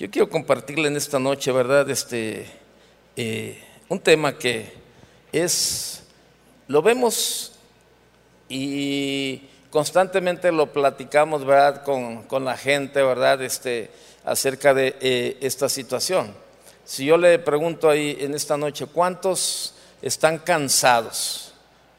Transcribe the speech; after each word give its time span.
Yo 0.00 0.10
quiero 0.10 0.30
compartirle 0.30 0.88
en 0.88 0.96
esta 0.96 1.18
noche, 1.18 1.52
¿verdad? 1.52 1.90
Este, 1.90 2.46
eh, 3.16 3.62
un 3.90 4.00
tema 4.00 4.38
que 4.38 4.72
es, 5.30 6.04
lo 6.68 6.80
vemos 6.80 7.52
y 8.48 9.42
constantemente 9.68 10.50
lo 10.52 10.72
platicamos, 10.72 11.44
¿verdad? 11.44 11.82
Con, 11.82 12.22
con 12.22 12.46
la 12.46 12.56
gente, 12.56 13.02
¿verdad? 13.02 13.42
Este, 13.42 13.90
acerca 14.24 14.72
de 14.72 14.96
eh, 15.02 15.36
esta 15.42 15.68
situación. 15.68 16.32
Si 16.82 17.04
yo 17.04 17.18
le 17.18 17.38
pregunto 17.38 17.90
ahí 17.90 18.16
en 18.20 18.34
esta 18.34 18.56
noche, 18.56 18.86
¿cuántos 18.86 19.74
están 20.00 20.38
cansados? 20.38 21.49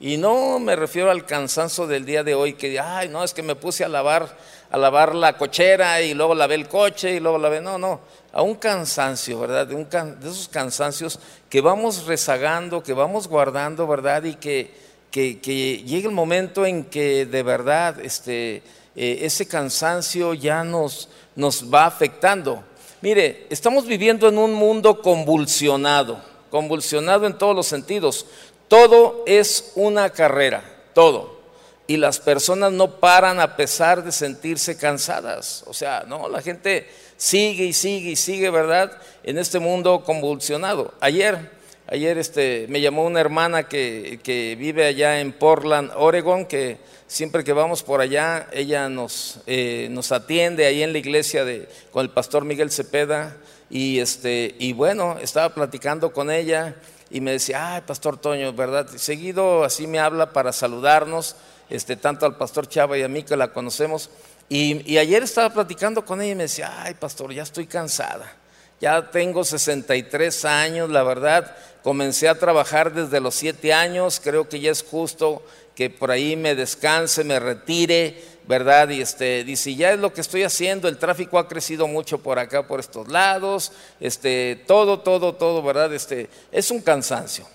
Y 0.03 0.17
no 0.17 0.57
me 0.57 0.75
refiero 0.75 1.11
al 1.11 1.27
cansancio 1.27 1.85
del 1.85 2.05
día 2.05 2.23
de 2.23 2.33
hoy, 2.33 2.53
que, 2.53 2.79
ay, 2.79 3.07
no, 3.07 3.23
es 3.23 3.35
que 3.35 3.43
me 3.43 3.53
puse 3.53 3.83
a 3.83 3.87
lavar, 3.87 4.35
a 4.71 4.75
lavar 4.75 5.13
la 5.13 5.37
cochera 5.37 6.01
y 6.01 6.15
luego 6.15 6.33
lavé 6.33 6.55
el 6.55 6.67
coche 6.67 7.17
y 7.17 7.19
luego 7.19 7.37
lavé, 7.37 7.61
no, 7.61 7.77
no, 7.77 7.99
a 8.33 8.41
un 8.41 8.55
cansancio, 8.55 9.39
¿verdad? 9.39 9.67
De, 9.67 9.75
un 9.75 9.87
de 9.87 10.27
esos 10.27 10.47
cansancios 10.47 11.19
que 11.47 11.61
vamos 11.61 12.07
rezagando, 12.07 12.81
que 12.81 12.93
vamos 12.93 13.27
guardando, 13.27 13.85
¿verdad? 13.85 14.23
Y 14.23 14.33
que, 14.33 14.73
que, 15.11 15.83
llegue 15.85 16.07
el 16.07 16.15
momento 16.15 16.65
en 16.65 16.85
que 16.85 17.27
de 17.27 17.43
verdad 17.43 17.99
este, 17.99 18.63
eh, 18.95 19.19
ese 19.21 19.47
cansancio 19.47 20.33
ya 20.33 20.63
nos, 20.63 21.09
nos 21.35 21.71
va 21.71 21.85
afectando. 21.85 22.63
Mire, 23.01 23.45
estamos 23.51 23.85
viviendo 23.85 24.27
en 24.27 24.39
un 24.39 24.55
mundo 24.55 24.99
convulsionado, 24.99 26.19
convulsionado 26.49 27.27
en 27.27 27.37
todos 27.37 27.55
los 27.55 27.67
sentidos. 27.67 28.25
Todo 28.71 29.25
es 29.25 29.73
una 29.75 30.11
carrera, 30.11 30.63
todo. 30.93 31.41
Y 31.87 31.97
las 31.97 32.21
personas 32.21 32.71
no 32.71 33.01
paran 33.01 33.41
a 33.41 33.57
pesar 33.57 34.01
de 34.01 34.13
sentirse 34.13 34.77
cansadas. 34.77 35.65
O 35.67 35.73
sea, 35.73 36.05
no, 36.07 36.29
la 36.29 36.41
gente 36.41 36.87
sigue 37.17 37.65
y 37.65 37.73
sigue 37.73 38.11
y 38.11 38.15
sigue, 38.15 38.49
¿verdad? 38.49 38.93
En 39.23 39.37
este 39.37 39.59
mundo 39.59 40.05
convulsionado. 40.05 40.93
Ayer, 41.01 41.51
ayer 41.87 42.17
este, 42.17 42.65
me 42.69 42.79
llamó 42.79 43.03
una 43.03 43.19
hermana 43.19 43.67
que, 43.67 44.21
que 44.23 44.55
vive 44.57 44.85
allá 44.85 45.19
en 45.19 45.33
Portland, 45.33 45.91
Oregon, 45.97 46.45
que 46.45 46.77
Siempre 47.11 47.43
que 47.43 47.51
vamos 47.51 47.83
por 47.83 47.99
allá, 47.99 48.47
ella 48.53 48.87
nos, 48.87 49.41
eh, 49.45 49.89
nos 49.91 50.13
atiende 50.13 50.65
ahí 50.65 50.81
en 50.81 50.93
la 50.93 50.99
iglesia 50.99 51.43
de, 51.43 51.67
con 51.91 52.05
el 52.05 52.09
pastor 52.09 52.45
Miguel 52.45 52.71
Cepeda. 52.71 53.35
Y, 53.69 53.99
este, 53.99 54.55
y 54.59 54.71
bueno, 54.71 55.17
estaba 55.21 55.53
platicando 55.53 56.13
con 56.13 56.31
ella 56.31 56.73
y 57.11 57.21
me 57.21 57.31
decía, 57.31 57.75
ay, 57.75 57.81
pastor 57.81 58.17
Toño, 58.17 58.53
¿verdad? 58.53 58.87
seguido 58.95 59.63
así 59.63 59.85
me 59.85 59.99
habla 59.99 60.31
para 60.31 60.53
saludarnos, 60.53 61.35
este, 61.69 61.95
tanto 61.95 62.25
al 62.25 62.37
pastor 62.37 62.67
Chava 62.67 62.97
y 62.97 63.03
a 63.03 63.07
mí 63.07 63.23
que 63.23 63.35
la 63.35 63.51
conocemos. 63.51 64.09
Y, 64.49 64.89
y 64.89 64.97
ayer 64.97 65.23
estaba 65.23 65.49
platicando 65.49 66.05
con 66.05 66.21
ella 66.21 66.31
y 66.31 66.35
me 66.35 66.43
decía, 66.43 66.83
ay, 66.83 66.93
pastor, 66.93 67.33
ya 67.33 67.43
estoy 67.43 67.67
cansada. 67.67 68.31
Ya 68.79 69.11
tengo 69.11 69.43
63 69.43 70.45
años, 70.45 70.89
la 70.89 71.03
verdad. 71.03 71.55
Comencé 71.83 72.27
a 72.27 72.39
trabajar 72.39 72.93
desde 72.93 73.19
los 73.19 73.35
7 73.35 73.73
años, 73.73 74.19
creo 74.23 74.49
que 74.49 74.59
ya 74.59 74.71
es 74.71 74.83
justo 74.83 75.43
que 75.75 75.89
por 75.89 76.11
ahí 76.11 76.35
me 76.35 76.55
descanse, 76.55 77.23
me 77.23 77.39
retire, 77.39 78.21
¿verdad? 78.47 78.89
Y 78.89 79.01
este, 79.01 79.43
dice, 79.43 79.75
ya 79.75 79.93
es 79.93 79.99
lo 79.99 80.13
que 80.13 80.21
estoy 80.21 80.43
haciendo, 80.43 80.87
el 80.87 80.97
tráfico 80.97 81.39
ha 81.39 81.47
crecido 81.47 81.87
mucho 81.87 82.17
por 82.17 82.39
acá, 82.39 82.67
por 82.67 82.79
estos 82.79 83.07
lados, 83.07 83.71
este, 83.99 84.63
todo, 84.67 84.99
todo, 84.99 85.33
todo, 85.35 85.61
¿verdad? 85.61 85.93
Este, 85.93 86.29
es 86.51 86.71
un 86.71 86.81
cansancio. 86.81 87.45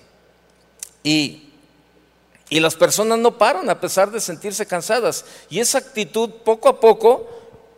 Y, 1.03 1.53
y 2.49 2.61
las 2.61 2.75
personas 2.75 3.19
no 3.19 3.39
paran 3.39 3.69
a 3.71 3.81
pesar 3.81 4.11
de 4.11 4.21
sentirse 4.21 4.67
cansadas. 4.67 5.25
Y 5.51 5.61
esa 5.61 5.79
actitud 5.79 6.31
poco 6.45 6.69
a 6.69 6.81
poco, 6.81 7.29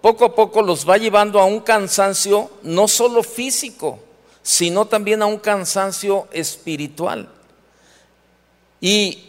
poco 0.00 0.25
a 0.27 0.34
poco 0.34 0.62
los 0.62 0.89
va 0.89 0.97
llevando 0.97 1.41
a 1.41 1.45
un 1.45 1.61
cansancio 1.61 2.50
no 2.62 2.89
solo 2.89 3.22
físico, 3.22 3.98
sino 4.43 4.87
también 4.87 5.22
a 5.22 5.27
un 5.27 5.39
cansancio 5.39 6.28
espiritual. 6.33 7.28
Y 8.81 9.25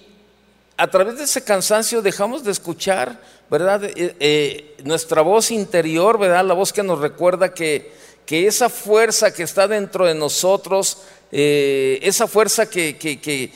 a 0.77 0.87
través 0.87 1.17
de 1.17 1.25
ese 1.25 1.43
cansancio 1.43 2.01
dejamos 2.01 2.43
de 2.43 2.51
escuchar, 2.51 3.19
¿verdad? 3.49 3.83
Eh, 3.83 4.15
eh, 4.19 4.75
nuestra 4.83 5.21
voz 5.21 5.51
interior, 5.51 6.19
¿verdad? 6.19 6.45
La 6.45 6.53
voz 6.53 6.71
que 6.71 6.83
nos 6.83 6.99
recuerda 6.99 7.53
que, 7.53 7.91
que 8.25 8.47
esa 8.47 8.69
fuerza 8.69 9.33
que 9.33 9.43
está 9.43 9.67
dentro 9.67 10.05
de 10.05 10.13
nosotros, 10.13 10.99
eh, 11.31 11.99
esa 12.01 12.27
fuerza 12.27 12.69
que, 12.69 12.97
que, 12.97 13.51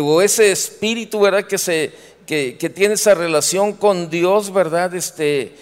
o 0.00 0.20
ese 0.20 0.52
espíritu, 0.52 1.20
¿verdad? 1.20 1.44
Que, 1.44 1.58
se, 1.58 1.92
que, 2.26 2.72
tiene 2.74 2.94
esa 2.94 3.14
relación 3.14 3.72
con 3.72 4.10
Dios, 4.10 4.52
¿verdad? 4.52 4.94
Este, 4.94 5.52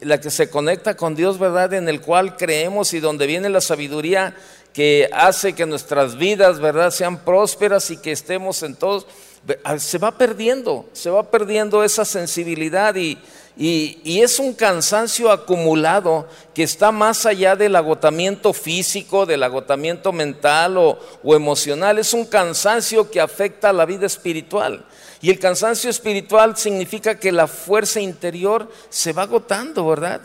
la 0.00 0.20
que 0.20 0.30
se 0.30 0.48
conecta 0.48 0.96
con 0.96 1.14
Dios, 1.14 1.38
¿verdad? 1.38 1.74
En 1.74 1.88
el 1.88 2.00
cual 2.00 2.36
creemos 2.36 2.94
y 2.94 3.00
donde 3.00 3.26
viene 3.26 3.50
la 3.50 3.60
sabiduría 3.60 4.34
que 4.72 5.08
hace 5.12 5.54
que 5.54 5.64
nuestras 5.64 6.16
vidas, 6.18 6.60
¿verdad? 6.60 6.90
Sean 6.90 7.24
prósperas 7.24 7.90
y 7.90 7.96
que 7.96 8.12
estemos 8.12 8.62
en 8.62 8.76
todos 8.76 9.06
se 9.78 9.98
va 9.98 10.12
perdiendo, 10.12 10.86
se 10.92 11.10
va 11.10 11.30
perdiendo 11.30 11.84
esa 11.84 12.04
sensibilidad 12.04 12.94
y, 12.96 13.18
es 13.58 14.38
un 14.38 14.52
cansancio 14.52 15.30
acumulado 15.30 16.28
que 16.52 16.62
está 16.62 16.92
más 16.92 17.24
allá 17.24 17.56
del 17.56 17.74
agotamiento 17.74 18.52
físico, 18.52 19.24
del 19.24 19.42
agotamiento 19.42 20.12
mental 20.12 20.76
o, 20.76 20.98
emocional, 21.24 21.98
es 21.98 22.12
un 22.12 22.26
cansancio 22.26 23.10
que 23.10 23.20
afecta 23.20 23.70
a 23.70 23.72
la 23.72 23.86
vida 23.86 24.04
espiritual. 24.04 24.84
Y 25.22 25.30
el 25.30 25.38
cansancio 25.38 25.88
espiritual 25.88 26.56
significa 26.56 27.18
que 27.18 27.32
la 27.32 27.46
fuerza 27.46 27.98
interior 28.00 28.70
se 28.90 29.14
va 29.14 29.22
agotando, 29.22 29.86
¿verdad? 29.86 30.20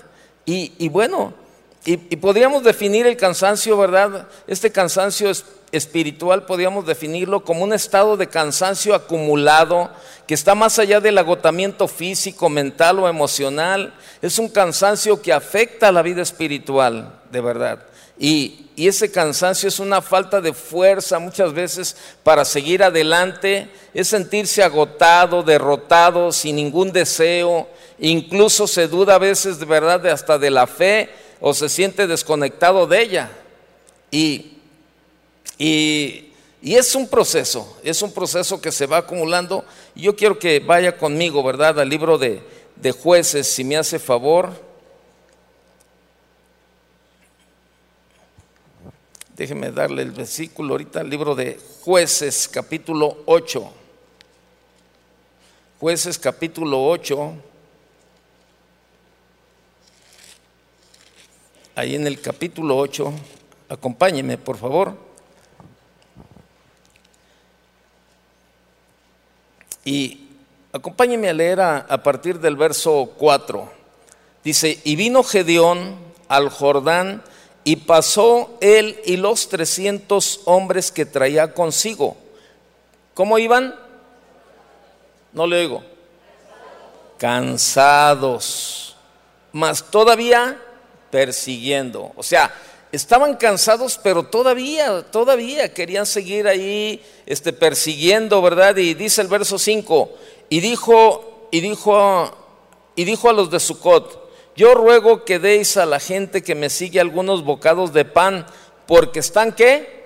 Y, 0.45 0.89
bueno, 0.89 1.33
y, 1.83 1.97
podríamos 1.97 2.63
definir 2.63 3.07
el 3.07 3.17
cansancio, 3.17 3.75
¿verdad? 3.75 4.27
Este 4.45 4.71
cansancio 4.71 5.31
espiritual 5.71 6.45
podríamos 6.45 6.85
definirlo 6.85 7.43
como 7.43 7.63
un 7.63 7.73
estado 7.73 8.17
de 8.17 8.27
cansancio 8.27 8.93
acumulado 8.93 9.89
que 10.27 10.35
está 10.35 10.53
más 10.53 10.77
allá 10.77 10.99
del 10.99 11.17
agotamiento 11.17 11.87
físico, 11.87 12.49
mental 12.49 12.99
o 12.99 13.09
emocional. 13.09 13.95
Es 14.21 14.37
un 14.37 14.49
cansancio 14.49 15.21
que 15.21 15.33
afecta 15.33 15.87
a 15.87 15.91
la 15.91 16.03
vida 16.03 16.21
espiritual, 16.21 17.19
de 17.31 17.41
verdad. 17.41 17.79
Y 18.19 18.67
ese 18.77 19.11
cansancio 19.11 19.67
es 19.67 19.79
una 19.79 20.03
falta 20.03 20.39
de 20.39 20.53
fuerza 20.53 21.17
muchas 21.17 21.51
veces 21.51 21.95
para 22.21 22.45
seguir 22.45 22.83
adelante, 22.83 23.69
es 23.95 24.09
sentirse 24.09 24.61
agotado, 24.61 25.41
derrotado, 25.41 26.31
sin 26.31 26.57
ningún 26.57 26.91
deseo, 26.91 27.67
incluso 27.97 28.67
se 28.67 28.87
duda 28.87 29.15
a 29.15 29.19
veces 29.19 29.59
de 29.59 29.65
verdad 29.65 30.05
hasta 30.05 30.37
de 30.37 30.51
la 30.51 30.67
fe 30.67 31.09
o 31.41 31.53
se 31.53 31.67
siente 31.67 32.07
desconectado 32.07 32.87
de 32.87 33.01
ella. 33.01 33.31
Y 34.11 34.51
y, 35.63 36.31
es 36.63 36.95
un 36.95 37.07
proceso, 37.07 37.77
es 37.83 38.01
un 38.01 38.11
proceso 38.11 38.59
que 38.59 38.71
se 38.71 38.87
va 38.87 38.97
acumulando. 38.97 39.63
Y 39.93 40.01
yo 40.01 40.15
quiero 40.15 40.39
que 40.39 40.59
vaya 40.59 40.97
conmigo, 40.97 41.43
¿verdad?, 41.43 41.79
al 41.79 41.87
libro 41.87 42.17
de, 42.17 42.41
de 42.77 42.91
jueces, 42.91 43.45
si 43.45 43.63
me 43.63 43.77
hace 43.77 43.99
favor. 43.99 44.49
Déjeme 49.35 49.71
darle 49.71 50.01
el 50.01 50.11
versículo 50.11 50.73
ahorita, 50.73 51.01
el 51.01 51.11
libro 51.11 51.35
de 51.35 51.59
jueces, 51.81 52.47
capítulo 52.47 53.17
8. 53.27 53.71
Jueces, 55.79 56.17
capítulo 56.17 56.87
8. 56.87 57.33
Ahí 61.73 61.95
en 61.95 62.05
el 62.05 62.19
capítulo 62.19 62.75
8, 62.77 63.13
acompáñeme, 63.69 64.37
por 64.37 64.57
favor. 64.57 64.93
Y 69.85 70.27
acompáñenme 70.73 71.29
a 71.29 71.33
leer 71.33 71.61
a, 71.61 72.03
partir 72.03 72.41
del 72.41 72.57
verso 72.57 73.13
4. 73.17 73.71
Dice, 74.43 74.81
y 74.83 74.97
vino 74.97 75.23
Gedeón 75.23 75.95
al 76.27 76.49
Jordán 76.49 77.23
y 77.63 77.77
pasó 77.77 78.57
él 78.59 78.99
y 79.05 79.15
los 79.15 79.47
300 79.47 80.41
hombres 80.43 80.91
que 80.91 81.05
traía 81.05 81.53
consigo. 81.53 82.17
¿Cómo 83.13 83.39
iban? 83.39 83.75
No 85.31 85.47
le 85.47 85.61
oigo. 85.61 85.83
Cansados, 87.17 88.97
mas 89.53 89.89
todavía 89.89 90.59
persiguiendo. 91.11 92.11
O 92.15 92.23
sea, 92.23 92.51
estaban 92.91 93.35
cansados, 93.35 93.99
pero 94.01 94.23
todavía, 94.23 95.03
todavía 95.03 95.73
querían 95.73 96.05
seguir 96.05 96.47
ahí 96.47 97.03
este, 97.25 97.53
persiguiendo, 97.53 98.41
¿verdad? 98.41 98.77
Y 98.77 98.93
dice 98.93 99.21
el 99.21 99.27
verso 99.27 99.59
5, 99.59 100.09
y 100.49 100.59
dijo, 100.59 101.47
y 101.51 101.61
dijo, 101.61 102.31
y 102.95 103.03
dijo 103.03 103.29
a 103.29 103.33
los 103.33 103.51
de 103.51 103.59
Sucot, 103.59 104.21
yo 104.55 104.73
ruego 104.73 105.23
que 105.23 105.39
deis 105.39 105.77
a 105.77 105.85
la 105.85 105.99
gente 105.99 106.43
que 106.43 106.55
me 106.55 106.69
sigue 106.69 106.99
algunos 106.99 107.43
bocados 107.43 107.93
de 107.93 108.05
pan, 108.05 108.45
porque 108.85 109.19
están 109.19 109.53
qué? 109.53 110.01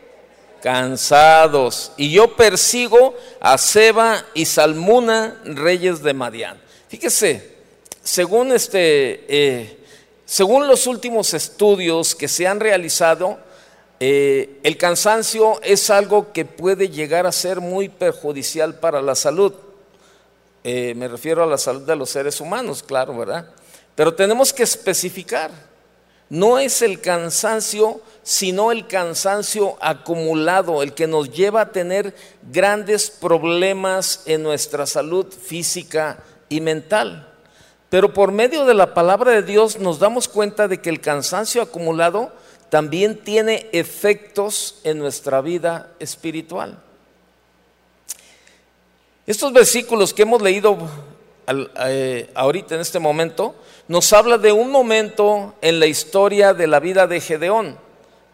Cansados. 0.62 1.92
Y 1.98 2.12
yo 2.12 2.36
persigo 2.36 3.16
a 3.40 3.58
Seba 3.58 4.24
y 4.34 4.46
Salmuna, 4.46 5.42
reyes 5.46 6.04
de 6.04 6.14
Madián. 6.14 6.62
Fíjese, 6.88 7.56
según 8.04 8.52
este... 8.52 9.26
Eh, 9.28 9.80
según 10.26 10.68
los 10.68 10.88
últimos 10.88 11.34
estudios 11.36 12.16
que 12.16 12.28
se 12.28 12.48
han 12.48 12.60
realizado, 12.60 13.38
eh, 14.00 14.60
el 14.64 14.76
cansancio 14.78 15.62
es 15.62 15.90
algo 15.90 16.34
que 16.34 16.46
puede 16.46 16.90
llegar 16.90 17.28
a 17.28 17.32
ser 17.32 17.62
muy 17.62 17.90
perjudicial 17.90 18.80
para 18.80 19.02
la 19.02 19.14
salud. 19.16 19.54
Eh, 20.64 20.94
me 20.96 21.08
refiero 21.08 21.44
a 21.44 21.46
la 21.46 21.60
salud 21.60 21.84
de 21.84 21.96
los 21.96 22.10
seres 22.10 22.42
humanos, 22.42 22.82
claro, 22.82 23.16
¿verdad? 23.16 23.52
Pero 23.94 24.16
tenemos 24.16 24.52
que 24.52 24.64
especificar. 24.64 25.52
No 26.28 26.58
es 26.58 26.82
el 26.82 27.02
cansancio, 27.02 28.02
sino 28.24 28.72
el 28.72 28.88
cansancio 28.88 29.78
acumulado, 29.80 30.82
el 30.82 30.94
que 30.94 31.06
nos 31.06 31.30
lleva 31.30 31.62
a 31.62 31.72
tener 31.72 32.16
grandes 32.52 33.12
problemas 33.12 34.24
en 34.26 34.42
nuestra 34.42 34.88
salud 34.88 35.28
física 35.32 36.18
y 36.50 36.62
mental. 36.62 37.35
Pero 37.96 38.14
por 38.14 38.34
medio 38.34 38.66
de 38.66 38.74
la 38.74 38.94
palabra 38.94 39.32
de 39.32 39.42
Dios 39.42 39.80
nos 39.80 40.00
damos 40.00 40.28
cuenta 40.28 40.68
de 40.68 40.82
que 40.82 40.90
el 40.90 41.00
cansancio 41.00 41.62
acumulado 41.62 42.30
también 42.70 43.24
tiene 43.24 43.70
efectos 43.72 44.82
en 44.84 45.00
nuestra 45.00 45.40
vida 45.40 45.92
espiritual. 46.00 46.78
Estos 49.26 49.54
versículos 49.54 50.14
que 50.14 50.24
hemos 50.24 50.42
leído 50.42 50.78
eh, 51.88 52.30
ahorita 52.36 52.76
en 52.76 52.82
este 52.82 53.00
momento 53.00 53.56
nos 53.88 54.12
habla 54.12 54.38
de 54.38 54.52
un 54.52 54.72
momento 54.72 55.56
en 55.62 55.80
la 55.80 55.86
historia 55.86 56.54
de 56.54 56.68
la 56.68 56.82
vida 56.82 57.08
de 57.08 57.22
Gedeón, 57.22 57.78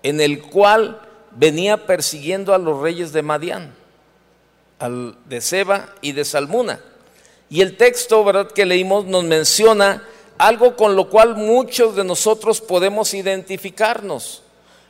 en 0.02 0.22
el 0.22 0.42
cual 0.42 1.02
venía 1.36 1.86
persiguiendo 1.86 2.56
a 2.56 2.58
los 2.58 2.82
reyes 2.82 3.14
de 3.14 3.22
Madián, 3.22 3.76
al, 4.80 5.16
de 5.26 5.40
Seba 5.40 5.94
y 6.02 6.14
de 6.14 6.26
Salmuna. 6.26 6.80
Y 7.52 7.60
el 7.60 7.76
texto 7.76 8.24
¿verdad? 8.24 8.50
que 8.50 8.66
leímos 8.66 9.06
nos 9.06 9.26
menciona 9.26 10.08
algo 10.38 10.78
con 10.78 10.96
lo 10.96 11.10
cual 11.10 11.36
muchos 11.36 11.98
de 11.98 12.06
nosotros 12.06 12.62
podemos 12.62 13.14
identificarnos. 13.14 14.42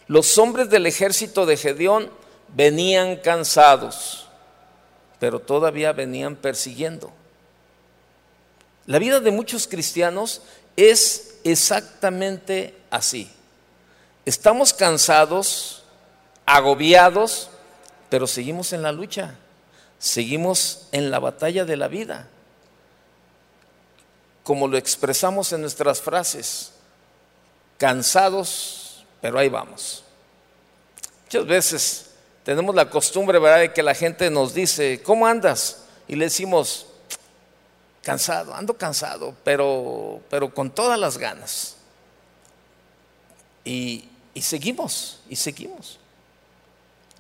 Los 0.06 0.38
hombres 0.38 0.70
del 0.70 0.86
ejército 0.86 1.48
de 1.48 1.58
Gedeón 1.58 2.12
venían 2.50 3.16
cansados, 3.16 4.28
pero 5.20 5.40
todavía 5.40 5.92
venían 5.92 6.36
persiguiendo. 6.36 7.12
La 8.86 9.00
vida 9.00 9.20
de 9.20 9.32
muchos 9.32 9.68
cristianos 9.68 10.44
es 10.76 11.38
exactamente 11.44 12.76
así. 12.92 13.28
Estamos 14.24 14.72
cansados, 14.72 15.84
agobiados, 16.46 17.50
pero 18.12 18.28
seguimos 18.28 18.72
en 18.72 18.84
la 18.84 18.92
lucha, 18.92 19.34
seguimos 19.98 20.88
en 20.92 21.10
la 21.10 21.18
batalla 21.18 21.66
de 21.66 21.78
la 21.78 21.88
vida 21.88 22.28
como 24.44 24.68
lo 24.68 24.78
expresamos 24.78 25.52
en 25.54 25.62
nuestras 25.62 26.02
frases, 26.02 26.72
cansados, 27.78 29.06
pero 29.22 29.38
ahí 29.38 29.50
vamos. 29.50 30.04
Muchas 31.26 31.46
veces 31.46 32.06
tenemos 32.44 32.74
la 32.76 32.90
costumbre, 32.90 33.40
¿verdad?, 33.40 33.60
de 33.60 33.74
que 33.74 33.84
la 33.84 33.94
gente 33.94 34.30
nos 34.30 34.54
dice, 34.54 35.02
¿cómo 35.04 35.28
andas? 35.28 35.84
Y 36.08 36.16
le 36.16 36.26
decimos, 36.26 36.88
cansado, 38.02 38.54
ando 38.54 38.78
cansado, 38.78 39.36
pero, 39.44 40.22
pero 40.30 40.54
con 40.54 40.72
todas 40.72 41.00
las 41.00 41.18
ganas. 41.18 41.78
Y, 43.64 44.10
y 44.34 44.42
seguimos, 44.42 45.22
y 45.30 45.36
seguimos. 45.36 46.00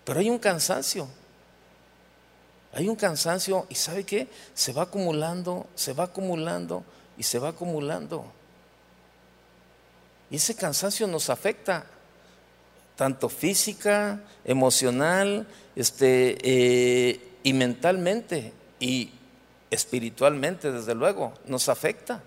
Pero 0.04 0.20
hay 0.20 0.30
un 0.30 0.40
cansancio. 0.40 1.08
Hay 2.74 2.88
un 2.88 2.96
cansancio 2.96 3.66
y 3.70 3.76
¿sabe 3.76 4.06
qué? 4.06 4.28
Se 4.54 4.74
va 4.74 4.84
acumulando, 4.84 5.68
se 5.76 5.94
va 5.94 6.06
acumulando 6.06 6.84
y 7.18 7.24
se 7.24 7.40
va 7.40 7.50
acumulando. 7.50 8.26
Y 10.30 10.38
ese 10.38 10.56
cansancio 10.56 11.08
nos 11.08 11.30
afecta, 11.30 11.86
tanto 12.96 13.28
física, 13.30 14.22
emocional, 14.46 15.48
este, 15.76 16.38
eh, 16.42 17.20
y 17.44 17.54
mentalmente, 17.54 18.54
y 18.80 19.12
espiritualmente, 19.70 20.72
desde 20.72 20.96
luego, 20.96 21.34
nos 21.46 21.70
afecta. 21.70 22.24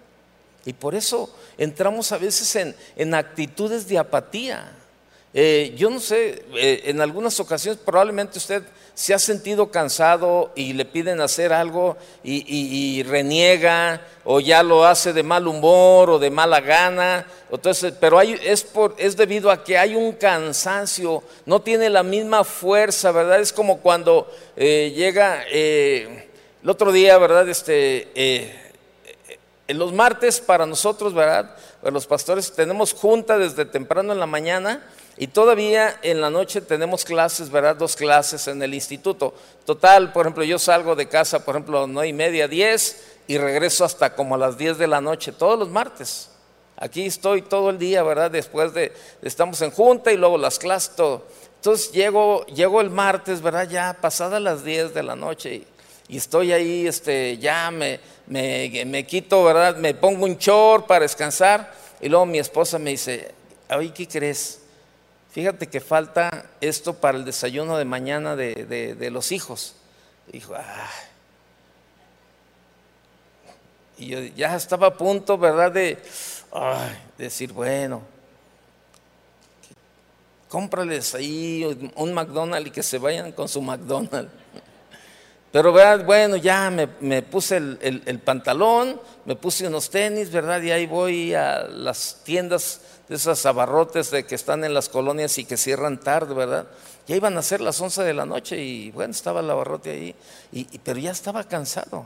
Y 0.66 0.72
por 0.72 0.94
eso 0.94 1.34
entramos 1.58 2.12
a 2.12 2.19
veces 2.19 2.56
en, 2.56 2.75
en 2.96 3.14
actitudes 3.14 3.87
de 3.88 3.98
apatía. 3.98 4.72
Eh, 5.36 5.75
yo 5.76 5.90
no 5.90 5.98
sé, 5.98 6.44
eh, 6.54 6.82
en 6.84 7.00
algunas 7.00 7.40
ocasiones 7.40 7.81
probablemente 7.84 8.38
usted 8.38 8.62
se 8.94 9.12
ha 9.12 9.19
sentido 9.19 9.69
cansado 9.69 10.52
y 10.54 10.75
le 10.75 10.84
piden 10.84 11.20
hacer 11.20 11.52
algo 11.52 11.96
y, 12.22 13.02
reniega 13.02 14.00
o 14.22 14.38
ya 14.38 14.62
lo 14.62 14.86
hace 14.86 15.12
de 15.12 15.25
mal 15.25 15.48
humor 15.48 16.08
o 16.08 16.19
de 16.20 16.31
mala 16.31 16.60
gana. 16.60 17.26
Entonces, 17.50 17.92
pero 17.98 18.20
hay, 18.20 18.38
es, 18.44 18.62
por, 18.62 18.94
es 18.96 19.16
debido 19.16 19.50
a 19.50 19.64
que 19.64 19.76
hay 19.76 19.96
un 19.96 20.12
cansancio, 20.12 21.25
no 21.46 21.60
tiene 21.60 21.90
la 21.90 22.04
misma 22.04 22.44
fuerza, 22.44 23.10
¿verdad? 23.10 23.40
Es 23.40 23.52
como 23.52 23.80
cuando 23.80 24.32
eh, 24.56 24.92
llega 24.94 25.42
el 25.50 26.70
otro 26.70 26.92
día, 26.92 27.19
¿verdad? 27.19 27.48
Este, 27.48 28.54
los 29.66 29.92
martes 29.92 30.40
para 30.40 30.64
nosotros, 30.64 31.12
¿verdad? 31.12 31.56
Los 31.82 32.06
pastores 32.06 32.52
tenemos 32.52 32.92
junta 32.92 33.37
desde 33.37 33.64
temprano 33.64 34.12
en 34.12 34.20
la 34.20 34.26
mañana 34.26 34.80
y 35.16 35.28
todavía 35.28 35.99
en 36.02 36.20
la 36.20 36.28
noche 36.28 36.61
tenemos 36.61 37.05
clases, 37.05 37.50
¿verdad? 37.50 37.76
Dos 37.76 37.94
clases 37.94 38.49
en 38.49 38.61
el 38.62 38.75
instituto. 38.75 39.32
Total, 39.64 40.12
por 40.12 40.26
ejemplo, 40.26 40.43
yo 40.43 40.58
salgo 40.58 40.96
de 40.96 41.08
casa, 41.08 41.44
por 41.44 41.55
ejemplo, 41.55 41.87
nueve 41.87 42.08
y 42.08 42.12
media, 42.12 42.49
diez, 42.49 43.05
y 43.28 43.38
regreso 43.38 43.84
hasta 43.84 44.14
como 44.14 44.34
a 44.34 44.38
las 44.38 44.58
diez 44.58 44.76
de 44.76 44.88
la 44.88 45.00
noche, 45.00 45.31
todos 45.31 45.58
los 45.58 45.69
martes. 45.69 46.31
Aquí 46.76 47.06
estoy 47.06 47.43
todo 47.43 47.70
el 47.70 47.78
día, 47.78 48.02
¿verdad? 48.02 48.31
Después 48.31 48.75
de, 48.75 48.93
estamos 49.22 49.62
en 49.62 49.70
junta 49.70 50.12
y 50.12 50.16
luego 50.16 50.37
las 50.37 50.58
clases, 50.58 50.96
todo. 50.96 51.25
Entonces 51.56 51.93
llego, 51.93 52.44
llego 52.46 52.81
el 52.81 52.90
martes, 52.90 53.40
¿verdad? 53.40 53.69
Ya 53.69 53.96
pasadas 54.00 54.43
las 54.43 54.64
diez 54.64 54.93
de 54.93 55.02
la 55.05 55.14
noche 55.14 55.64
y, 56.08 56.16
estoy 56.16 56.52
ahí, 56.52 56.87
este, 56.87 57.38
ya 57.38 57.70
me, 57.70 58.00
me, 58.26 58.84
me, 58.84 59.06
quito, 59.06 59.44
¿verdad? 59.44 59.76
Me 59.76 59.94
pongo 59.94 60.25
un 60.25 60.37
chor 60.37 60.84
para 60.87 61.05
descansar 61.05 61.72
y 62.00 62.08
luego 62.08 62.26
mi 62.26 62.38
esposa 62.38 62.78
me 62.78 62.90
dice, 62.90 63.32
oye, 63.70 63.93
¿qué 63.94 64.06
crees? 64.06 64.63
Fíjate 65.34 65.66
que 65.66 65.81
falta 65.81 66.46
esto 66.60 66.94
para 66.94 67.19
el 67.19 67.25
desayuno 67.25 67.76
de 67.76 67.84
mañana 67.84 68.36
de, 68.36 69.08
los 69.10 69.32
hijos. 69.32 69.75
Dijo, 70.32 70.54
Y 73.98 74.06
yo 74.06 74.20
ya 74.20 74.54
estaba 74.54 74.86
a 74.86 74.96
punto, 74.96 75.36
¿verdad? 75.36 75.72
De 75.72 75.98
decir, 77.19 77.52
bueno, 77.52 78.02
cómprales 80.48 81.16
ahí 81.16 81.90
un 81.97 82.14
McDonald's 82.14 82.68
y 82.68 82.70
que 82.70 82.85
se 82.85 82.99
vayan 82.99 83.32
con 83.32 83.49
su 83.49 83.61
McDonald's. 83.61 84.43
Pero 85.54 85.73
¿verdad? 85.73 86.04
bueno, 86.04 86.34
ya 86.34 86.68
me, 86.68 87.23
puse 87.23 87.58
el, 87.58 88.02
el, 88.06 88.18
pantalón, 88.18 89.00
me 89.25 89.37
puse 89.37 89.68
unos 89.68 89.88
tenis, 89.88 90.32
¿verdad? 90.32 90.61
Y 90.61 90.73
ahí 90.73 90.84
voy 90.84 91.32
a 91.32 91.68
las 91.68 92.23
tiendas 92.25 92.80
de 93.08 93.14
esas 93.14 93.46
abarrotes 93.46 94.11
de 94.11 94.26
que 94.26 94.34
están 94.34 94.64
en 94.64 94.75
las 94.75 94.88
colonias 94.88 95.38
y 95.38 95.44
que 95.44 95.56
cierran 95.56 96.00
tarde, 96.00 96.34
¿verdad? 96.34 96.66
Ya 97.06 97.14
iban 97.14 97.38
a 97.38 97.42
ser 97.42 97.61
las 97.61 97.80
11 97.80 98.02
de 98.02 98.14
la 98.14 98.26
noche 98.26 98.61
y 98.61 98.90
bueno, 98.90 99.12
estaba 99.12 99.38
el 99.38 99.49
abarrote 99.49 99.90
ahí, 99.90 100.16
y, 100.50 100.76
pero 100.78 100.99
ya 100.99 101.12
estaba 101.12 101.44
cansado. 101.44 102.04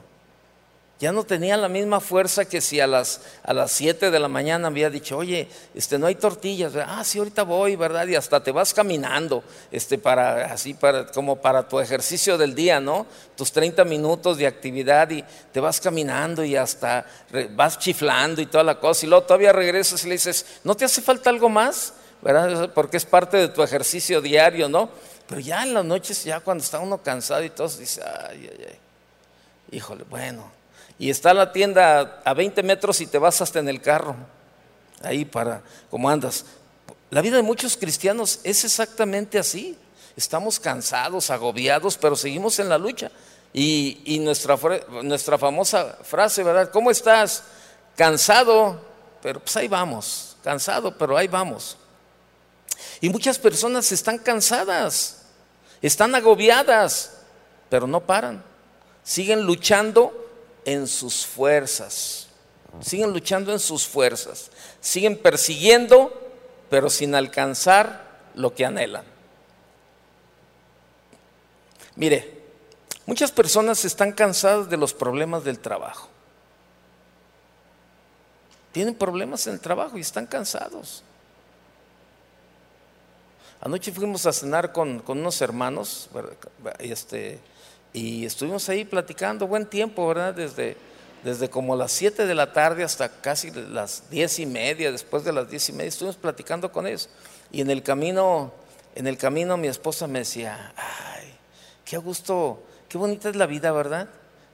Ya 1.01 1.13
no 1.13 1.23
tenía 1.23 1.57
la 1.57 1.69
misma 1.69 2.01
fuerza 2.01 2.45
que 2.45 2.61
si 2.61 2.81
a 2.81 2.87
las, 2.89 3.21
a 3.45 3.55
las 3.55 3.71
7 3.71 4.11
de 4.11 4.19
la 4.19 4.27
mañana 4.27 4.67
había 4.67 4.91
dicho, 4.91 5.17
oye, 5.17 5.49
este, 5.73 5.97
no 5.97 6.09
hay 6.09 6.17
tortillas. 6.17 6.73
Ah, 6.75 7.05
sí, 7.05 7.19
ahorita 7.19 7.45
voy, 7.45 7.77
¿verdad? 7.77 8.09
Y 8.09 8.17
hasta 8.17 8.43
te 8.43 8.51
vas 8.51 8.75
caminando, 8.75 9.45
este, 9.71 9.97
para, 9.97 10.53
así, 10.53 10.75
para, 10.75 11.07
como 11.07 11.37
para 11.37 11.69
tu 11.69 11.79
ejercicio 11.79 12.37
del 12.37 12.53
día, 12.53 12.81
¿no? 12.81 13.07
Tus 13.37 13.53
30 13.53 13.85
minutos 13.85 14.39
de 14.39 14.49
actividad 14.49 15.09
y 15.11 15.25
te 15.53 15.61
vas 15.61 15.81
caminando 15.81 16.43
y 16.43 16.57
hasta 16.57 17.07
vas 17.55 17.79
chiflando 17.79 18.43
y 18.43 18.47
toda 18.47 18.65
la 18.65 18.81
cosa. 18.81 19.07
Y 19.07 19.09
luego 19.09 19.25
todavía 19.25 19.53
regresas 19.53 20.03
y 20.05 20.09
le 20.09 20.15
dices, 20.15 20.45
¿no 20.65 20.75
te 20.75 20.85
hace 20.85 21.01
falta 21.01 21.31
algo 21.31 21.49
más? 21.49 21.93
¿Verdad? 22.23 22.73
Porque 22.75 22.97
es 22.97 23.05
parte 23.05 23.37
de 23.37 23.47
tu 23.47 23.63
ejercicio 23.63 24.21
diario, 24.21 24.69
¿no? 24.69 24.91
Pero 25.29 25.41
ya 25.41 25.63
en 25.63 25.75
las 25.75 25.85
noches, 25.85 26.25
ya 26.25 26.41
cuando 26.41 26.65
está 26.65 26.81
uno 26.81 26.99
cansado 27.01 27.45
y 27.45 27.51
todo, 27.51 27.69
dice, 27.69 28.03
ay, 28.03 28.51
ay, 28.51 28.67
ay. 28.69 28.79
Híjole, 29.71 30.03
bueno, 30.09 30.58
y 30.99 31.11
está 31.11 31.33
la 31.33 31.53
tienda 31.53 32.21
a 32.25 32.35
20 32.35 32.63
metros 32.63 33.01
y 33.01 33.07
te 33.07 33.19
vas 33.19 33.41
hasta 33.41 33.61
en 33.61 33.69
el 33.69 33.81
carro, 33.81 34.17
ahí 35.03 35.25
para, 35.25 35.63
como 35.91 36.11
andas. 36.11 36.45
La 37.11 37.23
vida 37.23 37.37
de 37.37 37.43
muchos 37.43 37.77
cristianos 37.77 38.41
es 38.43 38.65
exactamente 38.65 39.39
así. 39.39 39.79
Estamos 40.17 40.59
cansados, 40.59 41.31
agobiados, 41.31 41.97
pero 41.97 42.17
seguimos 42.17 42.59
en 42.59 42.69
la 42.69 42.77
lucha. 42.77 43.11
Y, 43.53 44.19
nuestra, 44.21 44.59
nuestra 45.03 45.39
famosa 45.39 45.99
frase, 46.03 46.43
¿verdad? 46.43 46.71
¿Cómo 46.71 46.91
estás? 46.91 47.45
Cansado, 47.97 48.81
pero 49.23 49.41
pues 49.41 49.57
ahí 49.57 49.69
vamos. 49.69 50.37
Cansado, 50.43 50.97
pero 50.99 51.17
ahí 51.17 51.29
vamos. 51.29 51.79
Y 53.01 53.09
muchas 53.09 53.39
personas 53.39 53.91
están 53.93 54.19
cansadas, 54.19 55.23
están 55.81 56.15
agobiadas, 56.15 57.21
pero 57.71 57.87
no 57.87 58.01
paran. 58.01 58.43
Siguen 59.03 59.43
luchando 59.43 60.28
en 60.73 60.87
sus 60.87 61.25
fuerzas. 61.27 62.29
siguen 62.81 63.13
luchando 63.13 63.51
en 63.53 63.59
sus 63.59 63.87
fuerzas, 63.87 64.51
siguen 64.81 65.17
persiguiendo, 65.17 66.13
pero 66.69 66.91
sin 66.91 67.15
alcanzar 67.15 68.07
lo 68.35 68.55
que 68.55 68.67
anhelan. 68.67 69.05
Mire, 71.97 72.43
muchas 73.07 73.33
personas 73.33 73.85
están 73.87 74.13
cansadas 74.13 74.69
de 74.69 74.77
los 74.77 74.93
problemas 74.93 75.43
del 75.45 75.59
trabajo. 75.59 76.09
Tienen 78.71 78.95
problemas 78.95 79.47
en 79.47 79.55
el 79.55 79.61
trabajo 79.61 79.97
y 79.97 80.03
están 80.03 80.27
cansados. 80.27 81.03
Anoche 83.61 83.91
fuimos 83.91 84.27
a 84.27 84.33
cenar 84.33 84.73
con, 84.73 85.03
unos 85.07 85.41
hermanos 85.41 86.11
este, 86.79 87.41
y 87.93 88.27
estuvimos 88.27 88.69
ahí 88.69 88.85
platicando 88.85 89.47
buen 89.47 89.67
tiempo, 89.67 90.07
¿verdad? 90.07 90.35
Desde, 90.35 90.77
desde 91.25 91.49
como 91.49 91.75
las 91.77 91.93
7 91.93 92.27
de 92.27 92.35
la 92.35 92.53
tarde 92.53 92.85
hasta 92.85 93.09
casi 93.21 93.51
las 93.51 94.11
diez 94.11 94.39
y 94.39 94.47
media, 94.47 94.93
después 94.93 95.25
de 95.25 95.33
las 95.33 95.51
diez 95.51 95.69
y 95.69 95.73
media, 95.73 95.89
estuvimos 95.89 96.17
platicando 96.17 96.71
con 96.71 96.87
ellos. 96.87 97.09
Y 97.51 97.61
en 97.61 97.71
el 97.71 97.83
camino, 97.83 98.53
en 98.95 99.07
el 99.07 99.17
camino 99.17 99.57
mi 99.57 99.69
esposa 99.69 100.07
me 100.07 100.21
decía, 100.21 100.73
ay, 100.77 101.35
qué 101.85 101.97
gusto, 101.97 102.63
qué 102.89 102.99
bonita 102.99 103.31
es 103.31 103.37
la 103.37 103.47
vida, 103.47 103.73
¿verdad? 103.73 104.09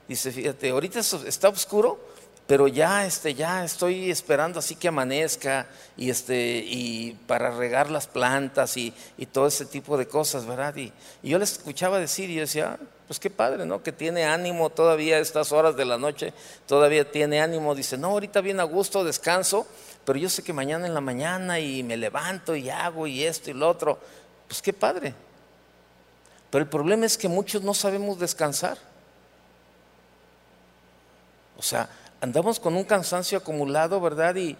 Dice, 0.07 0.31
fíjate, 0.31 0.69
ahorita 0.69 0.99
está 0.99 1.49
oscuro, 1.49 1.99
pero 2.47 2.67
ya, 2.67 3.05
este, 3.05 3.33
ya 3.33 3.65
estoy 3.65 4.11
esperando 4.11 4.59
así 4.59 4.75
que 4.75 4.87
amanezca 4.87 5.67
y, 5.97 6.11
este, 6.11 6.63
y 6.65 7.17
para 7.25 7.49
regar 7.49 7.89
las 7.89 8.05
plantas 8.05 8.77
y, 8.77 8.93
todo 9.31 9.47
ese 9.47 9.65
tipo 9.65 9.97
de 9.97 10.07
cosas, 10.07 10.45
¿verdad? 10.45 10.75
Y, 10.75 10.93
yo 11.23 11.39
les 11.39 11.53
escuchaba 11.53 11.99
decir 11.99 12.29
y 12.29 12.35
yo 12.35 12.41
decía, 12.41 12.77
ah, 12.79 12.94
pues 13.07 13.19
qué 13.19 13.29
padre, 13.29 13.65
¿no? 13.65 13.83
Que 13.83 13.91
tiene 13.91 14.25
ánimo 14.25 14.69
todavía 14.69 15.17
a 15.17 15.19
estas 15.19 15.51
horas 15.51 15.75
de 15.75 15.85
la 15.85 15.97
noche, 15.97 16.33
todavía 16.65 17.09
tiene 17.09 17.39
ánimo. 17.39 17.75
Dice, 17.75 17.97
no, 17.97 18.07
ahorita 18.07 18.41
bien 18.41 18.59
a 18.59 18.63
gusto, 18.63 19.03
descanso, 19.03 19.67
pero 20.05 20.17
yo 20.17 20.29
sé 20.29 20.43
que 20.43 20.53
mañana 20.53 20.87
en 20.87 20.93
la 20.93 21.01
mañana 21.01 21.59
y 21.59 21.83
me 21.83 21.97
levanto 21.97 22.55
y 22.55 22.69
hago 22.69 23.05
y 23.05 23.23
esto 23.23 23.51
y 23.51 23.53
lo 23.53 23.69
otro. 23.69 23.99
Pues 24.47 24.61
qué 24.61 24.73
padre. 24.73 25.13
Pero 26.49 26.63
el 26.63 26.69
problema 26.69 27.05
es 27.05 27.17
que 27.17 27.27
muchos 27.27 27.61
no 27.61 27.73
sabemos 27.73 28.17
descansar. 28.17 28.77
O 31.57 31.61
sea, 31.61 31.89
andamos 32.21 32.59
con 32.59 32.75
un 32.75 32.83
cansancio 32.83 33.37
acumulado, 33.37 34.01
¿verdad? 34.01 34.35
Y, 34.35 34.57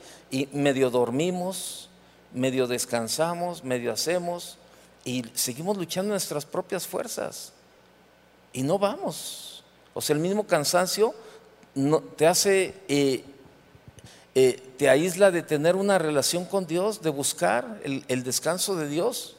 medio 0.51 0.91
dormimos, 0.91 1.89
medio 2.31 2.67
descansamos, 2.67 3.63
medio 3.63 3.91
hacemos 3.91 4.57
y 5.03 5.25
seguimos 5.33 5.77
luchando 5.77 6.11
nuestras 6.11 6.45
propias 6.45 6.85
fuerzas 6.87 7.53
y 8.55 8.63
no 8.63 8.79
vamos. 8.79 9.63
O 9.93 10.01
sea, 10.01 10.15
el 10.15 10.21
mismo 10.21 10.47
cansancio 10.47 11.13
te 12.15 12.25
hace, 12.25 12.73
eh, 12.87 13.23
eh, 14.33 14.63
te 14.77 14.89
aísla 14.89 15.29
de 15.29 15.43
tener 15.43 15.75
una 15.75 15.97
relación 15.97 16.45
con 16.45 16.65
Dios, 16.65 17.01
de 17.01 17.09
buscar 17.09 17.81
el 17.83 18.23
descanso 18.23 18.75
de 18.75 18.87
Dios. 18.87 19.35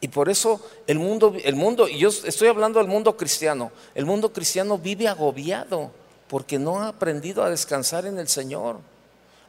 Y 0.00 0.08
por 0.08 0.28
eso 0.28 0.60
el 0.88 0.98
mundo, 0.98 1.36
el 1.44 1.54
mundo, 1.54 1.88
y 1.88 1.98
yo 1.98 2.08
estoy 2.08 2.48
hablando 2.48 2.80
del 2.80 2.88
mundo 2.88 3.16
cristiano, 3.16 3.70
el 3.94 4.04
mundo 4.04 4.32
cristiano 4.32 4.76
vive 4.76 5.06
agobiado 5.06 5.92
porque 6.26 6.58
no 6.58 6.80
ha 6.80 6.88
aprendido 6.88 7.44
a 7.44 7.50
descansar 7.50 8.06
en 8.06 8.18
el 8.18 8.26
Señor. 8.26 8.78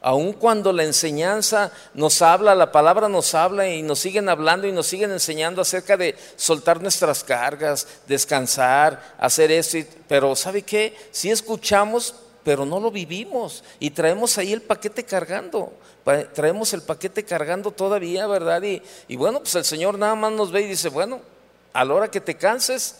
Aun 0.06 0.34
cuando 0.34 0.70
la 0.70 0.84
enseñanza 0.84 1.72
nos 1.94 2.20
habla, 2.20 2.54
la 2.54 2.70
palabra 2.70 3.08
nos 3.08 3.34
habla 3.34 3.66
y 3.70 3.80
nos 3.80 4.00
siguen 4.00 4.28
hablando 4.28 4.66
y 4.66 4.72
nos 4.72 4.86
siguen 4.86 5.10
enseñando 5.10 5.62
acerca 5.62 5.96
de 5.96 6.14
soltar 6.36 6.82
nuestras 6.82 7.24
cargas, 7.24 7.88
descansar, 8.06 9.14
hacer 9.18 9.50
eso, 9.50 9.78
pero 10.06 10.36
¿sabe 10.36 10.60
qué? 10.60 10.94
Si 11.10 11.30
escuchamos, 11.30 12.16
pero 12.44 12.66
no 12.66 12.80
lo 12.80 12.90
vivimos 12.90 13.64
y 13.80 13.92
traemos 13.92 14.36
ahí 14.36 14.52
el 14.52 14.60
paquete 14.60 15.04
cargando 15.04 15.72
traemos 16.34 16.74
el 16.74 16.82
paquete 16.82 17.24
cargando 17.24 17.70
todavía, 17.70 18.26
¿verdad? 18.26 18.62
Y, 18.62 18.82
y 19.08 19.16
bueno, 19.16 19.38
pues 19.38 19.54
el 19.54 19.64
Señor 19.64 19.98
nada 19.98 20.14
más 20.14 20.32
nos 20.32 20.52
ve 20.52 20.60
y 20.60 20.66
dice, 20.66 20.90
bueno, 20.90 21.22
a 21.72 21.82
la 21.82 21.94
hora 21.94 22.10
que 22.10 22.20
te 22.20 22.34
canses, 22.34 22.96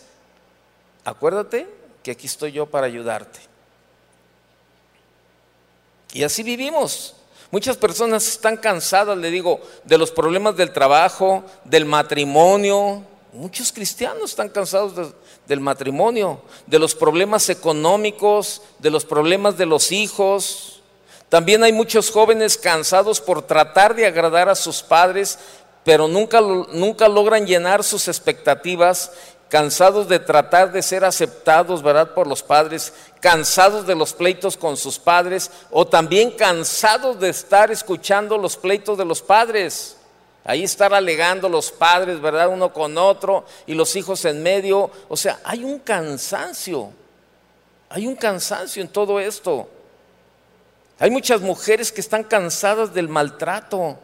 acuérdate 1.05 1.69
que 2.03 2.13
aquí 2.13 2.27
estoy 2.27 2.53
yo 2.53 2.65
para 2.65 2.87
ayudarte. 2.87 3.54
Y 6.15 6.23
así 6.23 6.43
vivimos. 6.43 7.15
Muchas 7.51 7.77
personas 7.77 8.27
están 8.27 8.57
cansadas, 8.57 9.19
le 9.19 9.31
digo, 9.31 9.61
de 9.85 9.99
los 9.99 10.11
problemas 10.11 10.57
del 10.57 10.73
trabajo, 10.73 11.45
del 11.65 11.85
matrimonio. 11.85 13.03
Muchos 13.35 13.71
cristianos 13.71 14.31
están 14.31 14.49
cansados 14.49 15.13
del 15.47 15.61
matrimonio, 15.61 16.41
de 16.67 16.79
los 16.79 16.95
problemas 16.95 17.51
económicos, 17.51 18.63
de 18.79 18.91
los 18.91 19.05
problemas 19.05 19.59
de 19.59 19.67
los 19.67 19.93
hijos, 19.93 20.75
también 21.35 21.65
hay 21.65 21.73
muchos 21.73 22.13
jóvenes 22.13 22.57
cansados 22.57 23.21
por 23.21 23.43
tratar 23.43 23.97
de 23.97 24.07
agradar 24.07 24.49
a 24.49 24.55
sus 24.55 24.83
padres, 24.83 25.37
pero 25.83 26.07
nunca, 26.07 26.41
nunca 26.41 27.09
logran 27.09 27.45
llenar 27.45 27.83
sus 27.83 28.07
expectativas, 28.07 29.11
cansados 29.49 30.09
de 30.09 30.19
tratar 30.19 30.73
de 30.73 30.83
ser 30.83 31.05
aceptados, 31.05 31.83
¿verdad?, 31.83 32.13
por 32.15 32.27
los 32.27 32.43
padres, 32.43 32.93
cansados 33.21 33.87
de 33.87 33.95
los 33.95 34.13
pleitos 34.13 34.57
con 34.57 34.77
sus 34.77 34.99
padres, 34.99 35.51
o 35.71 35.87
también 35.87 36.31
cansados 36.33 37.21
de 37.21 37.29
estar 37.29 37.71
escuchando 37.71 38.37
los 38.39 38.57
pleitos 38.57 38.99
de 38.99 39.05
los 39.05 39.23
padres. 39.23 39.97
Ahí 40.45 40.63
estar 40.63 40.93
alegando 40.93 41.49
los 41.49 41.73
padres, 41.73 42.21
¿verdad? 42.21 42.49
Uno 42.49 42.71
con 42.73 42.99
otro 42.99 43.47
y 43.67 43.73
los 43.73 43.97
hijos 43.97 44.25
en 44.27 44.43
medio. 44.43 44.91
O 45.09 45.17
sea, 45.17 45.41
hay 45.43 45.65
un 45.65 45.79
cansancio. 45.79 46.91
Hay 47.89 48.07
un 48.07 48.15
cansancio 48.15 48.83
en 48.83 48.89
todo 48.89 49.19
esto. 49.19 49.69
Hay 50.99 51.11
muchas 51.11 51.41
mujeres 51.41 51.91
que 51.91 52.03
están 52.03 52.25
cansadas 52.25 52.93
del 52.93 53.09
maltrato. 53.09 53.99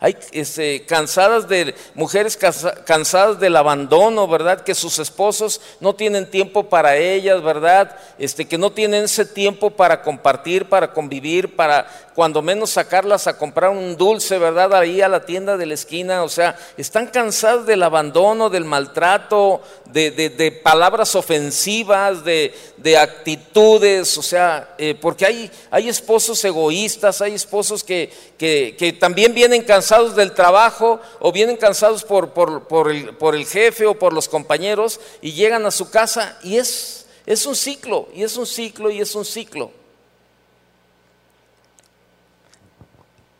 Hay 0.00 0.16
este, 0.32 0.84
cansadas 0.84 1.48
de 1.48 1.74
mujeres 1.94 2.36
cansadas 2.84 3.40
del 3.40 3.56
abandono, 3.56 4.26
¿verdad? 4.28 4.62
Que 4.62 4.74
sus 4.74 4.98
esposos 4.98 5.60
no 5.80 5.94
tienen 5.94 6.30
tiempo 6.30 6.68
para 6.68 6.96
ellas, 6.96 7.42
¿verdad? 7.42 7.96
Este, 8.18 8.46
que 8.46 8.58
no 8.58 8.72
tienen 8.72 9.04
ese 9.04 9.24
tiempo 9.24 9.70
para 9.70 10.02
compartir, 10.02 10.68
para 10.68 10.92
convivir, 10.92 11.56
para 11.56 11.86
cuando 12.14 12.42
menos 12.42 12.70
sacarlas 12.70 13.26
a 13.26 13.36
comprar 13.36 13.70
un 13.70 13.96
dulce, 13.96 14.38
¿verdad? 14.38 14.72
Ahí 14.74 15.00
a 15.00 15.08
la 15.08 15.26
tienda 15.26 15.56
de 15.56 15.66
la 15.66 15.74
esquina. 15.74 16.22
O 16.22 16.28
sea, 16.28 16.56
están 16.76 17.08
cansadas 17.08 17.66
del 17.66 17.82
abandono, 17.82 18.50
del 18.50 18.64
maltrato, 18.64 19.62
de, 19.86 20.60
palabras 20.62 21.14
ofensivas, 21.16 22.24
de, 22.24 22.52
actitudes. 22.98 24.16
O 24.16 24.22
sea, 24.22 24.74
eh, 24.78 24.94
porque 25.00 25.26
hay, 25.26 25.50
hay 25.70 25.88
esposos 25.88 26.44
egoístas, 26.44 27.20
hay 27.20 27.34
esposos 27.34 27.82
que, 27.82 28.12
que, 28.38 28.96
también 29.00 29.34
vienen 29.34 29.62
cansados 29.62 29.83
del 30.14 30.32
trabajo 30.32 31.00
o 31.20 31.32
vienen 31.32 31.56
cansados 31.56 32.04
por, 32.04 32.30
por, 32.32 32.90
el, 32.90 33.14
por 33.16 33.34
el 33.34 33.46
jefe 33.46 33.86
o 33.86 33.98
por 33.98 34.12
los 34.12 34.28
compañeros 34.28 35.00
y 35.20 35.32
llegan 35.32 35.66
a 35.66 35.70
su 35.70 35.90
casa 35.90 36.38
y 36.42 36.56
es, 36.56 37.06
es 37.26 37.46
un 37.46 37.54
ciclo, 37.54 38.08
y 38.14 38.22
es 38.22 38.36
un 38.36 38.46
ciclo, 38.46 38.90
y 38.90 39.00
es 39.00 39.14
un 39.14 39.24
ciclo. 39.24 39.70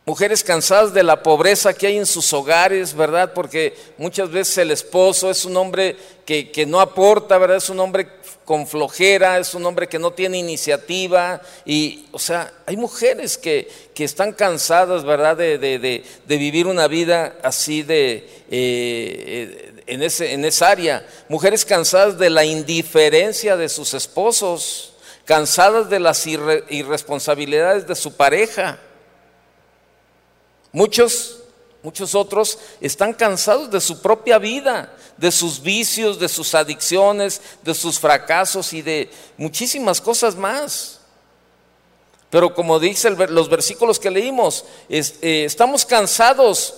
Mujeres 0.07 0.45
cansadas 0.45 0.93
de 0.93 1.03
la 1.03 1.23
pobreza 1.23 1.73
que 1.73 1.87
hay 1.87 1.97
en 1.97 2.05
sus 2.05 2.31
hogares, 2.35 2.93
¿verdad? 2.95 3.33
Porque 3.33 3.75
muchas 3.97 4.31
veces 4.31 4.59
el 4.59 4.71
esposo 4.71 5.31
es 5.31 5.47
un 5.47 5.57
hombre 5.57 5.97
que, 6.27 6.67
no 6.69 6.79
aporta, 6.79 7.39
¿verdad? 7.39 7.57
Es 7.57 7.71
un 7.71 7.81
hombre 7.81 8.07
con 8.45 8.67
flojera, 8.67 9.39
es 9.39 9.55
un 9.55 9.65
hombre 9.65 9.89
que 9.89 9.99
no 9.99 10.11
tiene 10.11 10.37
iniciativa. 10.37 11.41
Y, 11.65 12.05
o 12.13 12.19
sea, 12.19 12.53
hay 12.67 12.77
mujeres 12.77 13.39
que, 13.39 13.67
están 13.97 14.35
cansadas, 14.35 15.05
¿verdad? 15.05 15.39
De, 15.39 16.05
vivir 16.27 16.67
una 16.67 16.87
vida 16.87 17.37
así 17.43 17.83
de, 17.83 18.29
eh, 18.51 19.73
en, 19.87 20.03
ese, 20.03 20.35
en 20.35 20.45
esa 20.45 20.69
área. 20.69 21.07
Mujeres 21.31 21.65
cansadas 21.65 22.19
de 22.19 22.29
la 22.29 22.45
indiferencia 22.45 23.57
de 23.57 23.71
sus 23.71 23.95
esposos, 23.95 24.93
cansadas 25.25 25.89
de 25.89 25.99
las 25.99 26.27
irresponsabilidades 26.27 27.87
de 27.87 27.95
su 27.95 28.15
pareja. 28.19 28.79
Muchos, 30.75 31.38
muchos 31.85 32.16
otros 32.16 32.59
están 32.81 33.12
cansados 33.12 33.71
de 33.71 33.81
su 33.81 34.02
propia 34.02 34.38
vida, 34.38 34.93
de 35.16 35.31
sus 35.31 35.62
vicios, 35.62 36.19
de 36.19 36.28
sus 36.28 36.52
adicciones, 36.52 37.40
de 37.62 37.73
sus 37.75 38.00
fracasos 38.00 38.73
y 38.73 38.83
de 38.83 39.09
muchísimas 39.37 40.00
cosas 40.00 40.35
más. 40.35 40.99
Pero 42.28 42.52
como 42.52 42.81
dicen 42.81 43.16
los 43.28 43.49
versículos 43.49 44.00
que 44.00 44.11
leímos, 44.11 44.64
eh, 44.88 45.45
estamos 45.45 45.87
cansados, 45.87 46.75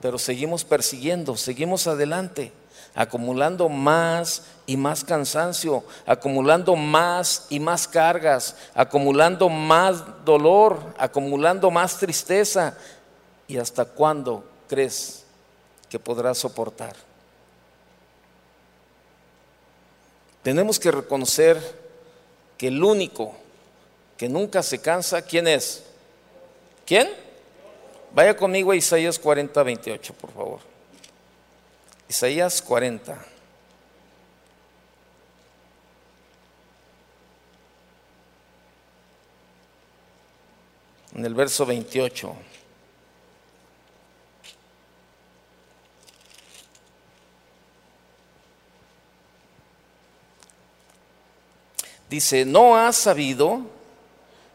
pero 0.00 0.18
seguimos 0.18 0.64
persiguiendo, 0.64 1.36
seguimos 1.36 1.86
adelante, 1.86 2.50
acumulando 2.92 3.68
más 3.68 4.42
y 4.66 4.76
más 4.76 5.04
cansancio, 5.04 5.84
acumulando 6.04 6.74
más 6.74 7.46
y 7.50 7.60
más 7.60 7.86
cargas, 7.86 8.56
acumulando 8.74 9.48
más 9.48 10.02
dolor, 10.24 10.80
acumulando 10.98 11.70
más 11.70 11.96
tristeza, 11.98 12.76
¿Y 13.48 13.56
hasta 13.56 13.86
cuándo 13.86 14.44
crees 14.68 15.24
que 15.88 15.98
podrás 15.98 16.36
soportar? 16.36 16.94
Tenemos 20.42 20.78
que 20.78 20.90
reconocer 20.90 21.58
que 22.56 22.68
el 22.68 22.84
único 22.84 23.34
que 24.18 24.28
nunca 24.28 24.62
se 24.62 24.80
cansa, 24.80 25.22
¿quién 25.22 25.48
es? 25.48 25.84
¿Quién? 26.84 27.08
Vaya 28.12 28.36
conmigo 28.36 28.72
a 28.72 28.76
Isaías 28.76 29.18
40, 29.18 29.62
28, 29.62 30.14
por 30.14 30.32
favor. 30.32 30.60
Isaías 32.08 32.60
40. 32.62 33.24
En 41.14 41.24
el 41.24 41.34
verso 41.34 41.66
28. 41.66 42.34
Dice, 52.10 52.44
¿no 52.44 52.76
has 52.76 52.96
sabido, 52.96 53.62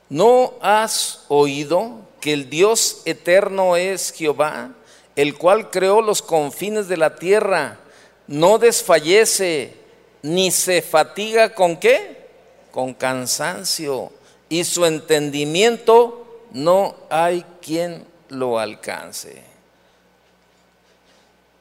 no 0.10 0.54
has 0.62 1.26
oído 1.28 2.00
que 2.20 2.34
el 2.34 2.50
Dios 2.50 3.02
eterno 3.06 3.76
es 3.76 4.12
Jehová, 4.12 4.72
el 5.16 5.38
cual 5.38 5.70
creó 5.70 6.02
los 6.02 6.22
confines 6.22 6.88
de 6.88 6.98
la 6.98 7.16
tierra, 7.16 7.80
no 8.28 8.58
desfallece 8.58 9.76
ni 10.22 10.50
se 10.52 10.82
fatiga 10.82 11.54
con 11.54 11.78
qué? 11.78 12.28
Con 12.72 12.94
cansancio, 12.94 14.12
y 14.50 14.64
su 14.64 14.86
entendimiento 14.86 16.48
no 16.52 16.96
hay 17.10 17.46
quien 17.62 18.06
lo 18.30 18.58
alcance. 18.58 19.44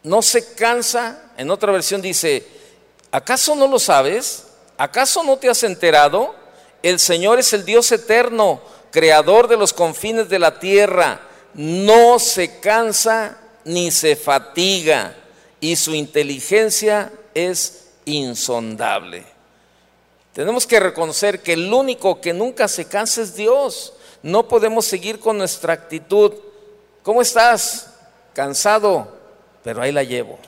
No 0.03 0.23
se 0.23 0.55
cansa, 0.55 1.33
en 1.37 1.51
otra 1.51 1.73
versión 1.73 2.01
dice, 2.01 2.47
¿acaso 3.11 3.55
no 3.55 3.67
lo 3.67 3.79
sabes? 3.79 4.52
¿Acaso 4.83 5.23
no 5.23 5.37
te 5.37 5.49
has 5.49 5.63
enterado? 5.63 6.35
El 6.83 6.99
Señor 6.99 7.39
es 7.39 7.53
el 7.53 7.65
Dios 7.65 7.93
eterno, 7.93 8.61
creador 8.91 9.47
de 9.47 9.57
los 9.57 9.73
confines 9.73 10.29
de 10.29 10.41
la 10.41 10.59
tierra. 10.59 11.21
No 11.55 12.19
se 12.19 12.59
cansa 12.59 13.39
ni 13.65 13.93
se 13.93 14.17
fatiga 14.17 15.15
y 15.61 15.77
su 15.77 15.95
inteligencia 15.95 17.13
es 17.33 17.91
insondable. 18.07 19.25
Tenemos 20.33 20.67
que 20.67 20.81
reconocer 20.81 21.45
que 21.45 21.53
el 21.53 21.73
único 21.73 22.21
que 22.21 22.33
nunca 22.33 22.67
se 22.67 22.87
cansa 22.87 23.23
es 23.23 23.37
Dios. 23.37 23.93
No 24.21 24.49
podemos 24.49 24.85
seguir 24.85 25.21
con 25.21 25.39
nuestra 25.39 25.75
actitud. 25.75 26.33
¿Cómo 27.05 27.23
estás? 27.23 27.89
Cansado, 28.35 29.17
pero 29.63 29.81
ahí 29.81 29.93
la 29.93 30.03
llevo. 30.03 30.41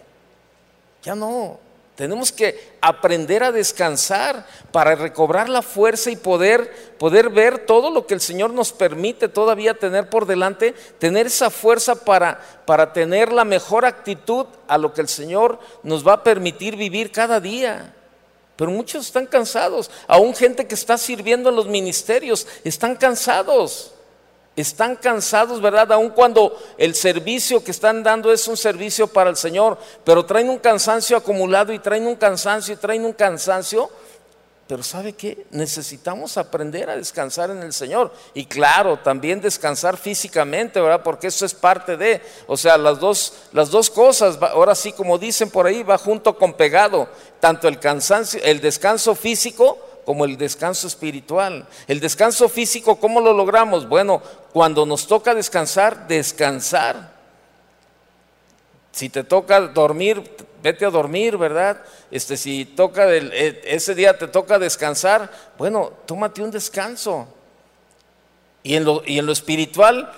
Ya 1.04 1.14
no. 1.14 1.63
Tenemos 1.94 2.32
que 2.32 2.72
aprender 2.80 3.44
a 3.44 3.52
descansar 3.52 4.46
para 4.72 4.96
recobrar 4.96 5.48
la 5.48 5.62
fuerza 5.62 6.10
y 6.10 6.16
poder, 6.16 6.96
poder 6.98 7.30
ver 7.30 7.66
todo 7.66 7.90
lo 7.90 8.04
que 8.06 8.14
el 8.14 8.20
Señor 8.20 8.52
nos 8.52 8.72
permite 8.72 9.28
todavía 9.28 9.74
tener 9.74 10.10
por 10.10 10.26
delante, 10.26 10.74
tener 10.98 11.28
esa 11.28 11.50
fuerza 11.50 11.94
para, 12.04 12.40
para 12.66 12.92
tener 12.92 13.32
la 13.32 13.44
mejor 13.44 13.84
actitud 13.84 14.46
a 14.66 14.76
lo 14.76 14.92
que 14.92 15.02
el 15.02 15.08
Señor 15.08 15.60
nos 15.84 16.06
va 16.06 16.14
a 16.14 16.22
permitir 16.24 16.74
vivir 16.74 17.12
cada 17.12 17.38
día. 17.38 17.94
Pero 18.56 18.72
muchos 18.72 19.06
están 19.06 19.26
cansados, 19.26 19.88
aún 20.08 20.34
gente 20.34 20.66
que 20.66 20.74
está 20.74 20.98
sirviendo 20.98 21.50
en 21.50 21.56
los 21.56 21.66
ministerios, 21.66 22.46
están 22.64 22.96
cansados. 22.96 23.93
Están 24.56 24.94
cansados, 24.96 25.60
¿verdad? 25.60 25.90
Aun 25.92 26.10
cuando 26.10 26.56
el 26.78 26.94
servicio 26.94 27.64
que 27.64 27.72
están 27.72 28.04
dando 28.04 28.32
es 28.32 28.46
un 28.46 28.56
servicio 28.56 29.08
para 29.08 29.30
el 29.30 29.36
Señor, 29.36 29.78
pero 30.04 30.24
traen 30.24 30.48
un 30.48 30.58
cansancio 30.58 31.16
acumulado 31.16 31.72
y 31.72 31.80
traen 31.80 32.06
un 32.06 32.14
cansancio 32.14 32.74
y 32.74 32.76
traen 32.76 33.04
un 33.04 33.12
cansancio. 33.12 33.90
Pero 34.68 34.82
¿sabe 34.82 35.12
qué? 35.12 35.44
Necesitamos 35.50 36.38
aprender 36.38 36.88
a 36.88 36.96
descansar 36.96 37.50
en 37.50 37.62
el 37.62 37.72
Señor. 37.72 38.12
Y 38.32 38.46
claro, 38.46 38.98
también 38.98 39.40
descansar 39.40 39.98
físicamente, 39.98 40.80
¿verdad? 40.80 41.02
Porque 41.02 41.26
eso 41.26 41.44
es 41.44 41.52
parte 41.52 41.98
de, 41.98 42.22
o 42.46 42.56
sea, 42.56 42.78
las 42.78 42.98
dos, 42.98 43.34
las 43.52 43.70
dos 43.70 43.90
cosas, 43.90 44.38
ahora 44.40 44.74
sí 44.74 44.92
como 44.92 45.18
dicen 45.18 45.50
por 45.50 45.66
ahí, 45.66 45.82
va 45.82 45.98
junto 45.98 46.38
con 46.38 46.54
pegado, 46.54 47.08
tanto 47.40 47.68
el 47.68 47.78
cansancio, 47.78 48.40
el 48.42 48.60
descanso 48.60 49.14
físico 49.14 49.78
como 50.04 50.24
el 50.24 50.36
descanso 50.36 50.86
espiritual. 50.86 51.66
El 51.86 52.00
descanso 52.00 52.48
físico, 52.48 52.96
¿cómo 52.96 53.20
lo 53.20 53.32
logramos? 53.32 53.88
Bueno, 53.88 54.22
cuando 54.52 54.86
nos 54.86 55.06
toca 55.06 55.34
descansar, 55.34 56.06
descansar. 56.06 57.12
Si 58.92 59.08
te 59.08 59.24
toca 59.24 59.60
dormir, 59.60 60.22
vete 60.62 60.84
a 60.84 60.90
dormir, 60.90 61.36
¿verdad? 61.36 61.82
Este, 62.10 62.36
si 62.36 62.64
toca 62.64 63.12
e, 63.12 63.62
ese 63.64 63.94
día 63.94 64.16
te 64.16 64.28
toca 64.28 64.58
descansar, 64.58 65.30
bueno, 65.58 65.92
tómate 66.06 66.42
un 66.42 66.50
descanso. 66.50 67.26
Y 68.62 68.76
en 68.76 68.84
lo, 68.84 69.02
y 69.04 69.18
en 69.18 69.26
lo 69.26 69.32
espiritual, 69.32 70.10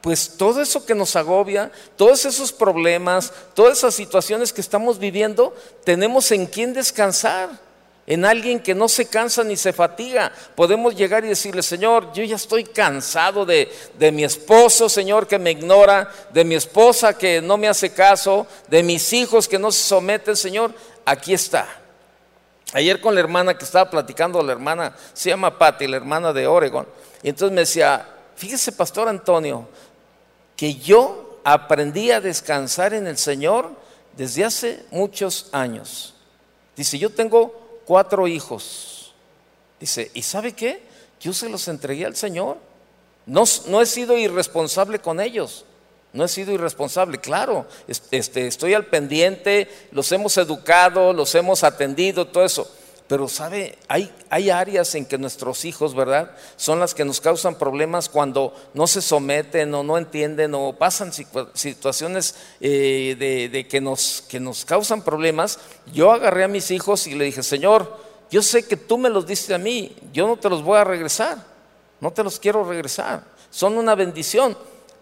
pues 0.00 0.36
todo 0.36 0.62
eso 0.62 0.86
que 0.86 0.94
nos 0.94 1.14
agobia, 1.16 1.70
todos 1.96 2.24
esos 2.24 2.52
problemas, 2.52 3.32
todas 3.54 3.78
esas 3.78 3.94
situaciones 3.94 4.52
que 4.52 4.60
estamos 4.60 4.98
viviendo, 4.98 5.54
tenemos 5.84 6.30
en 6.32 6.46
quién 6.46 6.72
descansar 6.72 7.65
en 8.06 8.24
alguien 8.24 8.60
que 8.60 8.74
no 8.74 8.88
se 8.88 9.06
cansa 9.06 9.42
ni 9.42 9.56
se 9.56 9.72
fatiga. 9.72 10.32
Podemos 10.54 10.94
llegar 10.94 11.24
y 11.24 11.28
decirle, 11.28 11.62
Señor, 11.62 12.12
yo 12.12 12.22
ya 12.22 12.36
estoy 12.36 12.62
cansado 12.64 13.44
de, 13.44 13.68
mi 14.12 14.22
esposo, 14.22 14.88
Señor, 14.88 15.26
que 15.26 15.38
me 15.38 15.50
ignora, 15.50 16.10
de 16.32 16.44
mi 16.44 16.54
esposa 16.54 17.18
que 17.18 17.42
no 17.42 17.56
me 17.56 17.68
hace 17.68 17.92
caso, 17.92 18.46
de 18.68 18.82
mis 18.82 19.12
hijos 19.12 19.48
que 19.48 19.58
no 19.58 19.72
se 19.72 19.82
someten, 19.82 20.36
Señor, 20.36 20.72
aquí 21.04 21.34
está. 21.34 21.66
Ayer 22.72 23.00
con 23.00 23.14
la 23.14 23.20
hermana 23.20 23.58
que 23.58 23.64
estaba 23.64 23.90
platicando, 23.90 24.42
la 24.42 24.52
hermana 24.52 24.94
se 25.12 25.30
llama 25.30 25.58
Patty, 25.58 25.88
la 25.88 25.96
hermana 25.96 26.32
de 26.32 26.46
Oregon, 26.46 26.86
y 27.22 27.30
entonces 27.30 27.54
me 27.54 27.62
decía, 27.62 28.06
fíjese, 28.36 28.70
Pastor 28.70 29.08
Antonio, 29.08 29.68
que 30.56 30.74
yo 30.74 31.40
aprendí 31.42 32.10
a 32.10 32.20
descansar 32.20 32.94
en 32.94 33.06
el 33.06 33.18
Señor 33.18 33.70
desde 34.16 34.44
hace 34.44 34.84
muchos 34.90 35.48
años. 35.52 36.14
Dice, 36.76 36.98
yo 36.98 37.10
tengo 37.10 37.65
cuatro 37.86 38.28
hijos. 38.28 39.14
Dice, 39.80 40.10
¿y 40.12 40.22
sabe 40.22 40.52
qué? 40.52 40.82
Yo 41.20 41.32
se 41.32 41.48
los 41.48 41.68
entregué 41.68 42.04
al 42.04 42.16
Señor. 42.16 42.58
No, 43.24 43.44
no 43.68 43.80
he 43.80 43.86
sido 43.86 44.16
irresponsable 44.18 44.98
con 44.98 45.20
ellos. 45.20 45.64
No 46.12 46.24
he 46.24 46.28
sido 46.28 46.52
irresponsable, 46.52 47.18
claro, 47.18 47.66
este, 48.10 48.46
estoy 48.46 48.72
al 48.72 48.86
pendiente, 48.86 49.68
los 49.90 50.10
hemos 50.12 50.38
educado, 50.38 51.12
los 51.12 51.34
hemos 51.34 51.62
atendido, 51.62 52.26
todo 52.26 52.44
eso. 52.46 52.70
Pero 53.08 53.28
sabe, 53.28 53.78
hay, 53.86 54.12
hay 54.30 54.50
áreas 54.50 54.94
en 54.96 55.06
que 55.06 55.16
nuestros 55.16 55.64
hijos, 55.64 55.94
¿verdad? 55.94 56.32
Son 56.56 56.80
las 56.80 56.92
que 56.92 57.04
nos 57.04 57.20
causan 57.20 57.54
problemas 57.54 58.08
cuando 58.08 58.52
no 58.74 58.86
se 58.88 59.00
someten 59.00 59.72
o 59.74 59.84
no 59.84 59.96
entienden 59.96 60.54
o 60.54 60.72
pasan 60.72 61.12
situaciones 61.12 62.34
eh, 62.60 63.14
de, 63.16 63.48
de, 63.48 63.68
que, 63.68 63.80
nos, 63.80 64.24
que 64.28 64.40
nos 64.40 64.64
causan 64.64 65.02
problemas. 65.02 65.60
Yo 65.92 66.10
agarré 66.10 66.44
a 66.44 66.48
mis 66.48 66.72
hijos 66.72 67.06
y 67.06 67.14
le 67.14 67.26
dije, 67.26 67.44
Señor, 67.44 67.96
yo 68.28 68.42
sé 68.42 68.66
que 68.66 68.76
tú 68.76 68.98
me 68.98 69.08
los 69.08 69.26
diste 69.26 69.54
a 69.54 69.58
mí, 69.58 69.96
yo 70.12 70.26
no 70.26 70.36
te 70.36 70.50
los 70.50 70.62
voy 70.64 70.78
a 70.78 70.84
regresar, 70.84 71.38
no 72.00 72.12
te 72.12 72.24
los 72.24 72.40
quiero 72.40 72.64
regresar. 72.64 73.22
Son 73.50 73.78
una 73.78 73.94
bendición 73.94 74.56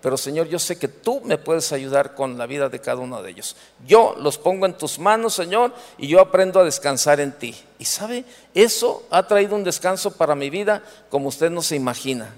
pero 0.04 0.18
Señor, 0.18 0.48
yo 0.48 0.58
sé 0.58 0.76
que 0.76 0.86
tú 0.86 1.22
me 1.24 1.38
puedes 1.38 1.72
ayudar 1.72 2.14
con 2.14 2.36
la 2.36 2.44
vida 2.44 2.68
de 2.68 2.78
cada 2.78 2.98
uno 2.98 3.22
de 3.22 3.30
ellos. 3.30 3.56
Yo 3.86 4.14
los 4.20 4.36
pongo 4.36 4.66
en 4.66 4.74
tus 4.74 4.98
manos, 4.98 5.32
Señor, 5.32 5.72
y 5.96 6.08
yo 6.08 6.20
aprendo 6.20 6.60
a 6.60 6.64
descansar 6.64 7.20
en 7.20 7.32
ti. 7.32 7.56
Y 7.78 7.86
sabe, 7.86 8.26
eso 8.52 9.06
ha 9.08 9.26
traído 9.26 9.56
un 9.56 9.64
descanso 9.64 10.10
para 10.10 10.34
mi 10.34 10.50
vida 10.50 10.82
como 11.08 11.28
usted 11.28 11.50
no 11.50 11.62
se 11.62 11.76
imagina. 11.76 12.34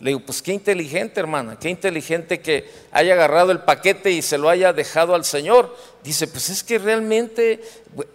Le 0.00 0.10
digo, 0.10 0.22
pues 0.26 0.42
qué 0.42 0.52
inteligente, 0.52 1.20
hermana, 1.20 1.56
qué 1.56 1.68
inteligente 1.68 2.40
que 2.40 2.68
haya 2.90 3.12
agarrado 3.12 3.52
el 3.52 3.60
paquete 3.60 4.10
y 4.10 4.20
se 4.20 4.36
lo 4.36 4.48
haya 4.48 4.72
dejado 4.72 5.14
al 5.14 5.24
Señor. 5.24 5.76
Dice, 6.02 6.26
pues 6.26 6.50
es 6.50 6.64
que 6.64 6.80
realmente 6.80 7.62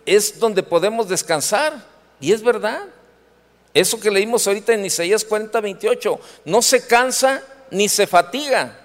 es 0.05 0.41
donde 0.41 0.61
podemos 0.61 1.07
descansar. 1.07 1.85
Y 2.19 2.33
es 2.33 2.43
verdad. 2.43 2.81
Eso 3.73 3.97
que 3.97 4.11
leímos 4.11 4.45
ahorita 4.45 4.73
en 4.73 4.85
Isaías 4.85 5.23
40, 5.23 5.61
28, 5.61 6.19
no 6.43 6.61
se 6.61 6.85
cansa 6.85 7.41
ni 7.71 7.89
se 7.89 8.07
fatiga. 8.07 8.79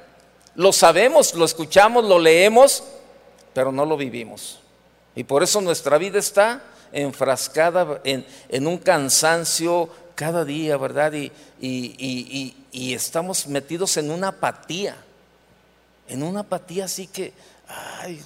Lo 0.54 0.72
sabemos, 0.72 1.34
lo 1.34 1.44
escuchamos, 1.44 2.04
lo 2.04 2.18
leemos, 2.18 2.82
pero 3.54 3.72
no 3.72 3.84
lo 3.84 3.96
vivimos. 3.96 4.60
Y 5.14 5.24
por 5.24 5.42
eso 5.42 5.60
nuestra 5.60 5.98
vida 5.98 6.18
está 6.18 6.62
enfrascada 6.92 8.00
en, 8.04 8.66
un 8.66 8.78
cansancio 8.78 9.88
cada 10.14 10.44
día, 10.44 10.76
¿verdad? 10.76 11.12
Y, 11.12 11.32
y, 11.60 12.94
estamos 12.94 13.46
metidos 13.46 13.96
en 13.96 14.10
una 14.10 14.28
apatía, 14.28 14.96
en 16.08 16.22
una 16.22 16.40
apatía 16.40 16.84
así 16.84 17.06
que, 17.06 17.32
ay, 17.68 18.22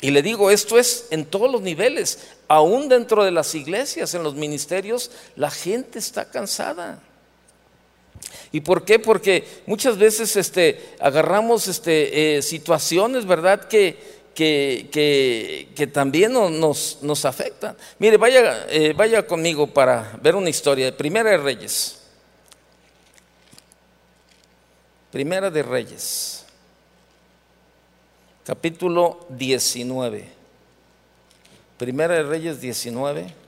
Y 0.00 0.10
le 0.10 0.22
digo, 0.22 0.50
esto 0.50 0.78
es 0.78 1.06
en 1.10 1.24
todos 1.26 1.50
los 1.50 1.62
niveles, 1.62 2.18
aún 2.48 2.88
dentro 2.88 3.24
de 3.24 3.30
las 3.30 3.54
iglesias, 3.54 4.14
en 4.14 4.22
los 4.22 4.34
ministerios, 4.34 5.10
la 5.36 5.50
gente 5.50 5.98
está 5.98 6.30
cansada. 6.30 7.02
¿Y 8.52 8.60
por 8.60 8.84
qué? 8.84 8.98
Porque 8.98 9.44
muchas 9.66 9.96
veces 9.96 10.36
este, 10.36 10.94
agarramos 10.98 11.68
este, 11.68 12.36
eh, 12.36 12.42
situaciones, 12.42 13.26
¿verdad? 13.26 13.68
Que, 13.68 14.20
que, 14.34 15.68
que, 15.74 15.86
también 15.86 16.32
nos, 16.32 16.98
nos, 17.02 17.24
afectan. 17.24 17.76
Mire, 17.98 18.16
vaya, 18.16 18.66
eh, 18.70 18.94
vaya 18.96 19.26
conmigo 19.26 19.66
para 19.66 20.18
ver 20.22 20.34
una 20.34 20.48
historia 20.48 20.96
Primera 20.96 21.30
de 21.30 21.36
Reyes. 21.36 22.00
Primera 25.10 25.50
de 25.50 25.62
Reyes, 25.62 26.44
capítulo 28.44 29.26
19. 29.30 30.24
Primera 31.76 32.14
de 32.14 32.22
Reyes 32.22 32.60
19. 32.60 33.39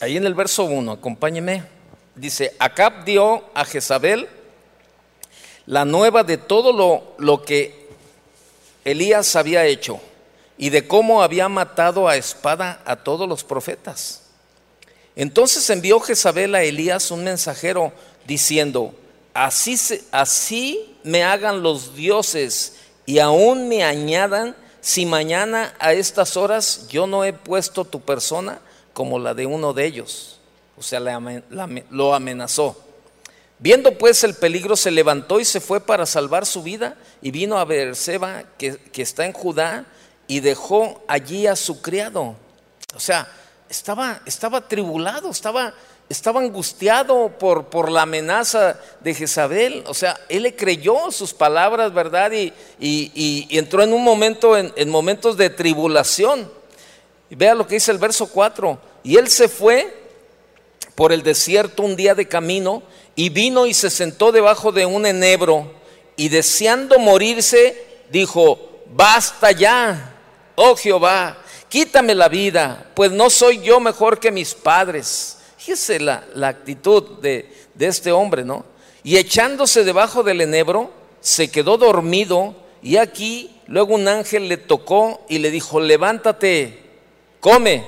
Ahí 0.00 0.16
en 0.16 0.26
el 0.26 0.34
verso 0.34 0.64
1, 0.64 0.92
acompáñeme, 0.92 1.64
dice, 2.16 2.54
Acab 2.58 3.04
dio 3.04 3.44
a 3.54 3.64
Jezabel 3.64 4.28
la 5.66 5.84
nueva 5.84 6.24
de 6.24 6.36
todo 6.36 6.72
lo, 6.72 7.14
lo 7.18 7.42
que 7.42 7.88
Elías 8.84 9.36
había 9.36 9.64
hecho 9.64 10.00
y 10.58 10.70
de 10.70 10.86
cómo 10.86 11.22
había 11.22 11.48
matado 11.48 12.08
a 12.08 12.16
espada 12.16 12.82
a 12.84 12.96
todos 12.96 13.28
los 13.28 13.44
profetas. 13.44 14.22
Entonces 15.16 15.70
envió 15.70 16.00
Jezabel 16.00 16.54
a 16.54 16.62
Elías 16.64 17.10
un 17.10 17.24
mensajero 17.24 17.92
diciendo, 18.26 18.94
así, 19.32 19.78
así 20.10 20.96
me 21.04 21.22
hagan 21.22 21.62
los 21.62 21.94
dioses 21.94 22.76
y 23.06 23.20
aún 23.20 23.68
me 23.68 23.84
añadan 23.84 24.56
si 24.80 25.06
mañana 25.06 25.74
a 25.78 25.92
estas 25.92 26.36
horas 26.36 26.88
yo 26.88 27.06
no 27.06 27.24
he 27.24 27.32
puesto 27.32 27.84
tu 27.84 28.00
persona 28.00 28.60
como 28.94 29.18
la 29.18 29.34
de 29.34 29.44
uno 29.44 29.74
de 29.74 29.84
ellos. 29.84 30.40
O 30.78 30.82
sea, 30.82 31.00
lo 31.90 32.14
amenazó. 32.14 32.80
Viendo 33.58 33.96
pues 33.96 34.24
el 34.24 34.34
peligro, 34.34 34.76
se 34.76 34.90
levantó 34.90 35.38
y 35.38 35.44
se 35.44 35.60
fue 35.60 35.80
para 35.80 36.06
salvar 36.06 36.46
su 36.46 36.62
vida 36.62 36.96
y 37.20 37.30
vino 37.30 37.58
a 37.58 37.64
Beerseba, 37.64 38.44
que, 38.58 38.76
que 38.76 39.02
está 39.02 39.26
en 39.26 39.32
Judá, 39.32 39.84
y 40.26 40.40
dejó 40.40 41.02
allí 41.06 41.46
a 41.46 41.56
su 41.56 41.80
criado. 41.80 42.34
O 42.94 43.00
sea, 43.00 43.28
estaba, 43.68 44.20
estaba 44.26 44.68
tribulado, 44.68 45.30
estaba, 45.30 45.74
estaba 46.08 46.40
angustiado 46.40 47.32
por, 47.38 47.90
la 47.90 48.02
amenaza 48.02 48.78
de 49.00 49.14
Jezabel. 49.14 49.84
O 49.86 49.94
sea, 49.94 50.18
él 50.28 50.42
le 50.44 50.54
creyó 50.54 51.10
sus 51.10 51.32
palabras, 51.32 51.92
¿verdad? 51.92 52.32
Y, 52.32 53.48
entró 53.50 53.82
en 53.82 53.92
un 53.92 54.02
momento, 54.02 54.56
en, 54.56 54.72
en 54.76 54.90
momentos 54.90 55.36
de 55.36 55.50
tribulación. 55.50 56.50
Vea 57.34 57.54
lo 57.54 57.66
que 57.66 57.74
dice 57.74 57.90
el 57.90 57.98
verso 57.98 58.26
4. 58.26 58.78
Y 59.02 59.16
él 59.16 59.28
se 59.28 59.48
fue 59.48 59.92
por 60.94 61.12
el 61.12 61.22
desierto 61.22 61.82
un 61.82 61.96
día 61.96 62.14
de 62.14 62.28
camino 62.28 62.82
y 63.16 63.28
vino 63.28 63.66
y 63.66 63.74
se 63.74 63.90
sentó 63.90 64.32
debajo 64.32 64.72
de 64.72 64.86
un 64.86 65.06
enebro 65.06 65.70
y 66.16 66.28
deseando 66.28 66.98
morirse 66.98 67.84
dijo, 68.10 68.82
basta 68.92 69.50
ya, 69.52 70.16
oh 70.54 70.76
Jehová, 70.76 71.38
quítame 71.68 72.14
la 72.14 72.28
vida, 72.28 72.90
pues 72.94 73.10
no 73.10 73.30
soy 73.30 73.60
yo 73.60 73.80
mejor 73.80 74.20
que 74.20 74.30
mis 74.30 74.54
padres. 74.54 75.38
Fíjese 75.56 75.98
la, 75.98 76.24
la 76.34 76.48
actitud 76.48 77.18
de, 77.20 77.50
de 77.74 77.86
este 77.86 78.12
hombre, 78.12 78.44
¿no? 78.44 78.64
Y 79.02 79.16
echándose 79.16 79.84
debajo 79.84 80.22
del 80.22 80.40
enebro, 80.40 80.90
se 81.20 81.50
quedó 81.50 81.76
dormido 81.78 82.54
y 82.82 82.96
aquí 82.98 83.60
luego 83.66 83.94
un 83.94 84.08
ángel 84.08 84.48
le 84.48 84.56
tocó 84.56 85.24
y 85.28 85.38
le 85.38 85.50
dijo, 85.50 85.80
levántate 85.80 86.83
come. 87.44 87.86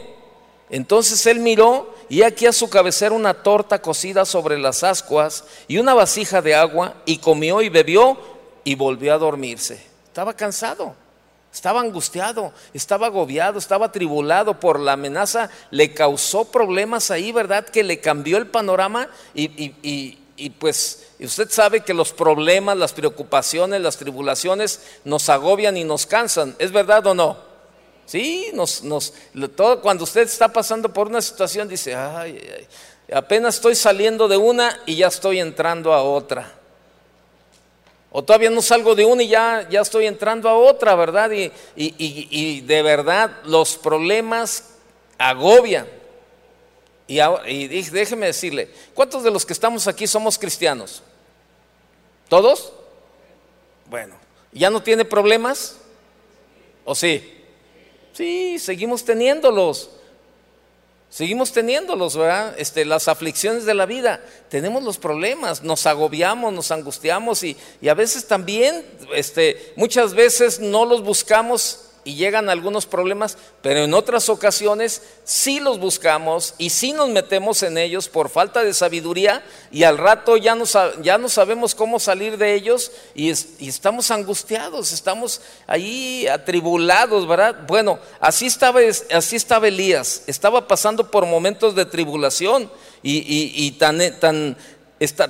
Entonces 0.68 1.24
él 1.24 1.38
miró 1.38 1.94
y 2.10 2.20
aquí 2.20 2.44
a 2.44 2.52
su 2.52 2.68
cabecera 2.68 3.14
una 3.14 3.32
torta 3.32 3.80
cocida 3.80 4.26
sobre 4.26 4.58
las 4.58 4.84
ascuas 4.84 5.44
y 5.66 5.78
una 5.78 5.94
vasija 5.94 6.42
de 6.42 6.54
agua 6.54 6.96
y 7.06 7.16
comió 7.16 7.62
y 7.62 7.70
bebió 7.70 8.18
y 8.64 8.74
volvió 8.74 9.14
a 9.14 9.18
dormirse. 9.18 9.82
Estaba 10.04 10.34
cansado, 10.34 10.94
estaba 11.50 11.80
angustiado, 11.80 12.52
estaba 12.74 13.06
agobiado, 13.06 13.58
estaba 13.58 13.90
tribulado 13.90 14.60
por 14.60 14.78
la 14.78 14.92
amenaza, 14.92 15.48
le 15.70 15.94
causó 15.94 16.44
problemas 16.50 17.10
ahí, 17.10 17.32
¿verdad? 17.32 17.64
Que 17.64 17.82
le 17.82 17.98
cambió 17.98 18.36
el 18.36 18.48
panorama 18.48 19.08
y, 19.34 19.72
y 20.36 20.50
pues 20.50 21.06
usted 21.18 21.48
sabe 21.50 21.80
que 21.80 21.94
los 21.94 22.12
problemas, 22.12 22.76
las 22.76 22.92
preocupaciones, 22.92 23.80
las 23.80 23.96
tribulaciones 23.96 24.82
nos 25.04 25.30
agobian 25.30 25.78
y 25.78 25.84
nos 25.84 26.04
cansan, 26.04 26.54
¿es 26.58 26.72
verdad 26.72 27.06
o 27.06 27.14
no? 27.14 27.45
Sí, 28.06 28.50
nos, 28.54 28.84
nos, 28.84 29.12
todo, 29.56 29.82
cuando 29.82 30.04
usted 30.04 30.22
está 30.22 30.48
pasando 30.48 30.92
por 30.92 31.08
una 31.08 31.20
situación 31.20 31.68
dice, 31.68 31.94
ay, 31.94 32.40
apenas 33.12 33.56
estoy 33.56 33.74
saliendo 33.74 34.28
de 34.28 34.36
una 34.36 34.80
y 34.86 34.96
ya 34.96 35.08
estoy 35.08 35.40
entrando 35.40 35.92
a 35.92 36.02
otra. 36.02 36.52
O 38.12 38.22
todavía 38.22 38.48
no 38.48 38.62
salgo 38.62 38.94
de 38.94 39.04
una 39.04 39.24
y 39.24 39.28
ya, 39.28 39.68
ya 39.68 39.80
estoy 39.80 40.06
entrando 40.06 40.48
a 40.48 40.56
otra, 40.56 40.94
¿verdad? 40.94 41.32
Y, 41.32 41.52
y, 41.74 42.60
de 42.60 42.82
verdad 42.82 43.42
los 43.44 43.76
problemas 43.76 44.70
agobian. 45.18 45.86
Y, 47.08 47.20
y 47.20 47.82
déjeme 47.90 48.26
decirle, 48.26 48.70
¿cuántos 48.94 49.24
de 49.24 49.30
los 49.32 49.44
que 49.44 49.52
estamos 49.52 49.86
aquí 49.88 50.06
somos 50.06 50.38
cristianos? 50.38 51.02
¿Todos? 52.28 52.72
Bueno, 53.90 54.14
¿ya 54.52 54.70
no 54.70 54.82
tiene 54.82 55.04
problemas? 55.04 55.76
¿O 56.84 56.94
sí? 56.94 57.35
Sí, 58.16 58.58
seguimos 58.58 59.04
teniéndolos. 59.04 59.90
Seguimos 61.10 61.52
teniéndolos, 61.52 62.16
¿verdad? 62.16 62.54
Este, 62.58 62.86
las 62.86 63.08
aflicciones 63.08 63.66
de 63.66 63.74
la 63.74 63.84
vida. 63.84 64.24
Tenemos 64.48 64.82
los 64.82 64.96
problemas, 64.96 65.62
nos 65.62 65.86
agobiamos, 65.86 66.50
nos 66.52 66.70
angustiamos 66.70 67.42
y, 67.42 67.58
y 67.82 67.88
a 67.88 67.94
veces 67.94 68.26
también, 68.26 68.84
este, 69.14 69.74
muchas 69.76 70.14
veces 70.14 70.60
no 70.60 70.86
los 70.86 71.02
buscamos 71.02 71.90
y 72.06 72.14
llegan 72.14 72.48
algunos 72.48 72.86
problemas, 72.86 73.36
pero 73.62 73.80
en 73.80 73.92
otras 73.92 74.28
ocasiones 74.28 75.02
sí 75.24 75.58
los 75.58 75.80
buscamos 75.80 76.54
y 76.56 76.70
sí 76.70 76.92
nos 76.92 77.10
metemos 77.10 77.64
en 77.64 77.76
ellos 77.76 78.08
por 78.08 78.30
falta 78.30 78.62
de 78.62 78.72
sabiduría 78.72 79.44
y 79.72 79.82
al 79.82 79.98
rato 79.98 80.36
ya 80.36 80.54
no, 80.54 80.64
ya 81.02 81.18
no 81.18 81.28
sabemos 81.28 81.74
cómo 81.74 81.98
salir 81.98 82.38
de 82.38 82.54
ellos 82.54 82.92
y, 83.14 83.30
estamos 83.30 84.12
angustiados, 84.12 84.92
estamos 84.92 85.40
ahí 85.66 86.28
atribulados, 86.28 87.26
¿verdad? 87.26 87.56
Bueno, 87.66 87.98
así 88.20 88.46
estaba, 88.46 88.80
así 89.12 89.34
estaba 89.34 89.66
Elías, 89.66 90.22
estaba 90.28 90.68
pasando 90.68 91.10
por 91.10 91.26
momentos 91.26 91.74
de 91.74 91.86
tribulación 91.86 92.70
y, 93.02 93.72
tan, 93.72 93.98
tan, 94.20 94.56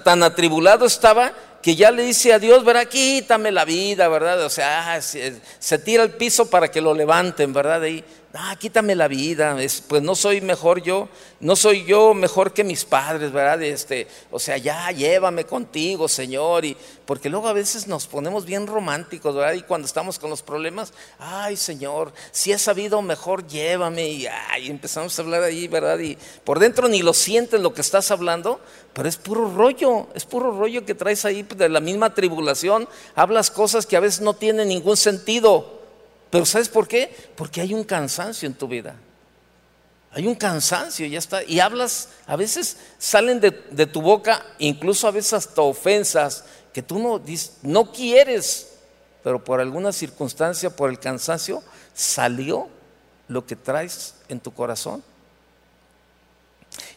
tan 0.05 0.23
atribulado 0.23 0.85
estaba 0.85 1.33
que 1.67 1.75
ya 1.75 1.91
le 1.91 2.05
dice 2.05 2.33
a 2.33 2.39
Dios, 2.39 2.65
¿verdad? 2.65 2.87
Quítame 2.87 3.51
la 3.51 3.65
vida, 3.65 4.07
¿verdad? 4.07 4.41
O 4.45 4.49
sea, 4.49 4.95
ah, 4.95 5.03
se, 5.03 5.79
tira 5.81 6.05
al 6.05 6.13
piso 6.13 6.49
para 6.49 6.71
que 6.71 6.81
lo 6.81 6.95
levanten, 6.95 7.53
¿verdad? 7.53 7.83
Ahí, 7.83 8.05
ah, 8.39 8.57
quítame 8.57 8.95
la 8.95 9.09
vida, 9.09 9.57
pues 9.89 10.03
no 10.03 10.15
soy 10.15 10.41
mejor 10.41 10.83
yo, 10.83 11.09
no 11.41 11.57
soy 11.57 11.85
yo 11.85 12.15
mejor 12.15 12.53
que 12.53 12.65
mis 12.65 12.85
padres, 12.85 13.33
¿verdad? 13.33 13.63
Este, 13.63 14.07
o 14.31 14.39
sea, 14.39 14.57
ya 14.57 14.91
llévame 14.91 15.45
contigo, 15.45 16.09
Señor, 16.09 16.65
y 16.65 16.77
porque 17.05 17.29
luego 17.29 17.49
a 17.49 17.53
veces 17.53 17.87
nos 17.87 18.07
ponemos 18.07 18.45
bien 18.45 18.67
románticos, 18.67 19.35
¿verdad? 19.35 19.55
Y 19.55 19.63
cuando 19.63 19.87
estamos 19.87 20.19
con 20.19 20.31
los 20.31 20.43
problemas, 20.43 20.93
ay, 21.19 21.57
Señor, 21.57 22.13
si 22.31 22.53
he 22.53 22.59
sabido 22.59 23.03
mejor, 23.03 23.47
llévame, 23.47 24.09
y, 24.09 24.27
ay, 24.27 24.69
empezamos 24.69 25.19
a 25.19 25.23
hablar 25.23 25.43
ahí, 25.43 25.69
¿verdad? 25.69 25.99
Y 25.99 26.19
por 26.45 26.59
dentro 26.59 26.89
ni 26.89 27.03
lo 27.03 27.15
sientes 27.15 27.61
lo 27.61 27.75
que 27.75 27.81
estás 27.81 28.11
hablando, 28.11 28.61
pero 28.93 29.09
es 29.09 29.17
puro 29.17 29.53
rollo, 29.53 30.09
es 30.15 30.25
puro 30.25 30.51
rollo 30.51 30.85
que 30.85 30.95
traes 30.95 31.25
ahí 31.25 31.43
de 31.43 31.69
la 31.69 31.81
misma 31.81 32.15
tribulación, 32.15 32.89
hablas 33.15 33.51
cosas 33.51 33.87
que 33.87 33.97
a 33.97 34.01
veces 34.01 34.21
no 34.21 34.35
tienen 34.35 34.69
ningún 34.69 34.97
sentido. 34.97 35.77
Pero 36.31 36.45
¿sabes 36.45 36.69
por 36.69 36.89
qué? 36.89 37.15
Porque 37.37 37.61
hay 37.61 37.75
un 37.75 37.85
cansancio 37.85 38.47
en 38.47 38.55
tu 38.55 38.69
vida. 38.69 38.95
Hay 40.13 40.27
un 40.27 40.35
cansancio, 40.35 41.07
ya 41.07 41.19
está. 41.19 41.45
Y 41.45 41.61
hablas, 41.61 42.09
a 42.27 42.37
veces 42.37 42.79
salen 42.99 43.39
de, 43.41 43.51
tu 43.87 44.01
boca, 44.01 44.45
incluso 44.59 45.07
a 45.07 45.11
veces 45.11 45.35
hasta 45.35 45.61
ofensas 45.61 46.45
que 46.73 46.83
tú 46.83 46.99
no, 46.99 47.23
no 47.63 47.93
quieres, 47.93 48.73
pero 49.23 49.43
por 49.45 49.61
alguna 49.61 49.93
circunstancia, 49.93 50.71
por 50.71 50.89
el 50.89 50.99
cansancio, 50.99 51.63
salió 51.95 52.69
lo 53.29 53.47
que 53.47 53.57
traes 53.57 54.15
en 54.29 54.41
tu 54.41 54.53
corazón. 54.53 55.03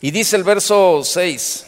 Y 0.01 0.11
dice 0.11 0.35
el 0.35 0.43
verso 0.43 1.01
6, 1.03 1.65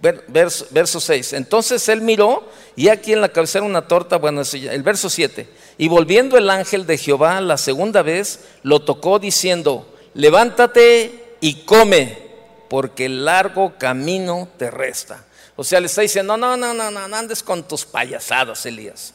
verso, 0.00 0.66
verso 0.70 1.00
6, 1.00 1.34
entonces 1.34 1.88
él 1.88 2.00
miró 2.00 2.48
y 2.76 2.88
aquí 2.88 3.12
en 3.12 3.20
la 3.20 3.28
cabecera 3.28 3.64
una 3.64 3.86
torta, 3.86 4.16
bueno, 4.16 4.42
el 4.52 4.82
verso 4.82 5.10
7, 5.10 5.48
y 5.78 5.88
volviendo 5.88 6.36
el 6.36 6.48
ángel 6.50 6.86
de 6.86 6.98
Jehová 6.98 7.40
la 7.40 7.56
segunda 7.56 8.02
vez, 8.02 8.40
lo 8.62 8.80
tocó 8.80 9.18
diciendo, 9.18 9.94
levántate 10.14 11.36
y 11.40 11.64
come, 11.64 12.30
porque 12.68 13.06
el 13.06 13.24
largo 13.24 13.74
camino 13.78 14.48
te 14.56 14.70
resta. 14.70 15.24
O 15.56 15.64
sea, 15.64 15.80
le 15.80 15.86
está 15.86 16.02
diciendo, 16.02 16.36
no, 16.36 16.56
no, 16.56 16.72
no, 16.72 16.90
no, 16.90 17.08
no 17.08 17.16
andes 17.16 17.42
con 17.42 17.66
tus 17.66 17.84
payasadas, 17.84 18.64
Elías. 18.64 19.12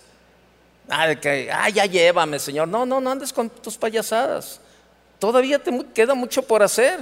Ah, 0.90 1.16
que, 1.16 1.50
ah, 1.52 1.70
ya 1.70 1.86
llévame, 1.86 2.38
Señor. 2.40 2.68
No, 2.68 2.86
no, 2.86 3.02
no 3.02 3.12
andes 3.12 3.34
con 3.34 3.50
tus 3.50 3.78
payasadas. 3.78 4.60
Todavía 5.18 5.58
te 5.58 5.72
queda 5.94 6.14
mucho 6.14 6.44
por 6.44 6.62
hacer. 6.62 7.00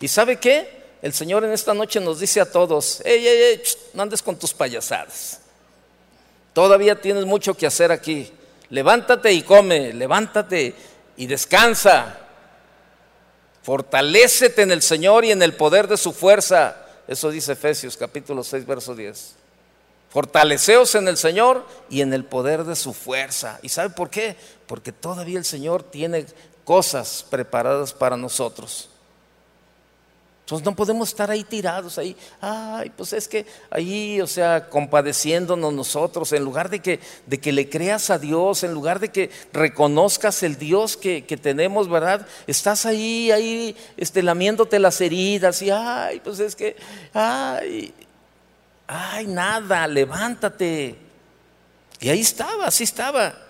¿Y 0.00 0.08
sabe 0.08 0.36
qué? 0.36 0.79
El 1.02 1.14
Señor 1.14 1.44
en 1.44 1.52
esta 1.52 1.72
noche 1.72 1.98
nos 2.00 2.20
dice 2.20 2.40
a 2.40 2.50
todos, 2.50 3.00
ey, 3.04 3.26
ey, 3.26 3.42
ey, 3.42 3.62
no 3.94 4.02
andes 4.02 4.22
con 4.22 4.36
tus 4.36 4.52
payasadas. 4.52 5.40
Todavía 6.52 7.00
tienes 7.00 7.24
mucho 7.24 7.54
que 7.54 7.66
hacer 7.66 7.90
aquí. 7.90 8.30
Levántate 8.68 9.32
y 9.32 9.42
come, 9.42 9.92
levántate 9.92 10.74
y 11.16 11.26
descansa. 11.26 12.18
Fortalécete 13.62 14.62
en 14.62 14.72
el 14.72 14.82
Señor 14.82 15.24
y 15.24 15.30
en 15.30 15.42
el 15.42 15.54
poder 15.54 15.88
de 15.88 15.96
su 15.96 16.12
fuerza. 16.12 16.76
Eso 17.08 17.30
dice 17.30 17.52
Efesios 17.52 17.96
capítulo 17.96 18.44
6, 18.44 18.66
verso 18.66 18.94
10. 18.94 19.36
Fortaleceos 20.10 20.94
en 20.96 21.08
el 21.08 21.16
Señor 21.16 21.64
y 21.88 22.02
en 22.02 22.12
el 22.12 22.24
poder 22.24 22.64
de 22.64 22.76
su 22.76 22.92
fuerza. 22.92 23.58
¿Y 23.62 23.68
sabe 23.68 23.90
por 23.90 24.10
qué? 24.10 24.36
Porque 24.66 24.92
todavía 24.92 25.38
el 25.38 25.44
Señor 25.44 25.82
tiene 25.82 26.26
cosas 26.64 27.24
preparadas 27.30 27.92
para 27.92 28.16
nosotros. 28.16 28.89
Entonces 30.50 30.66
no 30.66 30.74
podemos 30.74 31.10
estar 31.10 31.30
ahí 31.30 31.44
tirados, 31.44 31.96
ahí, 31.96 32.16
ay, 32.40 32.90
pues 32.96 33.12
es 33.12 33.28
que 33.28 33.46
ahí, 33.70 34.20
o 34.20 34.26
sea, 34.26 34.68
compadeciéndonos 34.68 35.72
nosotros, 35.72 36.32
en 36.32 36.42
lugar 36.42 36.70
de 36.70 36.80
que, 36.80 36.98
de 37.26 37.38
que 37.38 37.52
le 37.52 37.68
creas 37.68 38.10
a 38.10 38.18
Dios, 38.18 38.64
en 38.64 38.74
lugar 38.74 38.98
de 38.98 39.10
que 39.10 39.30
reconozcas 39.52 40.42
el 40.42 40.58
Dios 40.58 40.96
que, 40.96 41.24
que 41.24 41.36
tenemos, 41.36 41.88
¿verdad? 41.88 42.26
Estás 42.48 42.84
ahí, 42.84 43.30
ahí, 43.30 43.76
este, 43.96 44.24
lamiéndote 44.24 44.80
las 44.80 45.00
heridas 45.00 45.62
y, 45.62 45.70
ay, 45.70 46.18
pues 46.18 46.40
es 46.40 46.56
que, 46.56 46.74
ay, 47.14 47.94
ay, 48.88 49.28
nada, 49.28 49.86
levántate. 49.86 50.96
Y 52.00 52.08
ahí 52.08 52.22
estaba, 52.22 52.66
así 52.66 52.82
estaba. 52.82 53.49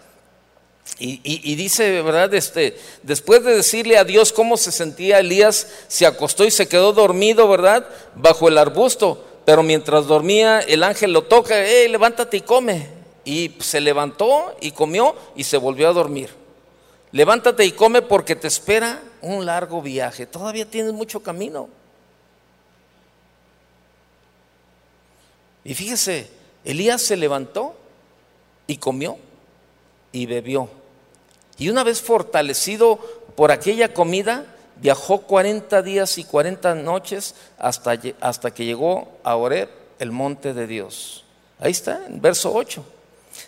Y, 0.98 1.54
dice, 1.54 2.02
¿verdad? 2.02 2.34
Este, 2.34 2.76
después 3.02 3.42
de 3.42 3.54
decirle 3.54 3.96
a 3.96 4.04
Dios 4.04 4.32
cómo 4.34 4.58
se 4.58 4.70
sentía 4.70 5.20
Elías, 5.20 5.66
se 5.88 6.04
acostó 6.04 6.44
y 6.44 6.50
se 6.50 6.68
quedó 6.68 6.92
dormido, 6.92 7.48
¿verdad? 7.48 7.86
Bajo 8.16 8.48
el 8.48 8.58
arbusto. 8.58 9.24
Pero 9.46 9.62
mientras 9.62 10.06
dormía, 10.06 10.60
el 10.60 10.82
ángel 10.82 11.14
lo 11.14 11.22
toca, 11.22 11.54
hey, 11.64 11.88
levántate 11.88 12.36
y 12.36 12.40
come. 12.42 12.88
Y 13.24 13.56
se 13.60 13.80
levantó 13.80 14.54
y 14.60 14.72
comió 14.72 15.16
y 15.34 15.44
se 15.44 15.56
volvió 15.56 15.88
a 15.88 15.94
dormir. 15.94 16.28
Levántate 17.12 17.64
y 17.64 17.72
come 17.72 18.02
porque 18.02 18.36
te 18.36 18.48
espera 18.48 19.02
un 19.22 19.46
largo 19.46 19.80
viaje. 19.80 20.26
Todavía 20.26 20.68
tienes 20.68 20.92
mucho 20.92 21.20
camino. 21.20 21.70
Y 25.64 25.74
fíjese, 25.74 26.28
Elías 26.64 27.00
se 27.00 27.16
levantó 27.16 27.74
y 28.66 28.76
comió 28.76 29.18
y 30.12 30.26
bebió. 30.26 30.68
Y 31.58 31.68
una 31.68 31.84
vez 31.84 32.00
fortalecido 32.00 32.98
por 33.36 33.52
aquella 33.52 33.92
comida, 33.92 34.46
viajó 34.76 35.22
40 35.22 35.82
días 35.82 36.18
y 36.18 36.24
40 36.24 36.74
noches 36.76 37.34
hasta, 37.58 37.98
hasta 38.20 38.50
que 38.52 38.64
llegó 38.64 39.08
a 39.22 39.36
Oreb, 39.36 39.68
el 39.98 40.10
monte 40.12 40.54
de 40.54 40.66
Dios. 40.66 41.24
Ahí 41.58 41.72
está, 41.72 42.06
en 42.06 42.20
verso 42.20 42.52
8. 42.54 42.82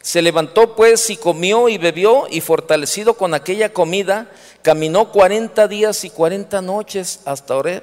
Se 0.00 0.22
levantó 0.22 0.76
pues 0.76 1.08
y 1.10 1.16
comió 1.16 1.68
y 1.68 1.78
bebió 1.78 2.26
y 2.30 2.40
fortalecido 2.40 3.14
con 3.14 3.34
aquella 3.34 3.72
comida, 3.72 4.28
caminó 4.62 5.10
40 5.10 5.66
días 5.68 6.04
y 6.04 6.10
40 6.10 6.60
noches 6.62 7.20
hasta 7.24 7.56
Oreb, 7.56 7.82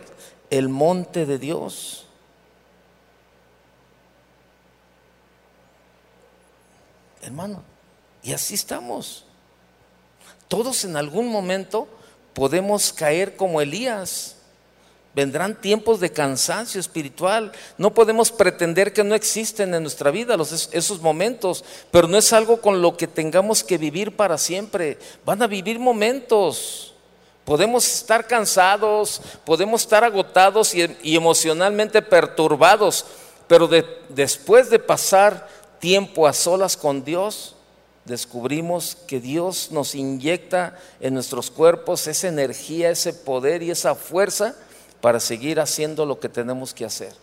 el 0.50 0.70
monte 0.70 1.26
de 1.26 1.38
Dios. 1.39 2.06
Hermano, 7.22 7.63
y 8.23 8.34
así 8.34 8.55
estamos. 8.55 9.25
Todos 10.47 10.84
en 10.84 10.97
algún 10.97 11.27
momento 11.27 11.88
podemos 12.34 12.91
caer 12.91 13.36
como 13.36 13.62
Elías. 13.62 14.36
Vendrán 15.15 15.60
tiempos 15.60 15.99
de 15.99 16.12
cansancio 16.12 16.79
espiritual. 16.79 17.51
No 17.77 17.93
podemos 17.93 18.32
pretender 18.32 18.93
que 18.93 19.03
no 19.03 19.15
existen 19.15 19.73
en 19.73 19.84
nuestra 19.84 20.12
vida 20.12 20.38
esos 20.71 21.01
momentos, 21.01 21.63
pero 21.91 22.08
no 22.08 22.17
es 22.17 22.32
algo 22.32 22.62
con 22.62 22.82
lo 22.82 22.95
que 22.95 23.08
tengamos 23.08 23.63
que 23.63 23.77
vivir 23.77 24.15
para 24.15 24.38
siempre. 24.38 24.97
Van 25.25 25.41
a 25.41 25.47
vivir 25.47 25.79
momentos. 25.79 26.93
Podemos 27.43 27.88
estar 27.88 28.27
cansados, 28.27 29.21
podemos 29.43 29.82
estar 29.82 30.03
agotados 30.03 30.75
y, 30.75 31.15
emocionalmente 31.15 32.01
perturbados, 32.01 33.05
pero 33.47 33.67
después 34.10 34.69
de 34.69 34.77
pasar 34.77 35.49
tiempo 35.79 36.27
a 36.27 36.34
solas 36.34 36.77
con 36.77 37.03
Dios, 37.03 37.55
descubrimos 38.10 38.98
que 39.08 39.22
Dios 39.22 39.72
nos 39.72 39.95
inyecta 39.95 40.78
en 41.00 41.13
nuestros 41.13 41.50
cuerpos 41.50 42.08
esa 42.08 42.28
energía, 42.28 42.89
ese 42.89 43.13
poder 43.13 43.63
y 43.63 43.72
esa 43.72 43.95
fuerza 43.95 44.56
para 45.00 45.19
seguir 45.19 45.60
haciendo 45.60 46.06
lo 46.06 46.19
que 46.19 46.28
tenemos 46.28 46.74
que 46.74 46.84
hacer. 46.84 47.13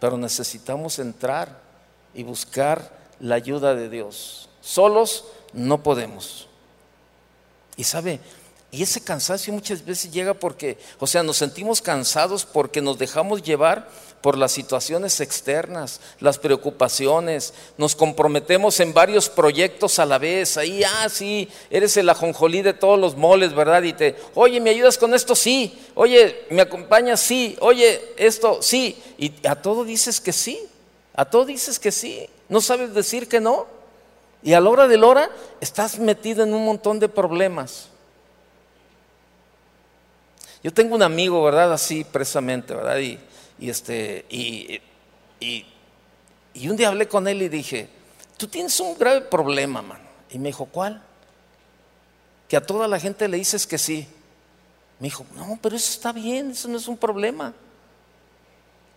Pero 0.00 0.18
necesitamos 0.18 0.98
entrar 0.98 1.60
y 2.14 2.24
buscar 2.24 2.90
la 3.20 3.36
ayuda 3.36 3.74
de 3.74 3.88
Dios. 3.88 4.48
Solos 4.60 5.24
no 5.52 5.82
podemos. 5.82 6.48
Y 7.76 7.84
sabe, 7.84 8.18
y 8.70 8.82
ese 8.82 9.00
cansancio 9.00 9.52
muchas 9.52 9.84
veces 9.84 10.10
llega 10.10 10.34
porque, 10.34 10.76
o 10.98 11.06
sea, 11.06 11.22
nos 11.22 11.36
sentimos 11.36 11.80
cansados 11.80 12.44
porque 12.44 12.82
nos 12.82 12.98
dejamos 12.98 13.42
llevar 13.42 13.88
por 14.20 14.36
las 14.36 14.50
situaciones 14.50 15.20
externas, 15.20 16.00
las 16.18 16.38
preocupaciones, 16.38 17.54
nos 17.78 17.94
comprometemos 17.94 18.80
en 18.80 18.92
varios 18.92 19.28
proyectos 19.28 20.00
a 20.00 20.04
la 20.04 20.18
vez, 20.18 20.56
ahí, 20.56 20.82
ah, 20.82 21.08
sí, 21.08 21.48
eres 21.70 21.96
el 21.96 22.08
ajonjolí 22.08 22.62
de 22.62 22.72
todos 22.72 22.98
los 22.98 23.16
moles, 23.16 23.54
¿verdad? 23.54 23.84
Y 23.84 23.92
te, 23.92 24.16
oye, 24.34 24.60
¿me 24.60 24.70
ayudas 24.70 24.98
con 24.98 25.14
esto? 25.14 25.36
Sí, 25.36 25.78
oye, 25.94 26.44
¿me 26.50 26.62
acompañas? 26.62 27.20
Sí, 27.20 27.56
oye, 27.60 28.14
esto, 28.16 28.60
sí, 28.62 29.00
y 29.16 29.32
a 29.46 29.54
todo 29.54 29.84
dices 29.84 30.20
que 30.20 30.32
sí, 30.32 30.58
a 31.14 31.24
todo 31.24 31.44
dices 31.44 31.78
que 31.78 31.92
sí, 31.92 32.28
no 32.48 32.60
sabes 32.60 32.94
decir 32.94 33.28
que 33.28 33.40
no, 33.40 33.68
y 34.42 34.54
a 34.54 34.60
la 34.60 34.70
hora 34.70 34.88
de 34.88 34.98
la 34.98 35.06
hora 35.06 35.30
estás 35.60 35.98
metido 36.00 36.42
en 36.42 36.52
un 36.52 36.64
montón 36.64 36.98
de 36.98 37.08
problemas. 37.08 37.90
Yo 40.66 40.72
tengo 40.72 40.96
un 40.96 41.02
amigo, 41.04 41.44
¿verdad? 41.44 41.72
Así 41.72 42.02
precisamente, 42.02 42.74
¿verdad? 42.74 42.98
Y, 42.98 43.20
este, 43.60 44.26
y, 44.28 44.80
y, 45.38 46.68
un 46.68 46.76
día 46.76 46.88
hablé 46.88 47.06
con 47.06 47.28
él 47.28 47.40
y 47.40 47.48
dije, 47.48 47.88
tú 48.36 48.48
tienes 48.48 48.80
un 48.80 48.98
grave 48.98 49.20
problema, 49.20 49.80
mano. 49.80 50.02
Y 50.28 50.40
me 50.40 50.48
dijo, 50.48 50.66
¿cuál? 50.66 51.00
Que 52.48 52.56
a 52.56 52.66
toda 52.66 52.88
la 52.88 52.98
gente 52.98 53.28
le 53.28 53.36
dices 53.36 53.64
que 53.64 53.78
sí. 53.78 54.08
Me 54.98 55.06
dijo, 55.06 55.24
no, 55.36 55.56
pero 55.62 55.76
eso 55.76 55.88
está 55.88 56.10
bien, 56.10 56.50
eso 56.50 56.66
no 56.66 56.78
es 56.78 56.88
un 56.88 56.96
problema. 56.96 57.54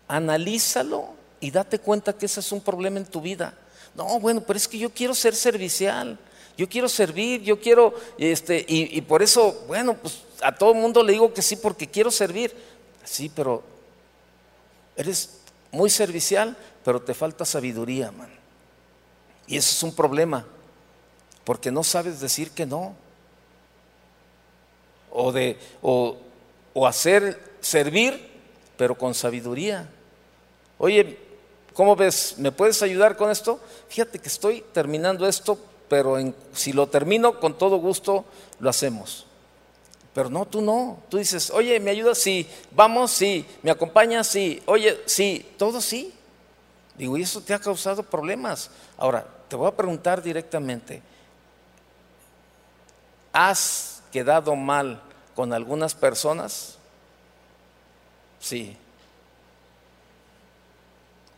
Analízalo 0.08 1.10
y 1.40 1.52
date 1.52 1.78
cuenta 1.78 2.14
que 2.14 2.26
ese 2.26 2.40
es 2.40 2.52
un 2.52 2.62
problema 2.62 2.98
en 2.98 3.06
tu 3.06 3.22
vida. 3.22 3.54
No, 3.94 4.20
bueno, 4.20 4.42
pero 4.42 4.58
es 4.58 4.68
que 4.68 4.80
yo 4.80 4.90
quiero 4.90 5.14
ser 5.14 5.36
servicial, 5.36 6.18
yo 6.58 6.68
quiero 6.68 6.90
servir, 6.90 7.44
yo 7.44 7.60
quiero, 7.60 7.94
este, 8.18 8.66
y, 8.68 8.98
y 8.98 9.02
por 9.02 9.22
eso, 9.22 9.66
bueno, 9.68 9.94
pues 9.94 10.24
a 10.42 10.56
todo 10.56 10.74
mundo 10.74 11.04
le 11.04 11.14
digo 11.14 11.34
que 11.34 11.42
sí 11.42 11.56
porque 11.56 11.88
quiero 11.88 12.12
servir. 12.12 12.56
Sí, 13.04 13.32
pero 13.34 13.64
Eres 15.00 15.30
muy 15.72 15.90
servicial, 15.90 16.58
pero 16.84 17.02
te 17.02 17.14
falta 17.14 17.46
sabiduría, 17.46 18.12
man. 18.12 18.30
Y 19.48 19.56
eso 19.56 19.72
es 19.72 19.82
un 19.82 19.96
problema, 19.96 20.46
porque 21.46 21.72
no 21.72 21.86
sabes 21.86 22.20
decir 22.20 22.52
que 22.52 22.66
no. 22.66 22.94
O, 25.10 25.32
de, 25.32 25.58
o, 25.82 26.18
hacer, 26.86 27.42
servir, 27.62 28.30
pero 28.76 28.98
con 28.98 29.14
sabiduría. 29.14 29.90
Oye, 30.78 31.18
¿cómo 31.74 31.96
ves? 31.96 32.36
¿Me 32.38 32.52
puedes 32.52 32.82
ayudar 32.82 33.16
con 33.16 33.32
esto? 33.32 33.58
Fíjate 33.88 34.20
que 34.20 34.28
estoy 34.28 34.66
terminando 34.74 35.26
esto, 35.30 35.58
pero 35.88 36.18
si 36.52 36.74
lo 36.74 36.90
termino, 36.90 37.40
con 37.40 37.58
todo 37.58 37.78
gusto 37.78 38.26
lo 38.60 38.70
hacemos. 38.70 39.29
Pero 40.20 40.30
no, 40.30 40.46
tú 40.46 40.60
no. 40.60 41.02
Tú 41.08 41.18
dices, 41.18 41.50
oye, 41.50 41.80
¿me 41.80 41.92
ayudas? 41.92 42.18
Sí. 42.18 42.46
Vamos, 42.72 43.12
sí. 43.12 43.46
¿Me 43.64 43.72
acompañas? 43.72 44.28
Sí. 44.28 44.62
Oye, 44.66 45.02
sí. 45.06 45.50
Todo 45.58 45.80
sí. 45.80 46.14
Digo, 46.98 47.16
y 47.18 47.22
eso 47.22 47.40
te 47.40 47.54
ha 47.54 47.60
causado 47.60 48.04
problemas. 48.04 48.70
Ahora, 48.98 49.26
te 49.48 49.56
voy 49.56 49.70
a 49.70 49.78
preguntar 49.78 50.22
directamente. 50.22 51.02
¿Has 53.32 54.04
quedado 54.12 54.58
mal 54.58 55.02
con 55.38 55.54
algunas 55.54 55.96
personas? 55.96 56.78
Sí. 58.42 58.76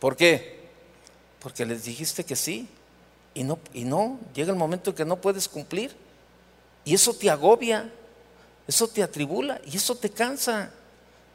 ¿Por 0.00 0.16
qué? 0.16 0.68
Porque 1.38 1.64
les 1.64 1.84
dijiste 1.84 2.24
que 2.24 2.34
sí. 2.34 2.68
Y 3.32 3.44
no, 3.44 3.60
y 3.72 3.84
no, 3.84 4.18
llega 4.34 4.50
el 4.50 4.58
momento 4.58 4.90
en 4.90 4.96
que 4.96 5.04
no 5.04 5.20
puedes 5.20 5.48
cumplir. 5.48 5.94
Y 6.84 6.94
eso 6.94 7.14
te 7.14 7.30
agobia. 7.30 7.88
Eso 8.66 8.88
te 8.88 9.02
atribula 9.02 9.60
y 9.70 9.76
eso 9.76 9.94
te 9.94 10.10
cansa. 10.10 10.72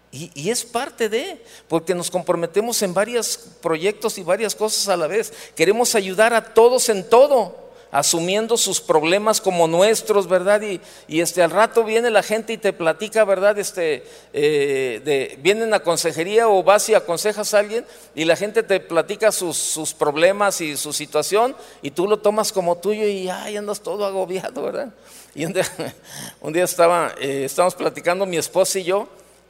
Y, 0.09 0.49
es 0.49 0.63
parte 0.63 1.09
de, 1.09 1.43
porque 1.67 1.93
nos 1.93 2.09
comprometemos 2.09 2.81
en 2.81 2.93
varios 2.93 3.37
proyectos 3.61 4.17
y 4.17 4.23
varias 4.23 4.55
cosas 4.55 4.87
a 4.87 4.97
la 4.97 5.05
vez. 5.05 5.33
Queremos 5.55 5.95
ayudar 5.95 6.33
a 6.33 6.53
todos 6.53 6.89
en 6.89 7.07
todo, 7.07 7.66
asumiendo 7.91 8.57
sus 8.57 8.81
problemas 8.81 9.41
como 9.41 9.67
nuestros, 9.67 10.27
¿verdad? 10.27 10.61
Y, 10.61 11.21
este, 11.21 11.41
al 11.41 11.51
rato 11.51 11.83
viene 11.83 12.09
la 12.09 12.23
gente 12.23 12.53
y 12.53 12.57
te 12.57 12.73
platica, 12.73 13.23
¿verdad? 13.25 13.57
Este, 13.57 14.03
eh, 14.33 15.01
de, 15.03 15.37
vienen 15.41 15.73
a 15.73 15.79
consejería 15.79 16.47
o 16.47 16.63
vas 16.63 16.89
y 16.89 16.95
aconsejas 16.95 17.53
a 17.53 17.59
alguien 17.59 17.85
y 18.15 18.25
la 18.25 18.35
gente 18.35 18.63
te 18.63 18.79
platica 18.79 19.31
sus, 19.31 19.57
sus 19.57 19.93
problemas 19.93 20.61
y 20.61 20.77
su 20.77 20.93
situación 20.93 21.55
y 21.81 21.91
tú 21.91 22.07
lo 22.07 22.19
tomas 22.19 22.51
como 22.51 22.77
tuyo 22.77 23.07
y 23.07 23.29
ay, 23.29 23.57
andas 23.57 23.81
todo 23.81 24.05
agobiado, 24.05 24.63
¿verdad? 24.63 24.93
Y 25.33 25.45
un 25.45 25.53
día, 25.53 25.65
un 26.41 26.55
estaba, 26.55 27.13
eh, 27.19 27.45
estábamos 27.45 27.75
platicando 27.75 28.25
mi 28.25 28.37
esposa 28.37 28.79
y 28.79 28.83
yo 28.83 29.07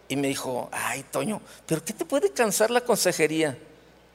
y 0.10 0.16
me 0.16 0.28
dijo, 0.28 0.70
ay, 0.72 1.04
Toño, 1.12 1.42
¿pero 1.66 1.84
qué 1.84 1.94
te 1.94 2.06
puede 2.06 2.32
cansar 2.32 2.72
la 2.72 2.82
consejería? 2.82 3.58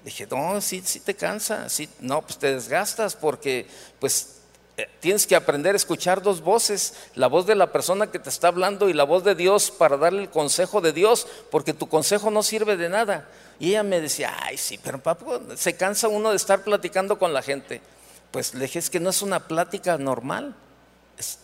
Dije, 0.05 0.27
no, 0.31 0.61
sí, 0.61 0.83
sí 0.85 1.01
te 1.01 1.15
cansa, 1.15 1.69
sí, 1.69 1.89
no, 2.01 2.23
pues 2.23 2.39
te 2.39 2.53
desgastas 2.53 3.15
porque 3.15 3.67
pues 4.01 4.41
eh, 4.77 4.89
tienes 5.01 5.27
que 5.27 5.37
aprender 5.37 5.75
a 5.75 5.77
escuchar 5.77 6.23
dos 6.23 6.41
voces, 6.41 6.95
la 7.15 7.29
voz 7.29 7.47
de 7.47 7.55
la 7.55 7.71
persona 7.71 8.11
que 8.11 8.19
te 8.19 8.31
está 8.31 8.49
hablando 8.49 8.89
y 8.89 8.95
la 8.95 9.05
voz 9.05 9.23
de 9.23 9.35
Dios 9.35 9.71
para 9.71 9.97
darle 9.97 10.23
el 10.23 10.31
consejo 10.31 10.81
de 10.81 10.93
Dios, 10.93 11.27
porque 11.51 11.73
tu 11.73 11.89
consejo 11.89 12.31
no 12.31 12.43
sirve 12.43 12.77
de 12.77 12.89
nada. 12.89 13.29
Y 13.61 13.71
ella 13.71 13.83
me 13.83 14.01
decía, 14.01 14.35
ay, 14.41 14.57
sí, 14.57 14.81
pero 14.83 15.01
papá, 15.01 15.41
se 15.57 15.77
cansa 15.77 16.09
uno 16.09 16.31
de 16.31 16.37
estar 16.37 16.65
platicando 16.65 17.19
con 17.19 17.33
la 17.33 17.43
gente. 17.43 17.81
Pues 18.31 18.55
le 18.55 18.63
dije, 18.63 18.79
es 18.79 18.91
que 18.91 18.99
no 18.99 19.11
es 19.11 19.23
una 19.23 19.47
plática 19.47 19.99
normal, 19.99 20.57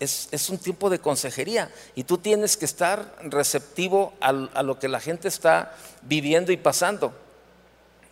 es, 0.01 0.29
es, 0.31 0.51
un 0.51 0.59
tiempo 0.59 0.90
de 0.90 0.99
consejería 0.99 1.71
y 1.94 2.05
tú 2.05 2.18
tienes 2.18 2.57
que 2.57 2.64
estar 2.64 3.14
receptivo 3.23 4.14
a, 4.21 4.33
lo 4.33 4.79
que 4.79 4.88
la 4.88 4.99
gente 4.99 5.29
está 5.29 5.75
viviendo 6.03 6.51
y 6.51 6.57
pasando. 6.57 7.12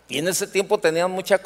Y 0.09 0.19
en 0.19 0.29
ese 0.29 0.47
tiempo 0.47 0.79
teníamos 0.79 1.14
mucha, 1.14 1.40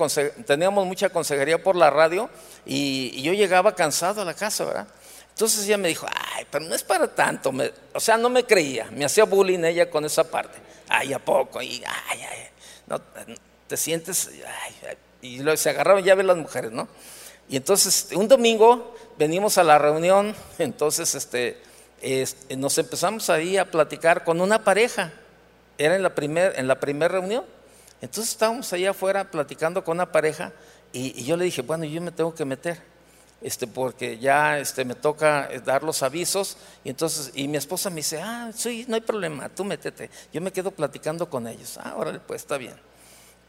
teníamos 0.46 0.86
mucha 0.86 1.08
consejería 1.08 1.62
por 1.62 1.76
la 1.76 1.88
radio 1.88 2.28
y, 2.66 3.22
yo 3.22 3.32
llegaba 3.32 3.74
cansado 3.74 4.20
a 4.22 4.24
la 4.24 4.34
casa, 4.34 4.64
¿verdad? 4.64 4.86
Entonces 5.30 5.64
ella 5.64 5.78
me 5.78 5.88
dijo, 5.88 6.06
ay, 6.36 6.46
pero 6.50 6.66
no 6.66 6.74
es 6.74 6.82
para 6.82 7.08
tanto. 7.08 7.52
o 7.94 8.00
sea, 8.00 8.18
no 8.18 8.28
me 8.28 8.44
creía, 8.44 8.90
me 8.90 9.06
hacía 9.06 9.24
bullying 9.24 9.64
ella 9.64 9.90
con 9.90 10.04
esa 10.04 10.24
parte. 10.24 10.58
Ay, 10.88 11.12
¿a 11.14 11.18
poco? 11.18 11.62
Y, 11.62 11.82
ay, 11.86 12.20
ay, 12.22 12.48
no, 12.86 13.00
te 13.66 13.76
sientes, 13.76 14.28
ay, 14.46 14.96
y 15.22 15.38
luego 15.38 15.56
se 15.56 15.70
agarraban 15.70 16.04
llave 16.04 16.22
las 16.22 16.36
mujeres, 16.36 16.72
¿no? 16.72 16.88
Y 17.48 17.56
entonces 17.56 18.08
un 18.14 18.28
domingo 18.28 18.94
venimos 19.18 19.58
a 19.58 19.64
la 19.64 19.78
reunión, 19.78 20.34
entonces 20.58 21.14
este, 21.14 21.58
nos 22.56 22.76
empezamos 22.78 23.30
ahí 23.30 23.56
a 23.56 23.70
platicar 23.70 24.24
con 24.24 24.40
una 24.40 24.62
pareja. 24.64 25.12
Era 25.78 25.96
en 25.96 26.02
la 26.02 26.14
primera 26.14 26.52
en 26.56 26.68
la 26.68 26.74
reunión. 27.08 27.44
Entonces 28.00 28.32
estábamos 28.32 28.72
ahí 28.72 28.86
afuera 28.86 29.30
platicando 29.30 29.84
con 29.84 29.96
una 29.96 30.10
pareja 30.10 30.52
y, 30.92 31.24
yo 31.24 31.36
le 31.36 31.44
dije, 31.44 31.62
bueno, 31.62 31.84
yo 31.84 32.00
me 32.00 32.12
tengo 32.12 32.34
que 32.34 32.44
meter. 32.44 32.90
Este, 33.42 33.66
porque 33.66 34.18
ya 34.18 34.58
este, 34.58 34.84
me 34.84 34.94
toca 34.94 35.48
eh, 35.50 35.60
dar 35.60 35.82
los 35.82 36.02
avisos 36.02 36.58
y 36.84 36.90
entonces 36.90 37.32
y 37.34 37.48
mi 37.48 37.56
esposa 37.56 37.88
me 37.88 37.96
dice 37.96 38.20
ah 38.20 38.50
sí 38.54 38.84
no 38.86 38.96
hay 38.96 39.00
problema 39.00 39.48
tú 39.48 39.64
métete 39.64 40.10
yo 40.30 40.42
me 40.42 40.52
quedo 40.52 40.70
platicando 40.72 41.30
con 41.30 41.48
ellos 41.48 41.78
ah 41.82 41.94
órale 41.96 42.20
pues 42.20 42.42
está 42.42 42.58
bien 42.58 42.74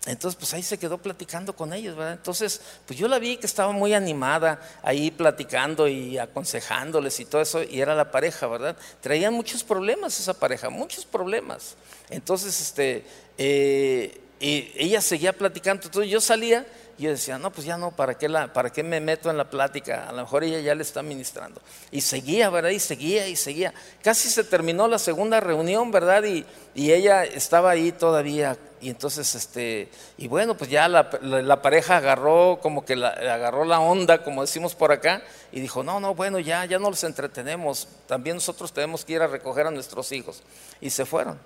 entonces, 0.08 0.36
pues 0.36 0.52
ahí 0.56 0.64
se 0.64 0.80
quedó 0.80 0.98
platicando 0.98 1.56
con 1.56 1.74
ellos, 1.74 1.96
¿verdad? 1.96 2.14
Entonces, 2.14 2.60
pues 2.88 2.98
yo 2.98 3.08
la 3.08 3.20
vi 3.20 3.38
que 3.38 3.46
estaba 3.46 3.72
muy 3.72 3.94
animada 3.94 4.60
ahí 4.82 5.12
platicando 5.12 5.88
y 5.88 6.18
aconsejándoles 6.18 7.20
y 7.20 7.26
todo 7.26 7.42
eso, 7.42 7.62
y 7.62 7.82
era 7.82 7.94
la 7.94 8.10
pareja, 8.10 8.48
¿verdad? 8.48 8.76
Traían 9.00 9.32
muchos 9.36 9.64
problemas 9.64 10.20
esa 10.20 10.34
pareja, 10.34 10.72
muchos 10.72 11.06
problemas. 11.06 11.76
Entonces, 12.10 12.60
este, 12.60 13.06
eh, 13.38 14.20
y 14.42 14.72
ella 14.76 15.02
seguía 15.02 15.34
platicando, 15.34 15.86
entonces 15.86 16.12
yo 16.12 16.20
salía 16.20 16.66
y 16.98 17.04
yo 17.04 17.12
decía, 17.12 17.38
no, 17.38 17.52
pues 17.52 17.66
ya 17.66 17.78
no, 17.78 17.96
¿para 17.96 18.18
qué, 18.18 18.28
la, 18.28 18.52
¿para 18.52 18.70
qué 18.72 18.84
me 18.84 19.00
meto 19.00 19.30
en 19.30 19.38
la 19.38 19.50
plática? 19.50 20.10
A 20.10 20.12
lo 20.12 20.24
mejor 20.24 20.44
ella 20.44 20.60
ya 20.60 20.76
le 20.76 20.82
está 20.82 21.02
ministrando. 21.02 21.62
Y 21.92 22.02
seguía, 22.02 22.50
¿verdad? 22.50 22.72
Y 22.72 22.80
seguía 22.80 23.28
y 23.28 23.36
seguía. 23.36 23.74
Casi 24.04 24.30
se 24.30 24.44
terminó 24.44 24.88
la 24.88 25.00
segunda 25.00 25.40
reunión, 25.40 25.92
¿verdad? 25.92 26.24
Y, 26.24 26.46
y 26.76 26.92
ella 26.92 27.24
estaba 27.24 27.72
ahí 27.72 27.92
todavía 27.92 28.58
y 28.82 28.90
entonces, 28.90 29.36
este, 29.36 29.90
y 30.18 30.28
bueno, 30.28 30.58
pues 30.58 30.70
ya 30.72 30.88
la, 30.88 31.62
pareja 31.62 31.98
agarró 31.98 32.60
como 32.64 32.84
que 32.84 32.96
la, 32.96 33.10
agarró 33.10 33.64
la 33.64 33.80
onda, 33.80 34.24
como 34.24 34.42
decimos 34.42 34.74
por 34.74 34.92
acá, 34.92 35.22
y 35.52 35.60
dijo, 35.60 35.84
no, 35.84 36.00
no, 36.00 36.16
bueno, 36.16 36.40
ya, 36.40 36.66
ya 36.66 36.80
no 36.80 36.90
los 36.90 37.04
entretenemos, 37.04 37.88
también 38.08 38.38
nosotros 38.38 38.74
tenemos 38.74 39.06
que 39.06 39.14
ir 39.14 39.22
a 39.22 39.28
recoger 39.28 39.68
a 39.68 39.72
nuestros 39.72 40.12
hijos. 40.12 40.42
Y 40.82 40.90
se 40.90 41.06
fueron. 41.06 41.38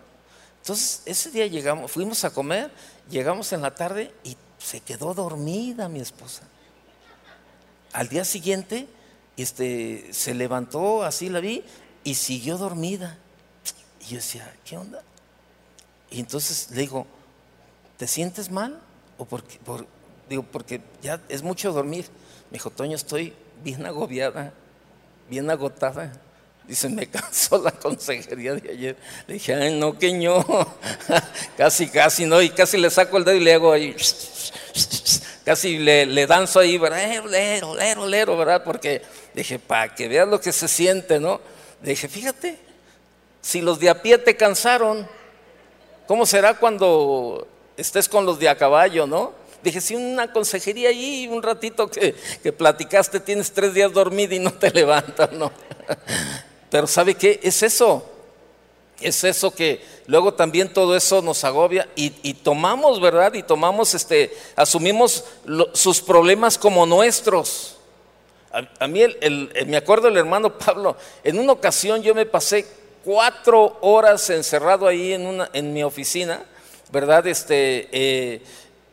Entonces, 0.65 1.03
ese 1.05 1.29
día 1.29 1.87
fuimos 1.87 2.23
a 2.23 2.31
comer, 2.31 2.71
llegamos 3.07 3.53
en 3.53 3.61
la 3.61 3.75
tarde 3.75 4.11
y 4.23 4.35
se 4.57 4.79
quedó 4.79 5.13
dormida 5.13 5.87
mi 5.87 5.99
esposa. 5.99 6.41
Al 7.93 8.09
día 8.09 8.25
siguiente, 8.25 8.87
este, 9.37 10.11
se 10.11 10.33
levantó, 10.33 11.03
así 11.03 11.29
la 11.29 11.39
vi, 11.39 11.63
y 12.03 12.15
siguió 12.15 12.57
dormida. 12.57 13.15
Y 14.01 14.05
yo 14.05 14.15
decía, 14.15 14.51
¿qué 14.65 14.75
onda? 14.75 15.03
Y 16.09 16.19
entonces 16.19 16.71
le 16.71 16.81
digo, 16.81 17.05
¿te 17.97 18.07
sientes 18.07 18.49
mal? 18.49 18.81
O 19.19 19.25
porque, 19.25 19.59
digo, 20.27 20.41
porque 20.51 20.81
ya 21.03 21.21
es 21.29 21.43
mucho 21.43 21.73
dormir. 21.73 22.07
Me 22.49 22.53
dijo, 22.53 22.71
Toño, 22.71 22.95
estoy 22.95 23.35
bien 23.63 23.85
agobiada, 23.85 24.51
bien 25.29 25.47
agotada. 25.47 26.11
Dice, 26.67 26.89
me 26.89 27.07
cansó 27.07 27.59
la 27.59 27.71
consejería 27.71 28.55
de 28.55 28.71
ayer. 28.71 28.95
Le 29.27 29.35
dije, 29.35 29.53
ay, 29.53 29.77
no, 29.77 29.97
que 29.97 30.11
no. 30.13 30.43
casi, 31.57 31.87
casi, 31.87 32.25
¿no? 32.25 32.41
Y 32.41 32.49
casi 32.49 32.77
le 32.77 32.89
saco 32.89 33.17
el 33.17 33.23
dedo 33.23 33.35
y 33.35 33.41
le 33.41 33.53
hago 33.53 33.71
ahí. 33.71 33.95
casi 35.43 35.77
le, 35.77 36.27
danzo 36.27 36.59
ahí, 36.59 36.77
¿verdad? 36.77 37.23
Lero, 37.29 37.75
lero, 37.75 38.07
lero, 38.07 38.37
¿verdad? 38.37 38.63
Porque 38.63 39.03
dije, 39.33 39.59
para 39.59 39.93
que 39.93 40.07
veas 40.07 40.27
lo 40.27 40.41
que 40.41 40.51
se 40.51 40.67
siente, 40.67 41.19
¿no? 41.19 41.39
Le 41.83 41.91
dije, 41.91 42.07
fíjate, 42.07 42.57
si 43.41 43.61
los 43.61 43.79
de 43.79 43.89
a 43.89 44.01
pie 44.01 44.17
te 44.17 44.35
cansaron, 44.35 45.07
¿cómo 46.07 46.25
será 46.25 46.55
cuando 46.55 47.47
estés 47.77 48.09
con 48.09 48.25
los 48.25 48.39
de 48.39 48.49
a 48.49 48.57
caballo, 48.57 49.05
¿no? 49.05 49.33
Dije, 49.61 49.81
si 49.81 49.95
una 49.95 50.31
consejería 50.31 50.89
ahí, 50.89 51.27
un 51.27 51.43
ratito 51.43 51.89
que, 51.89 52.15
que 52.41 52.51
platicaste, 52.51 53.19
tienes 53.19 53.51
tres 53.51 53.73
días 53.73 53.93
dormido 53.93 54.33
y 54.33 54.39
no 54.39 54.51
te 54.51 54.69
levantas, 54.73 55.31
¿no? 55.31 55.51
Pero 56.75 56.87
¿sabe 56.87 57.15
qué? 57.15 57.39
Es 57.41 57.63
eso. 57.63 58.03
Es 58.99 59.23
eso 59.23 59.49
que 59.55 59.81
luego 60.07 60.33
también 60.33 60.73
todo 60.73 60.93
eso 60.93 61.21
nos 61.21 61.45
agobia 61.45 61.87
y, 61.95 62.33
tomamos, 62.33 62.99
¿verdad? 62.99 63.33
Y 63.33 63.43
tomamos, 63.43 63.93
este, 63.93 64.35
asumimos 64.57 65.23
sus 65.71 66.01
problemas 66.01 66.57
como 66.57 66.85
nuestros. 66.85 67.77
A, 68.77 68.87
mí, 68.87 69.05
me 69.65 69.77
acuerdo 69.77 70.09
el 70.09 70.17
hermano 70.17 70.57
Pablo, 70.57 70.97
en 71.23 71.39
una 71.39 71.53
ocasión 71.53 72.03
yo 72.03 72.13
me 72.13 72.25
pasé 72.25 72.67
cuatro 73.05 73.77
horas 73.79 74.29
encerrado 74.29 74.85
ahí 74.85 75.13
en, 75.13 75.27
una, 75.27 75.49
en 75.53 75.71
mi 75.71 75.81
oficina 75.81 76.43
¿verdad? 76.91 77.25
Este, 77.25 77.87
eh, 77.89 78.41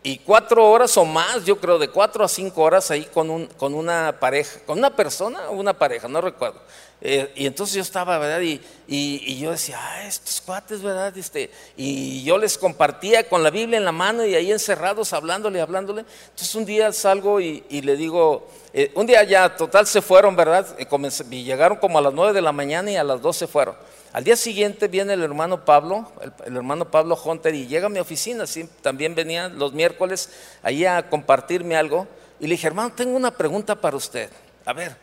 y 0.04 0.18
cuatro 0.18 0.70
horas 0.70 0.96
o 0.96 1.04
más, 1.04 1.44
yo 1.44 1.58
creo, 1.58 1.80
de 1.80 1.88
cuatro 1.88 2.24
a 2.24 2.28
cinco 2.28 2.62
horas 2.62 2.92
ahí 2.92 3.06
con, 3.06 3.28
un, 3.28 3.46
con 3.46 3.74
una 3.74 4.20
pareja, 4.20 4.60
con 4.66 4.78
una 4.78 4.94
persona 4.94 5.48
o 5.48 5.54
una 5.54 5.76
pareja, 5.76 6.06
no 6.06 6.20
recuerdo. 6.20 6.60
Eh, 7.04 7.32
y 7.34 7.46
entonces 7.46 7.74
yo 7.74 7.82
estaba, 7.82 8.16
¿verdad? 8.18 8.40
Y, 8.40 8.60
y, 8.86 9.38
yo 9.38 9.50
decía, 9.50 9.76
ah, 9.80 10.06
estos 10.06 10.40
cuates, 10.40 10.82
¿verdad? 10.82 11.16
Este, 11.18 11.50
y 11.76 12.22
yo 12.22 12.38
les 12.38 12.56
compartía 12.56 13.28
con 13.28 13.42
la 13.42 13.50
Biblia 13.50 13.76
en 13.76 13.84
la 13.84 13.90
mano 13.90 14.24
y 14.24 14.36
ahí 14.36 14.52
encerrados, 14.52 15.12
hablándole, 15.12 15.60
hablándole. 15.60 16.04
Entonces 16.30 16.54
un 16.54 16.64
día 16.64 16.92
salgo 16.92 17.40
y, 17.40 17.64
y 17.68 17.82
le 17.82 17.96
digo, 17.96 18.48
eh, 18.74 18.90
un 18.94 19.06
día 19.06 19.22
ya 19.24 19.54
total 19.54 19.86
se 19.86 20.00
fueron, 20.00 20.34
¿verdad? 20.36 20.66
Y, 20.78 21.42
llegaron 21.42 21.78
como 21.78 21.98
a 21.98 22.00
las 22.00 22.14
nueve 22.14 22.32
de 22.32 22.40
la 22.40 22.52
mañana 22.52 22.90
y 22.90 22.96
a 22.96 23.04
las 23.04 23.20
dos 23.20 23.36
se 23.36 23.46
fueron. 23.46 23.74
Al 24.12 24.24
día 24.24 24.36
siguiente 24.36 24.88
viene 24.88 25.14
el 25.14 25.22
hermano 25.22 25.64
Pablo, 25.64 26.10
el, 26.46 26.56
hermano 26.56 26.90
Pablo 26.90 27.18
Hunter, 27.22 27.54
y 27.54 27.66
llega 27.66 27.86
a 27.86 27.90
mi 27.90 27.98
oficina, 27.98 28.46
¿sí? 28.46 28.68
también 28.80 29.14
venía 29.14 29.48
los 29.48 29.72
miércoles 29.72 30.30
ahí 30.62 30.84
a 30.84 31.08
compartirme 31.08 31.76
algo. 31.76 32.06
Y 32.40 32.46
le 32.46 32.54
dije, 32.54 32.66
hermano, 32.66 32.92
tengo 32.94 33.16
una 33.16 33.32
pregunta 33.32 33.74
para 33.74 33.96
usted. 33.96 34.30
A 34.64 34.72
ver, 34.72 34.96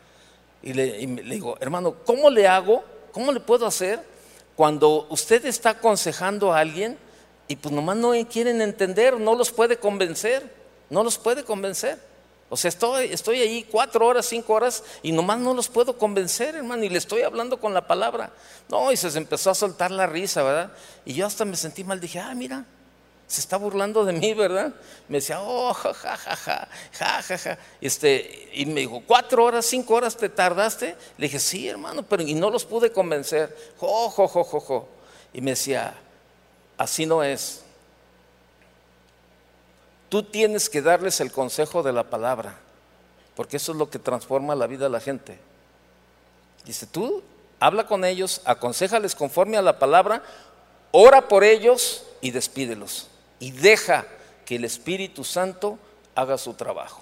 y 0.61 0.73
le, 0.73 0.97
digo, 0.97 1.57
hermano, 1.59 1.95
¿cómo 2.05 2.29
le 2.29 2.47
hago? 2.47 2.83
¿Cómo 3.11 3.31
le 3.31 3.39
puedo 3.39 3.65
hacer 3.65 4.01
cuando 4.55 5.07
usted 5.09 5.45
está 5.45 5.71
aconsejando 5.71 6.53
a 6.53 6.59
alguien 6.59 6.97
y 7.47 7.55
pues 7.55 7.73
nomás 7.73 7.97
no 7.97 8.11
quieren 8.29 8.61
entender, 8.61 9.19
no 9.19 9.35
los 9.35 9.51
puede 9.51 9.77
convencer, 9.77 10.51
no 10.89 11.03
los 11.03 11.17
puede 11.17 11.43
convencer? 11.43 11.97
O 12.49 12.57
sea, 12.57 12.69
estoy, 12.69 13.13
estoy 13.13 13.41
ahí 13.41 13.63
cuatro 13.69 14.05
horas, 14.05 14.25
cinco 14.25 14.53
horas 14.53 14.83
y 15.03 15.11
nomás 15.11 15.39
no 15.39 15.53
los 15.53 15.69
puedo 15.69 15.97
convencer, 15.97 16.55
hermano, 16.55 16.83
y 16.83 16.89
le 16.89 16.97
estoy 16.97 17.21
hablando 17.21 17.59
con 17.59 17.73
la 17.73 17.85
palabra. 17.85 18.31
No, 18.69 18.91
y 18.91 18.97
se 18.97 19.15
empezó 19.17 19.51
a 19.51 19.55
soltar 19.55 19.91
la 19.91 20.07
risa, 20.07 20.41
¿verdad? 20.41 20.71
Y 21.05 21.13
yo 21.13 21.27
hasta 21.27 21.45
me 21.45 21.55
sentí 21.55 21.83
mal, 21.83 21.99
dije, 21.99 22.19
ah, 22.19 22.33
mira, 22.33 22.65
se 23.29 23.41
está 23.41 23.57
burlando 23.57 24.05
de 24.05 24.13
mí, 24.13 24.33
¿verdad? 24.33 24.73
Me 25.07 25.19
decía, 25.19 25.39
oh, 25.39 25.71
ja, 25.71 25.93
ja, 25.93 26.17
ja, 26.17 26.35
ja, 26.35 27.21
ja, 27.21 27.37
ja. 27.37 27.59
Este, 27.79 28.49
y 28.53 28.65
me 28.65 28.81
dijo, 28.81 29.03
¿cuatro 29.05 29.43
horas, 29.45 29.67
cinco 29.67 29.93
horas 29.93 30.17
te 30.17 30.29
tardaste? 30.29 30.95
Le 31.15 31.27
dije, 31.27 31.37
sí, 31.37 31.69
hermano, 31.69 32.01
pero 32.01 32.23
y 32.23 32.33
no 32.33 32.49
los 32.49 32.65
pude 32.65 32.91
convencer. 32.91 33.55
Jo, 33.77 34.09
jo, 34.09 34.27
jo, 34.27 34.43
jo, 34.43 34.59
jo. 34.59 34.89
Y 35.31 35.41
me 35.41 35.51
decía, 35.51 35.93
así 36.75 37.05
no 37.05 37.21
es. 37.23 37.61
Tú 40.09 40.23
tienes 40.23 40.67
que 40.67 40.81
darles 40.81 41.21
el 41.21 41.31
consejo 41.31 41.83
de 41.83 41.93
la 41.93 42.09
palabra. 42.09 42.57
porque 43.35 43.57
eso 43.57 43.73
es 43.73 43.77
lo 43.77 43.91
que 43.91 43.99
transforma 43.99 44.55
la 44.55 44.65
vida 44.65 44.85
de 44.85 44.89
la 44.89 44.99
gente. 44.99 45.37
Dice, 46.65 46.87
tú 46.87 47.21
habla 47.59 47.85
con 47.85 48.03
ellos, 48.05 48.41
aconsejales 48.43 49.13
conforme 49.13 49.55
a 49.55 49.61
la 49.61 49.77
palabra, 49.77 50.23
ora 50.91 51.27
por 51.27 51.43
ellos 51.43 52.03
y 52.21 52.31
despídelos. 52.31 53.07
Y 53.39 53.51
deja 53.51 54.05
que 54.45 54.55
el 54.55 54.65
Espíritu 54.65 55.23
Santo 55.23 55.77
haga 56.15 56.37
su 56.37 56.53
trabajo. 56.53 57.01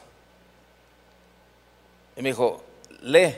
Y 2.15 2.21
me 2.21 2.29
dijo, 2.29 2.63
lee 3.01 3.35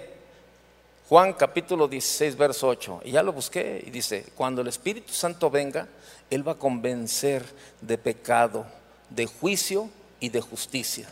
Juan 1.10 1.34
capítulo 1.34 1.88
16, 1.88 2.38
verso 2.38 2.68
8. 2.68 3.02
Y 3.06 3.12
ya 3.12 3.24
lo 3.24 3.34
busqué 3.34 3.84
y 3.84 3.90
dice, 3.90 4.28
cuando 4.36 4.62
el 4.62 4.68
Espíritu 4.68 5.12
Santo 5.12 5.50
venga, 5.50 5.88
Él 6.30 6.48
va 6.48 6.52
a 6.52 6.60
convencer 6.60 7.44
de 7.82 7.98
pecado, 7.98 8.68
de 9.10 9.26
juicio 9.26 9.90
y 10.20 10.30
de 10.30 10.40
justicia. 10.40 11.10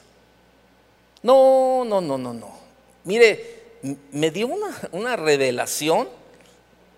No, 1.23 1.83
no, 1.83 1.99
no, 1.99 2.15
no, 2.15 2.31
no. 2.31 2.51
Mire, 3.05 3.79
me 4.11 4.29
dio 4.29 4.47
una, 4.91 5.15
revelación 5.15 6.07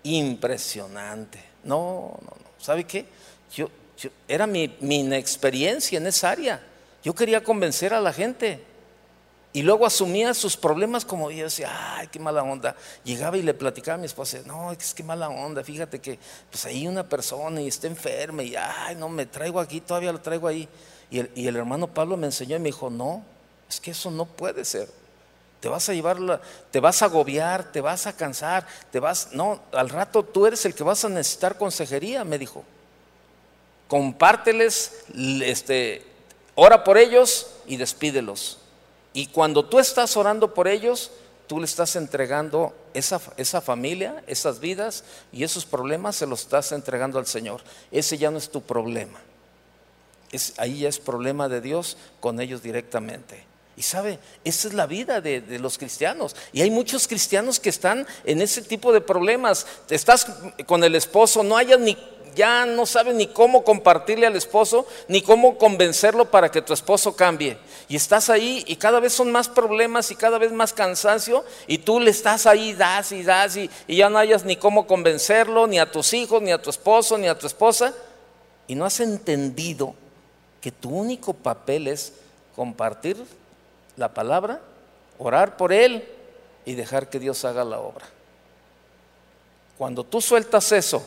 impresionante. 0.02 1.42
No, 1.64 2.18
no, 2.20 2.36
no. 2.36 2.50
¿Sabe 2.58 2.84
qué? 2.84 3.06
Yo, 3.54 3.70
era 4.28 4.46
mi, 4.46 4.76
mi 4.80 5.00
inexperiencia 5.00 5.98
en 5.98 6.06
esa 6.06 6.30
área. 6.30 6.62
Yo 7.02 7.14
quería 7.14 7.42
convencer 7.42 7.94
a 7.94 8.00
la 8.00 8.12
gente. 8.12 8.64
Y 9.52 9.62
luego 9.62 9.84
asumía 9.84 10.32
sus 10.32 10.56
problemas 10.56 11.04
como 11.04 11.28
yo 11.30 11.44
decía, 11.44 11.96
ay, 11.96 12.06
qué 12.06 12.20
mala 12.20 12.42
onda. 12.42 12.76
Llegaba 13.02 13.36
y 13.36 13.42
le 13.42 13.52
platicaba 13.52 13.96
a 13.96 13.98
mi 13.98 14.06
esposa, 14.06 14.38
no, 14.46 14.70
es 14.70 14.94
que 14.94 15.02
mala 15.02 15.28
onda, 15.28 15.64
fíjate 15.64 15.98
que 15.98 16.20
pues 16.48 16.64
ahí 16.66 16.86
una 16.86 17.08
persona 17.08 17.60
y 17.60 17.66
está 17.66 17.88
enferma 17.88 18.44
y 18.44 18.54
ay, 18.54 18.94
no, 18.94 19.08
me 19.08 19.26
traigo 19.26 19.58
aquí, 19.58 19.80
todavía 19.80 20.12
lo 20.12 20.20
traigo 20.20 20.46
ahí. 20.46 20.68
Y 21.10 21.18
el, 21.18 21.30
y 21.34 21.48
el 21.48 21.56
hermano 21.56 21.88
Pablo 21.88 22.16
me 22.16 22.26
enseñó 22.28 22.54
y 22.56 22.60
me 22.60 22.66
dijo, 22.66 22.90
no, 22.90 23.24
es 23.68 23.80
que 23.80 23.90
eso 23.90 24.12
no 24.12 24.24
puede 24.24 24.64
ser. 24.64 24.88
Te 25.58 25.68
vas 25.68 25.88
a 25.88 25.94
llevar, 25.94 26.40
te 26.70 26.78
vas 26.78 27.02
a 27.02 27.06
agobiar, 27.06 27.72
te 27.72 27.80
vas 27.80 28.06
a 28.06 28.16
cansar, 28.16 28.64
te 28.92 29.00
vas, 29.00 29.30
no, 29.32 29.60
al 29.72 29.88
rato 29.88 30.22
tú 30.22 30.46
eres 30.46 30.64
el 30.64 30.74
que 30.74 30.84
vas 30.84 31.04
a 31.04 31.08
necesitar 31.08 31.58
consejería, 31.58 32.24
me 32.24 32.38
dijo. 32.38 32.64
Compárteles, 33.90 35.02
este, 35.42 36.04
ora 36.54 36.84
por 36.84 36.96
ellos 36.96 37.48
y 37.66 37.76
despídelos. 37.76 38.58
Y 39.12 39.26
cuando 39.26 39.64
tú 39.64 39.80
estás 39.80 40.16
orando 40.16 40.54
por 40.54 40.68
ellos, 40.68 41.10
tú 41.48 41.58
le 41.58 41.64
estás 41.64 41.96
entregando 41.96 42.72
esa, 42.94 43.20
esa, 43.36 43.60
familia, 43.60 44.22
esas 44.28 44.60
vidas 44.60 45.02
y 45.32 45.42
esos 45.42 45.66
problemas, 45.66 46.14
se 46.14 46.26
los 46.28 46.42
estás 46.42 46.70
entregando 46.70 47.18
al 47.18 47.26
Señor. 47.26 47.62
Ese 47.90 48.16
ya 48.16 48.30
no 48.30 48.38
es 48.38 48.48
tu 48.48 48.62
problema. 48.62 49.18
Es, 50.30 50.54
ahí 50.58 50.82
ya 50.82 50.88
es 50.88 51.00
problema 51.00 51.48
de 51.48 51.60
Dios 51.60 51.96
con 52.20 52.40
ellos 52.40 52.62
directamente. 52.62 53.44
Y 53.76 53.82
sabe, 53.82 54.20
esa 54.44 54.68
es 54.68 54.74
la 54.74 54.86
vida 54.86 55.20
de, 55.20 55.40
de, 55.40 55.58
los 55.58 55.78
cristianos. 55.78 56.36
Y 56.52 56.60
hay 56.60 56.70
muchos 56.70 57.08
cristianos 57.08 57.58
que 57.58 57.70
están 57.70 58.06
en 58.22 58.40
ese 58.40 58.62
tipo 58.62 58.92
de 58.92 59.00
problemas. 59.00 59.66
Estás 59.88 60.28
con 60.66 60.84
el 60.84 60.94
esposo, 60.94 61.42
no 61.42 61.56
hayas 61.56 61.80
ni 61.80 61.96
ya 62.34 62.66
no 62.66 62.86
sabes 62.86 63.14
ni 63.14 63.26
cómo 63.26 63.64
compartirle 63.64 64.26
al 64.26 64.36
esposo, 64.36 64.86
ni 65.08 65.22
cómo 65.22 65.58
convencerlo 65.58 66.30
para 66.30 66.50
que 66.50 66.62
tu 66.62 66.72
esposo 66.72 67.14
cambie. 67.14 67.58
Y 67.88 67.96
estás 67.96 68.30
ahí 68.30 68.64
y 68.66 68.76
cada 68.76 69.00
vez 69.00 69.12
son 69.12 69.32
más 69.32 69.48
problemas 69.48 70.10
y 70.10 70.16
cada 70.16 70.38
vez 70.38 70.52
más 70.52 70.72
cansancio 70.72 71.44
y 71.66 71.78
tú 71.78 72.00
le 72.00 72.10
estás 72.10 72.46
ahí, 72.46 72.72
das 72.72 73.12
y 73.12 73.22
das 73.22 73.56
y, 73.56 73.70
ya 73.88 74.08
no 74.08 74.18
hayas 74.18 74.44
ni 74.44 74.56
cómo 74.56 74.86
convencerlo, 74.86 75.66
ni 75.66 75.78
a 75.78 75.90
tus 75.90 76.12
hijos, 76.12 76.42
ni 76.42 76.52
a 76.52 76.60
tu 76.60 76.70
esposo, 76.70 77.18
ni 77.18 77.28
a 77.28 77.38
tu 77.38 77.46
esposa. 77.46 77.94
Y 78.66 78.74
no 78.74 78.84
has 78.84 79.00
entendido 79.00 79.94
que 80.60 80.70
tu 80.70 80.90
único 80.90 81.32
papel 81.32 81.88
es 81.88 82.12
compartir 82.54 83.16
la 83.96 84.12
palabra, 84.14 84.60
orar 85.18 85.56
por 85.56 85.72
él 85.72 86.08
y 86.64 86.74
dejar 86.74 87.08
que 87.08 87.18
Dios 87.18 87.44
haga 87.44 87.64
la 87.64 87.80
obra. 87.80 88.06
Cuando 89.78 90.04
tú 90.04 90.20
sueltas 90.20 90.72
eso, 90.72 91.02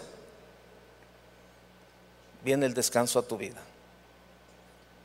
viene 2.44 2.66
el 2.66 2.74
descanso 2.74 3.20
a 3.20 3.24
tu 3.24 3.38
vida. 3.38 3.62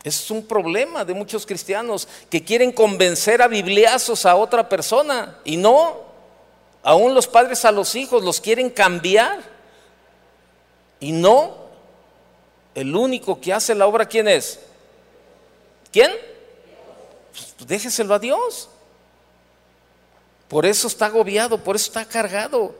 Es 0.04 0.30
un 0.30 0.46
problema 0.46 1.04
de 1.04 1.14
muchos 1.14 1.44
cristianos 1.44 2.08
que 2.30 2.44
quieren 2.44 2.72
convencer 2.72 3.42
a 3.42 3.48
bibliazos 3.48 4.26
a 4.26 4.36
otra 4.36 4.68
persona 4.68 5.38
y 5.44 5.56
no, 5.56 5.98
aún 6.82 7.14
los 7.14 7.26
padres 7.26 7.64
a 7.64 7.72
los 7.72 7.94
hijos 7.94 8.22
los 8.22 8.40
quieren 8.40 8.70
cambiar 8.70 9.42
y 11.00 11.12
no, 11.12 11.68
el 12.74 12.94
único 12.94 13.40
que 13.40 13.52
hace 13.52 13.74
la 13.74 13.86
obra, 13.86 14.06
¿quién 14.06 14.28
es? 14.28 14.60
¿Quién? 15.92 16.12
Pues 17.32 17.68
déjeselo 17.68 18.14
a 18.14 18.18
Dios. 18.18 18.68
Por 20.48 20.64
eso 20.64 20.86
está 20.86 21.06
agobiado, 21.06 21.62
por 21.62 21.76
eso 21.76 21.86
está 21.86 22.04
cargado. 22.04 22.74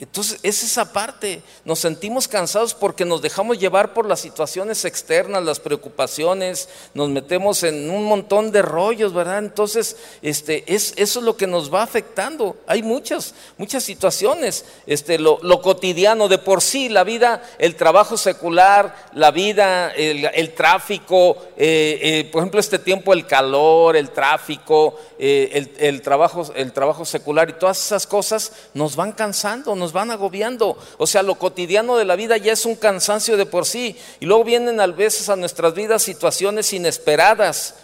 Entonces 0.00 0.40
es 0.42 0.64
esa 0.64 0.94
parte, 0.94 1.42
nos 1.66 1.80
sentimos 1.80 2.26
cansados 2.26 2.72
porque 2.72 3.04
nos 3.04 3.20
dejamos 3.20 3.58
llevar 3.58 3.92
por 3.92 4.06
las 4.06 4.20
situaciones 4.20 4.86
externas, 4.86 5.44
las 5.44 5.60
preocupaciones, 5.60 6.70
nos 6.94 7.10
metemos 7.10 7.62
en 7.64 7.90
un 7.90 8.04
montón 8.04 8.50
de 8.50 8.62
rollos, 8.62 9.12
¿verdad? 9.12 9.40
Entonces, 9.40 9.98
este, 10.22 10.64
es, 10.74 10.94
eso 10.96 11.18
es 11.18 11.24
lo 11.24 11.36
que 11.36 11.46
nos 11.46 11.72
va 11.72 11.82
afectando. 11.82 12.56
Hay 12.66 12.82
muchas, 12.82 13.34
muchas 13.58 13.84
situaciones, 13.84 14.64
este, 14.86 15.18
lo, 15.18 15.38
cotidiano 15.60 16.28
de 16.28 16.38
por 16.38 16.62
sí, 16.62 16.88
la 16.88 17.04
vida, 17.04 17.42
el 17.58 17.76
trabajo 17.76 18.16
secular, 18.16 19.10
la 19.12 19.30
vida, 19.30 19.90
el, 19.90 20.54
tráfico, 20.54 21.36
eh, 21.58 21.98
eh, 22.02 22.28
por 22.32 22.40
ejemplo, 22.40 22.58
este 22.58 22.78
tiempo, 22.78 23.12
el 23.12 23.26
calor, 23.26 23.96
el 23.96 24.12
tráfico, 24.12 24.98
eh, 25.18 25.68
el, 25.78 26.00
trabajo, 26.00 26.50
el 26.54 26.72
trabajo 26.72 27.04
secular 27.04 27.50
y 27.50 27.52
todas 27.52 27.84
esas 27.84 28.06
cosas 28.06 28.52
nos 28.72 28.96
van 28.96 29.12
cansando, 29.12 29.76
nos 29.76 29.89
van 29.92 30.10
agobiando. 30.10 30.76
O 30.98 31.06
sea, 31.06 31.22
lo 31.22 31.36
cotidiano 31.36 31.96
de 31.96 32.04
la 32.04 32.16
vida 32.16 32.36
ya 32.36 32.52
es 32.52 32.66
un 32.66 32.76
cansancio 32.76 33.36
de 33.36 33.46
por 33.46 33.66
sí. 33.66 33.96
Y 34.20 34.26
luego 34.26 34.44
vienen 34.44 34.80
a 34.80 34.86
veces 34.86 35.28
a 35.28 35.36
nuestras 35.36 35.74
vidas 35.74 36.02
situaciones 36.02 36.72
inesperadas, 36.72 37.74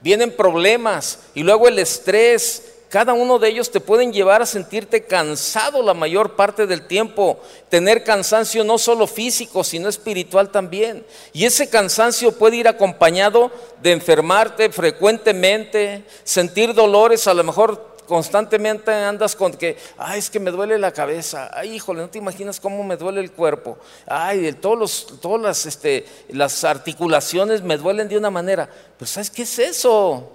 vienen 0.00 0.34
problemas 0.34 1.18
y 1.34 1.42
luego 1.42 1.68
el 1.68 1.78
estrés. 1.78 2.72
Cada 2.88 3.14
uno 3.14 3.40
de 3.40 3.48
ellos 3.48 3.70
te 3.72 3.80
pueden 3.80 4.12
llevar 4.12 4.42
a 4.42 4.46
sentirte 4.46 5.04
cansado 5.04 5.82
la 5.82 5.92
mayor 5.92 6.36
parte 6.36 6.68
del 6.68 6.86
tiempo, 6.86 7.40
tener 7.68 8.04
cansancio 8.04 8.62
no 8.62 8.78
solo 8.78 9.08
físico, 9.08 9.64
sino 9.64 9.88
espiritual 9.88 10.50
también. 10.50 11.04
Y 11.32 11.46
ese 11.46 11.68
cansancio 11.68 12.30
puede 12.32 12.56
ir 12.56 12.68
acompañado 12.68 13.50
de 13.82 13.90
enfermarte 13.90 14.70
frecuentemente, 14.70 16.04
sentir 16.22 16.74
dolores 16.74 17.26
a 17.26 17.34
lo 17.34 17.42
mejor 17.42 17.95
constantemente 18.06 18.92
andas 18.92 19.36
con 19.36 19.52
que, 19.52 19.76
ay, 19.98 20.18
es 20.18 20.30
que 20.30 20.40
me 20.40 20.50
duele 20.50 20.78
la 20.78 20.92
cabeza, 20.92 21.50
ay, 21.52 21.74
híjole, 21.74 22.00
no 22.00 22.08
te 22.08 22.18
imaginas 22.18 22.60
cómo 22.60 22.82
me 22.84 22.96
duele 22.96 23.20
el 23.20 23.32
cuerpo, 23.32 23.78
ay, 24.06 24.52
todos 24.54 24.78
los, 24.78 25.20
todas 25.20 25.40
las, 25.40 25.66
este, 25.66 26.06
las 26.28 26.64
articulaciones 26.64 27.62
me 27.62 27.76
duelen 27.76 28.08
de 28.08 28.16
una 28.16 28.30
manera. 28.30 28.68
Pero 28.98 29.06
¿sabes 29.06 29.30
qué 29.30 29.42
es 29.42 29.58
eso? 29.58 30.32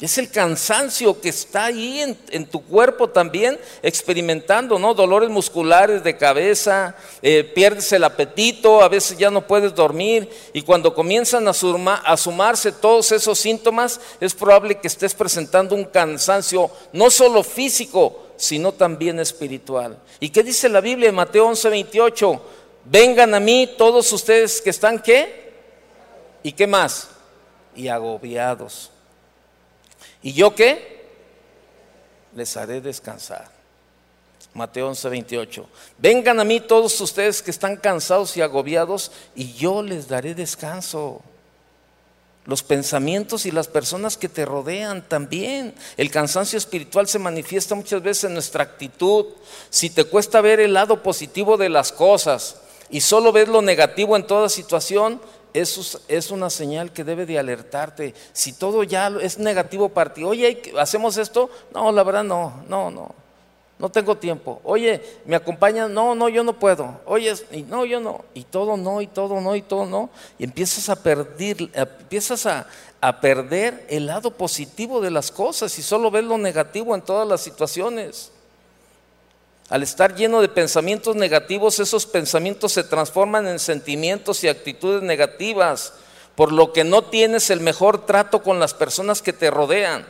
Es 0.00 0.18
el 0.18 0.30
cansancio 0.30 1.20
que 1.20 1.28
está 1.28 1.66
ahí 1.66 2.00
en, 2.30 2.46
tu 2.46 2.60
cuerpo 2.64 3.10
también 3.10 3.56
experimentando, 3.84 4.76
¿no? 4.76 4.94
Dolores 4.94 5.30
musculares 5.30 6.02
de 6.02 6.16
cabeza, 6.16 6.96
eh, 7.22 7.44
pierdes 7.44 7.92
el 7.92 8.02
apetito, 8.02 8.82
a 8.82 8.88
veces 8.88 9.16
ya 9.16 9.30
no 9.30 9.46
puedes 9.46 9.72
dormir 9.76 10.28
y 10.52 10.62
cuando 10.62 10.92
comienzan 10.92 11.46
a, 11.46 11.52
a 11.52 12.16
sumarse 12.16 12.72
todos 12.72 13.12
esos 13.12 13.38
síntomas 13.38 14.00
es 14.20 14.34
probable 14.34 14.80
que 14.80 14.88
estés 14.88 15.14
presentando 15.14 15.76
un 15.76 15.84
cansancio 15.84 16.68
no 16.92 17.08
solo 17.08 17.44
físico, 17.44 18.26
sino 18.36 18.72
también 18.72 19.20
espiritual. 19.20 19.96
¿Y 20.18 20.30
qué 20.30 20.42
dice 20.42 20.68
la 20.68 20.80
Biblia 20.80 21.10
en 21.10 21.14
Mateo 21.14 21.46
11, 21.46 21.68
28? 21.68 22.42
Vengan 22.86 23.34
a 23.34 23.40
mí 23.40 23.72
todos 23.78 24.12
ustedes 24.12 24.60
que 24.60 24.70
están 24.70 24.98
qué? 24.98 25.52
¿Y 26.42 26.50
qué 26.50 26.66
más? 26.66 27.08
Y 27.76 27.86
agobiados 27.86 28.91
¿Y 30.22 30.32
yo 30.32 30.54
qué? 30.54 31.06
Les 32.34 32.56
haré 32.56 32.80
descansar. 32.80 33.50
Mateo 34.54 34.88
11, 34.88 35.08
28. 35.08 35.66
Vengan 35.98 36.38
a 36.38 36.44
mí 36.44 36.60
todos 36.60 37.00
ustedes 37.00 37.42
que 37.42 37.50
están 37.50 37.76
cansados 37.76 38.36
y 38.36 38.42
agobiados 38.42 39.10
y 39.34 39.52
yo 39.54 39.82
les 39.82 40.08
daré 40.08 40.34
descanso. 40.34 41.22
Los 42.44 42.62
pensamientos 42.62 43.46
y 43.46 43.50
las 43.50 43.68
personas 43.68 44.16
que 44.16 44.28
te 44.28 44.44
rodean 44.44 45.08
también. 45.08 45.74
El 45.96 46.10
cansancio 46.10 46.58
espiritual 46.58 47.06
se 47.08 47.18
manifiesta 47.18 47.74
muchas 47.74 48.02
veces 48.02 48.24
en 48.24 48.34
nuestra 48.34 48.64
actitud. 48.64 49.26
Si 49.70 49.90
te 49.90 50.04
cuesta 50.04 50.40
ver 50.40 50.60
el 50.60 50.74
lado 50.74 51.02
positivo 51.02 51.56
de 51.56 51.68
las 51.68 51.92
cosas 51.92 52.56
y 52.90 53.00
solo 53.00 53.32
ves 53.32 53.48
lo 53.48 53.62
negativo 53.62 54.16
en 54.16 54.26
toda 54.26 54.48
situación, 54.48 55.20
eso 55.54 56.00
es 56.08 56.30
una 56.30 56.50
señal 56.50 56.92
que 56.92 57.04
debe 57.04 57.26
de 57.26 57.38
alertarte. 57.38 58.14
Si 58.32 58.52
todo 58.52 58.82
ya 58.82 59.12
es 59.20 59.38
negativo 59.38 59.90
para 59.90 60.12
ti, 60.12 60.24
oye, 60.24 60.62
¿hacemos 60.78 61.16
esto? 61.16 61.50
No, 61.74 61.92
la 61.92 62.02
verdad 62.02 62.24
no, 62.24 62.64
no, 62.68 62.90
no. 62.90 63.14
no 63.78 63.88
tengo 63.90 64.16
tiempo. 64.16 64.60
Oye, 64.64 65.02
¿me 65.24 65.36
acompañan? 65.36 65.92
No, 65.92 66.14
no, 66.14 66.28
yo 66.28 66.42
no 66.42 66.58
puedo. 66.58 67.00
Oye, 67.04 67.34
no, 67.68 67.84
yo 67.84 68.00
no. 68.00 68.24
Y 68.34 68.44
todo 68.44 68.76
no, 68.76 69.00
y 69.00 69.06
todo 69.06 69.40
no, 69.40 69.54
y 69.54 69.62
todo 69.62 69.86
no. 69.86 70.10
Y 70.38 70.44
empiezas 70.44 70.88
a 70.88 70.96
perder, 70.96 71.70
empiezas 71.74 72.46
a, 72.46 72.66
a 73.00 73.20
perder 73.20 73.86
el 73.88 74.06
lado 74.06 74.30
positivo 74.32 75.00
de 75.00 75.10
las 75.10 75.30
cosas 75.30 75.78
y 75.78 75.82
solo 75.82 76.10
ves 76.10 76.24
lo 76.24 76.38
negativo 76.38 76.94
en 76.94 77.02
todas 77.02 77.28
las 77.28 77.40
situaciones. 77.40 78.31
Al 79.72 79.82
estar 79.82 80.14
lleno 80.14 80.42
de 80.42 80.50
pensamientos 80.50 81.16
negativos, 81.16 81.80
esos 81.80 82.04
pensamientos 82.04 82.72
se 82.72 82.84
transforman 82.84 83.48
en 83.48 83.58
sentimientos 83.58 84.44
y 84.44 84.48
actitudes 84.48 85.02
negativas, 85.02 85.94
por 86.34 86.52
lo 86.52 86.74
que 86.74 86.84
no 86.84 87.00
tienes 87.00 87.48
el 87.48 87.60
mejor 87.60 88.04
trato 88.04 88.42
con 88.42 88.60
las 88.60 88.74
personas 88.74 89.22
que 89.22 89.32
te 89.32 89.50
rodean. 89.50 90.04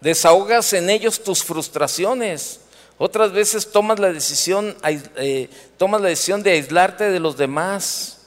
Desahogas 0.00 0.72
en 0.72 0.90
ellos 0.90 1.22
tus 1.22 1.44
frustraciones. 1.44 2.58
Otras 2.98 3.30
veces 3.30 3.70
tomas 3.70 4.00
la 4.00 4.12
decisión, 4.12 4.76
eh, 4.82 5.48
tomas 5.76 6.00
la 6.00 6.08
decisión 6.08 6.42
de 6.42 6.50
aislarte 6.50 7.10
de 7.10 7.20
los 7.20 7.36
demás. 7.36 8.18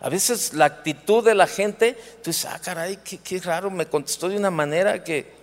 A 0.00 0.08
veces 0.08 0.54
la 0.54 0.64
actitud 0.64 1.24
de 1.24 1.36
la 1.36 1.46
gente, 1.46 1.92
tú 2.24 2.30
dices, 2.30 2.46
ah, 2.46 2.58
caray, 2.60 2.96
qué, 3.04 3.18
qué 3.18 3.38
raro, 3.38 3.70
me 3.70 3.86
contestó 3.86 4.28
de 4.28 4.36
una 4.36 4.50
manera 4.50 5.04
que... 5.04 5.38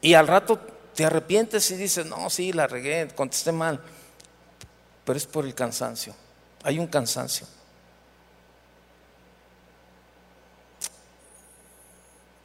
Y 0.00 0.14
al 0.14 0.26
rato 0.26 0.58
te 0.96 1.04
arrepientes 1.04 1.70
y 1.70 1.76
dices, 1.76 2.06
no, 2.06 2.28
sí, 2.30 2.52
la 2.52 2.66
regué, 2.66 3.08
contesté 3.14 3.52
mal. 3.52 3.80
Pero 5.04 5.16
es 5.16 5.26
por 5.26 5.44
el 5.44 5.54
cansancio. 5.54 6.14
Hay 6.64 6.80
un 6.80 6.88
cansancio. 6.88 7.46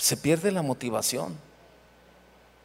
se 0.02 0.18
pierde 0.18 0.52
la 0.52 0.64
motivación. 0.64 1.38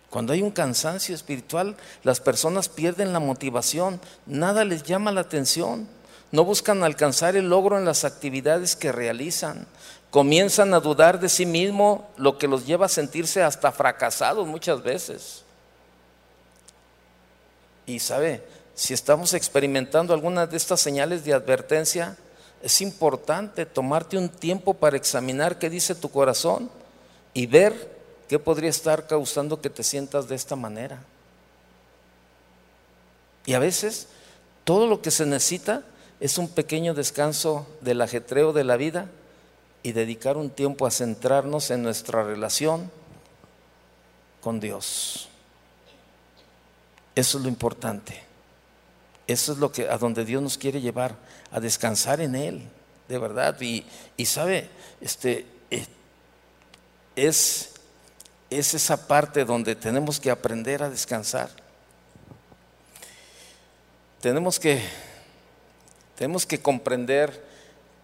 Cuando 0.09 0.33
hay 0.33 0.41
un 0.41 0.51
cansancio 0.51 1.15
espiritual, 1.15 1.77
las 2.03 2.19
personas 2.19 2.71
pierden 2.71 3.13
la 3.13 3.21
motivación, 3.21 4.01
nada 4.25 4.65
les 4.65 4.83
llama 4.85 5.13
la 5.13 5.21
atención, 5.21 5.87
no 6.33 6.45
buscan 6.45 6.83
alcanzar 6.83 7.37
el 7.37 7.51
logro 7.51 7.79
en 7.79 7.85
las 7.85 8.05
actividades 8.05 8.75
que 8.75 8.91
realizan, 8.91 9.67
comienzan 10.11 10.73
a 10.73 10.81
dudar 10.81 11.21
de 11.21 11.29
sí 11.29 11.45
mismo, 11.45 12.09
lo 12.17 12.39
que 12.39 12.49
los 12.49 12.67
lleva 12.67 12.87
a 12.87 12.89
sentirse 12.89 13.43
hasta 13.43 13.71
fracasados 13.71 14.47
muchas 14.47 14.83
veces. 14.83 15.45
Y 17.87 18.01
sabe, 18.01 18.43
si 18.75 18.93
estamos 18.93 19.33
experimentando 19.33 20.13
algunas 20.13 20.51
de 20.51 20.57
estas 20.57 20.81
señales 20.81 21.25
de 21.25 21.33
advertencia, 21.33 22.17
es 22.63 22.81
importante 22.81 23.65
tomarte 23.65 24.19
un 24.19 24.29
tiempo 24.29 24.75
para 24.75 24.97
examinar 24.97 25.59
qué 25.59 25.71
dice 25.71 25.95
tu 25.95 26.11
corazón 26.11 26.71
y 27.33 27.47
ver 27.47 27.97
qué 28.29 28.39
podría 28.39 28.71
estar 28.71 29.07
causando 29.07 29.61
que 29.61 29.71
te 29.71 29.83
sientas 29.83 30.29
de 30.29 30.35
esta 30.35 30.57
manera. 30.57 31.03
Y 33.45 33.55
a 33.55 33.61
veces 33.61 34.09
todo 34.65 34.87
lo 34.87 35.01
que 35.01 35.11
se 35.11 35.27
necesita 35.27 35.85
es 36.19 36.39
un 36.39 36.49
pequeño 36.49 36.95
descanso 36.95 37.67
del 37.81 38.03
ajetreo 38.03 38.53
de 38.53 38.65
la 38.65 38.77
vida 38.77 39.09
y 39.83 39.93
dedicar 39.93 40.37
un 40.37 40.51
tiempo 40.51 40.87
a 40.87 40.91
centrarnos 40.91 41.71
en 41.71 41.83
nuestra 41.83 42.25
relación 42.25 42.91
con 44.41 44.59
Dios. 44.59 45.29
Eso 47.17 47.39
es 47.39 47.45
lo 47.45 47.49
importante. 47.49 48.23
Eso 49.27 49.53
es 49.53 49.59
lo 49.59 49.73
que 49.73 49.89
a 49.89 49.99
donde 49.99 50.25
Dios 50.25 50.43
nos 50.43 50.59
quiere 50.59 50.81
llevar, 50.81 51.17
a 51.51 51.59
descansar 51.59 52.21
en 52.21 52.37
Él, 52.37 52.63
de 53.09 53.19
verdad. 53.19 53.61
Y, 53.61 53.85
y 54.17 54.27
sabe, 54.27 54.69
este, 55.01 55.47
eh, 55.71 55.87
es, 57.17 57.71
es 58.51 58.75
esa 58.75 59.09
parte 59.09 59.45
donde 59.45 59.75
tenemos 59.75 60.21
que 60.21 60.31
aprender 60.31 60.83
a 60.83 60.91
descansar. 60.91 61.51
Tenemos 64.21 64.61
que, 64.61 64.81
tenemos 66.17 66.45
que 66.45 66.61
comprender 66.61 67.45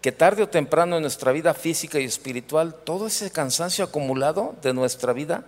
que 0.01 0.11
tarde 0.11 0.43
o 0.43 0.49
temprano 0.49 0.97
en 0.97 1.03
nuestra 1.03 1.31
vida 1.31 1.53
física 1.53 1.99
y 1.99 2.05
espiritual, 2.05 2.75
todo 2.83 3.07
ese 3.07 3.31
cansancio 3.31 3.85
acumulado 3.85 4.55
de 4.61 4.73
nuestra 4.73 5.13
vida 5.13 5.45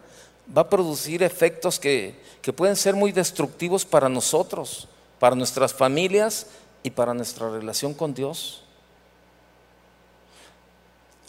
va 0.55 0.61
a 0.61 0.69
producir 0.69 1.23
efectos 1.23 1.79
que, 1.79 2.19
que 2.41 2.53
pueden 2.53 2.75
ser 2.75 2.95
muy 2.95 3.11
destructivos 3.11 3.85
para 3.85 4.09
nosotros, 4.09 4.87
para 5.19 5.35
nuestras 5.35 5.73
familias 5.73 6.47
y 6.83 6.91
para 6.91 7.13
nuestra 7.13 7.49
relación 7.49 7.93
con 7.93 8.13
Dios. 8.13 8.63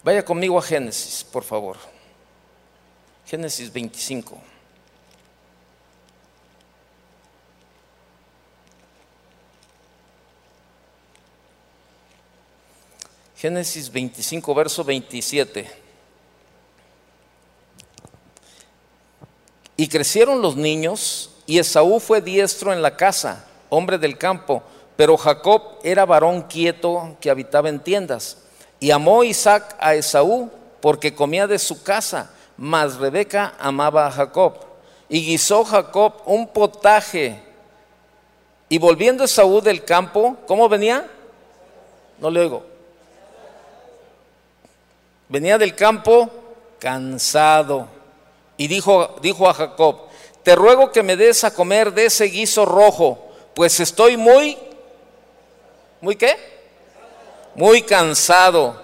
Vaya 0.02 0.24
conmigo 0.24 0.58
a 0.58 0.62
Génesis, 0.62 1.24
por 1.24 1.42
favor. 1.42 1.76
Génesis 3.26 3.72
25. 3.72 4.38
Génesis 13.36 13.90
25, 13.90 14.54
verso 14.54 14.84
27. 14.84 15.85
Y 19.76 19.88
crecieron 19.88 20.42
los 20.42 20.56
niños, 20.56 21.30
y 21.46 21.58
Esaú 21.58 22.00
fue 22.00 22.20
diestro 22.20 22.72
en 22.72 22.82
la 22.82 22.96
casa, 22.96 23.44
hombre 23.68 23.98
del 23.98 24.16
campo, 24.16 24.62
pero 24.96 25.16
Jacob 25.16 25.62
era 25.82 26.06
varón 26.06 26.42
quieto 26.42 27.16
que 27.20 27.30
habitaba 27.30 27.68
en 27.68 27.80
tiendas. 27.80 28.38
Y 28.80 28.90
amó 28.90 29.24
Isaac 29.24 29.76
a 29.78 29.94
Esaú 29.94 30.50
porque 30.80 31.14
comía 31.14 31.46
de 31.46 31.58
su 31.58 31.82
casa 31.82 32.30
mas 32.56 32.96
Rebeca 32.96 33.54
amaba 33.58 34.06
a 34.06 34.10
Jacob. 34.10 34.54
Y 35.08 35.24
guisó 35.24 35.64
Jacob 35.64 36.14
un 36.26 36.48
potaje. 36.48 37.42
Y 38.68 38.78
volviendo 38.78 39.26
Saúl 39.26 39.62
del 39.62 39.84
campo, 39.84 40.36
¿cómo 40.46 40.68
venía? 40.68 41.08
No 42.18 42.30
le 42.30 42.40
oigo. 42.40 42.64
Venía 45.28 45.58
del 45.58 45.74
campo 45.74 46.30
cansado. 46.78 47.88
Y 48.56 48.68
dijo, 48.68 49.16
dijo 49.20 49.48
a 49.48 49.54
Jacob, 49.54 49.96
te 50.42 50.54
ruego 50.54 50.92
que 50.92 51.02
me 51.02 51.16
des 51.16 51.44
a 51.44 51.52
comer 51.52 51.92
de 51.92 52.06
ese 52.06 52.26
guiso 52.26 52.64
rojo, 52.64 53.18
pues 53.54 53.80
estoy 53.80 54.16
muy, 54.16 54.56
¿muy 56.00 56.16
qué? 56.16 56.36
Muy 57.54 57.82
cansado. 57.82 58.80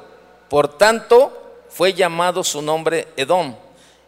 Por 0.49 0.77
tanto, 0.77 1.33
fue 1.69 1.95
llamado 1.95 2.45
su 2.45 2.61
nombre 2.61 3.09
Edom. 3.17 3.55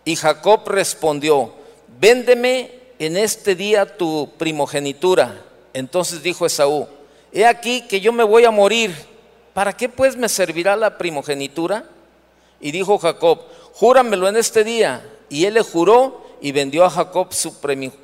Y 0.05 0.17
Jacob 0.17 0.62
respondió, 0.67 1.53
véndeme 1.99 2.71
en 2.99 3.17
este 3.17 3.55
día 3.55 3.97
tu 3.97 4.31
primogenitura. 4.37 5.43
Entonces 5.73 6.23
dijo 6.23 6.47
Esaú, 6.47 6.87
he 7.33 7.47
aquí 7.47 7.83
que 7.83 8.01
yo 8.01 8.12
me 8.12 8.25
voy 8.25 8.45
a 8.45 8.51
morir, 8.51 8.95
¿para 9.53 9.77
qué 9.77 9.89
pues 9.89 10.17
me 10.17 10.29
servirá 10.29 10.77
la 10.77 10.99
primogenitura? 10.99 11.85
Y 12.61 12.71
dijo 12.71 12.99
Jacob, 12.99 13.41
júramelo 13.73 14.29
en 14.29 14.37
este 14.37 14.65
día. 14.65 15.03
Y 15.35 15.47
él 15.47 15.55
le 15.55 15.62
juró 15.62 16.22
y 16.41 16.53
vendió 16.53 16.85
a 16.85 16.91
Jacob 16.91 17.35
su, 17.35 17.53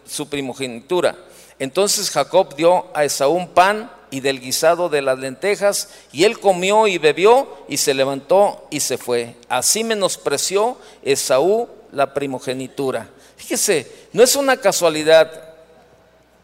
su 0.04 0.28
primogenitura. 0.28 1.16
Entonces 1.60 2.10
Jacob 2.10 2.56
dio 2.56 2.86
a 2.92 3.04
Esaú 3.04 3.34
un 3.34 3.46
pan 3.50 3.88
y 4.10 4.18
del 4.18 4.40
guisado 4.40 4.88
de 4.88 5.00
las 5.00 5.16
lentejas, 5.16 5.90
y 6.10 6.24
él 6.24 6.40
comió 6.40 6.88
y 6.88 6.98
bebió 6.98 7.46
y 7.68 7.76
se 7.76 7.94
levantó 7.94 8.66
y 8.68 8.80
se 8.80 8.98
fue. 8.98 9.36
Así 9.48 9.84
menospreció 9.84 10.76
Esaú 11.04 11.68
la 11.92 12.12
primogenitura. 12.14 13.08
Fíjese, 13.36 13.86
no 14.12 14.24
es 14.24 14.34
una 14.34 14.56
casualidad, 14.56 15.54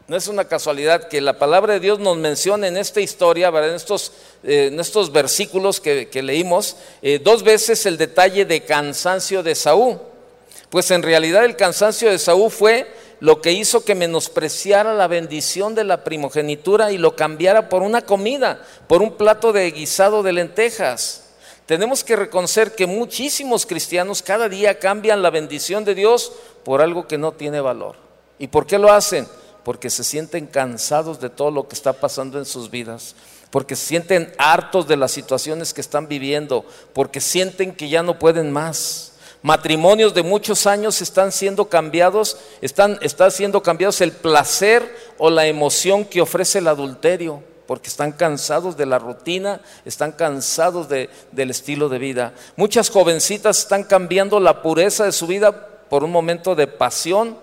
no 0.07 0.15
es 0.15 0.29
una 0.29 0.45
casualidad 0.45 1.09
que 1.09 1.19
la 1.19 1.37
palabra 1.37 1.73
de 1.73 1.81
Dios 1.81 1.99
nos 1.99 2.15
mencione 2.15 2.67
en 2.67 2.77
esta 2.77 3.01
historia, 3.01 3.49
en 3.49 3.75
estos, 3.75 4.13
eh, 4.41 4.69
en 4.71 4.79
estos 4.79 5.11
versículos 5.11 5.81
que, 5.81 6.07
leímos, 6.23 6.77
eh, 7.01 7.19
dos 7.21 7.43
veces 7.43 7.85
el 7.85 7.97
detalle 7.97 8.45
de 8.45 8.63
cansancio 8.63 9.43
de 9.43 9.53
Saúl. 9.53 9.99
Pues 10.69 10.91
en 10.91 11.03
realidad 11.03 11.45
el 11.45 11.55
cansancio 11.55 12.09
de 12.09 12.19
Saúl 12.19 12.51
fue 12.51 12.91
lo 13.19 13.41
que 13.41 13.53
hizo 13.53 13.83
que 13.83 13.95
menospreciara 13.95 14.93
la 14.93 15.07
bendición 15.07 15.75
de 15.75 15.83
la 15.83 16.03
primogenitura 16.03 16.91
y 16.91 16.97
lo 16.97 17.15
cambiara 17.15 17.69
por 17.69 17.81
una 17.81 18.01
comida, 18.01 18.61
por 18.87 19.01
un 19.01 19.13
plato 19.13 19.53
de 19.53 19.71
guisado 19.71 20.23
de 20.23 20.33
lentejas. 20.33 21.23
Tenemos 21.65 22.03
que 22.03 22.15
reconocer 22.15 22.75
que 22.75 22.85
muchísimos 22.85 23.65
cristianos 23.65 24.21
cada 24.21 24.47
día 24.47 24.79
cambian 24.79 25.21
la 25.21 25.29
bendición 25.29 25.83
de 25.83 25.95
Dios 25.95 26.31
por 26.63 26.81
algo 26.81 27.07
que 27.07 27.17
no 27.17 27.33
tiene 27.33 27.59
valor. 27.59 27.95
¿Y 28.39 28.47
por 28.47 28.65
qué 28.65 28.77
lo 28.77 28.91
hacen? 28.91 29.27
Porque 29.63 29.89
se 29.89 30.03
sienten 30.03 30.47
cansados 30.47 31.19
de 31.19 31.29
todo 31.29 31.51
lo 31.51 31.67
que 31.67 31.75
está 31.75 31.93
pasando 31.93 32.37
en 32.37 32.45
sus 32.45 32.71
vidas, 32.71 33.15
porque 33.51 33.75
se 33.75 33.85
sienten 33.85 34.33
hartos 34.37 34.87
de 34.87 34.95
las 34.95 35.11
situaciones 35.11 35.73
que 35.73 35.81
están 35.81 36.07
viviendo, 36.07 36.63
porque 36.93 37.19
sienten 37.19 37.75
que 37.75 37.89
ya 37.89 38.03
no 38.03 38.19
pueden 38.19 38.51
más. 38.51 39.16
Matrimonios 39.41 40.13
de 40.13 40.23
muchos 40.23 40.65
años 40.65 41.01
están 41.01 41.31
siendo 41.31 41.65
cambiados, 41.65 42.37
están, 42.61 42.97
está 43.01 43.29
siendo 43.29 43.61
cambiados 43.61 44.01
el 44.01 44.11
placer 44.11 44.95
o 45.17 45.29
la 45.29 45.45
emoción 45.47 46.05
que 46.05 46.21
ofrece 46.21 46.59
el 46.59 46.67
adulterio 46.67 47.43
porque 47.67 47.89
están 47.89 48.13
cansados 48.13 48.77
de 48.77 48.85
la 48.85 48.97
rutina, 48.97 49.61
están 49.85 50.13
cansados 50.13 50.87
del 50.87 51.49
estilo 51.51 51.89
de 51.89 51.99
vida. 51.99 52.33
Muchas 52.55 52.89
jovencitas 52.89 53.59
están 53.59 53.83
cambiando 53.83 54.39
la 54.39 54.61
pureza 54.61 55.03
de 55.03 55.11
su 55.11 55.27
vida 55.27 55.67
por 55.89 56.03
un 56.03 56.11
momento 56.11 56.55
de 56.55 56.65
pasión 56.65 57.37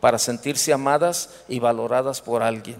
para 0.00 0.18
sentirse 0.18 0.72
amadas 0.72 1.30
y 1.48 1.58
valoradas 1.58 2.20
por 2.20 2.42
alguien. 2.42 2.76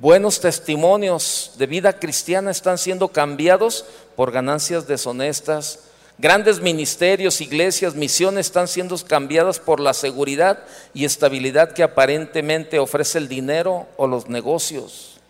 Buenos 0.00 0.38
testimonios 0.40 1.52
de 1.58 1.66
vida 1.66 1.98
cristiana 1.98 2.52
están 2.52 2.78
siendo 2.78 3.08
cambiados 3.08 3.84
por 4.14 4.30
ganancias 4.30 4.86
deshonestas. 4.86 5.80
Grandes 6.20 6.60
ministerios, 6.60 7.40
iglesias, 7.40 7.94
misiones 7.94 8.46
están 8.46 8.66
siendo 8.66 8.96
cambiadas 9.06 9.60
por 9.60 9.78
la 9.78 9.94
seguridad 9.94 10.64
y 10.92 11.04
estabilidad 11.04 11.72
que 11.72 11.84
aparentemente 11.84 12.80
ofrece 12.80 13.18
el 13.18 13.28
dinero 13.28 13.86
o 13.96 14.08
los 14.08 14.28
negocios. 14.28 15.20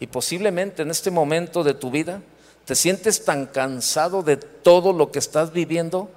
Y 0.00 0.08
posiblemente 0.08 0.82
en 0.82 0.90
este 0.90 1.12
momento 1.12 1.62
de 1.62 1.74
tu 1.74 1.92
vida 1.92 2.22
te 2.64 2.74
sientes 2.74 3.24
tan 3.24 3.46
cansado 3.46 4.24
de 4.24 4.36
todo 4.36 4.92
lo 4.92 5.12
que 5.12 5.20
estás 5.20 5.52
viviendo 5.52 6.10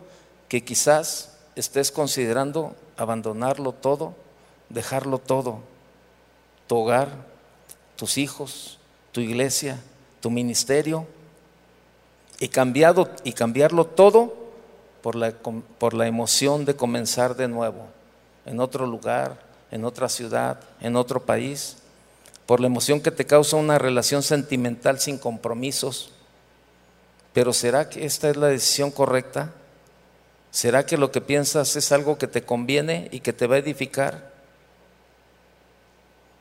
que 0.50 0.64
quizás 0.64 1.38
estés 1.56 1.92
considerando 1.92 2.76
abandonarlo 2.98 3.74
todo, 3.74 4.16
dejarlo 4.70 5.20
todo, 5.20 5.60
tu 6.66 6.78
hogar, 6.78 7.10
tus 7.96 8.18
hijos, 8.18 8.80
tu 9.12 9.22
iglesia, 9.22 9.80
tu 10.20 10.32
ministerio, 10.32 11.06
y, 12.40 12.50
cambiado, 12.50 13.10
y 13.24 13.34
cambiarlo 13.34 13.86
todo 13.86 14.34
por 15.02 15.16
la, 15.16 15.32
por 15.32 15.94
la 15.94 16.08
emoción 16.08 16.66
de 16.66 16.76
comenzar 16.76 17.36
de 17.36 17.48
nuevo, 17.48 17.88
en 18.46 18.60
otro 18.60 18.86
lugar, 18.86 19.40
en 19.72 19.86
otra 19.86 20.10
ciudad, 20.10 20.60
en 20.82 20.96
otro 20.96 21.26
país, 21.26 21.78
por 22.46 22.60
la 22.60 22.68
emoción 22.68 23.02
que 23.02 23.12
te 23.12 23.26
causa 23.26 23.56
una 23.58 23.78
relación 23.78 24.24
sentimental 24.24 25.00
sin 25.00 25.18
compromisos. 25.18 26.12
Pero 27.34 27.54
¿será 27.54 27.90
que 27.90 28.06
esta 28.06 28.30
es 28.30 28.38
la 28.38 28.48
decisión 28.48 28.92
correcta? 28.92 29.52
¿Será 30.52 30.86
que 30.86 30.98
lo 30.98 31.12
que 31.12 31.22
piensas 31.22 31.76
es 31.76 31.92
algo 31.92 32.18
que 32.18 32.28
te 32.28 32.44
conviene 32.44 33.10
y 33.12 33.20
que 33.20 33.34
te 33.34 33.48
va 33.48 33.56
a 33.56 33.60
edificar? 33.60 34.32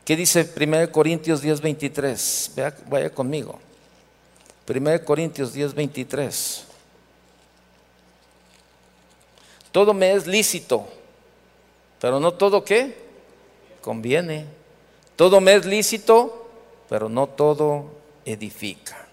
¿Qué 0.04 0.16
dice 0.16 0.48
1 0.56 0.92
Corintios 0.92 1.40
10, 1.40 1.60
23? 1.60 2.52
vaya 2.88 3.10
conmigo. 3.10 3.58
1 4.68 5.04
Corintios 5.04 5.52
10, 5.52 5.74
23. 5.74 6.64
Todo 9.72 9.92
me 9.92 10.12
es 10.12 10.26
lícito, 10.26 10.86
pero 12.00 12.20
no 12.20 12.32
todo 12.32 12.64
qué? 12.64 12.96
Conviene. 13.80 14.46
Todo 15.16 15.40
me 15.40 15.54
es 15.54 15.66
lícito, 15.66 16.48
pero 16.88 17.08
no 17.08 17.26
todo 17.26 17.86
edifica. 18.24 19.06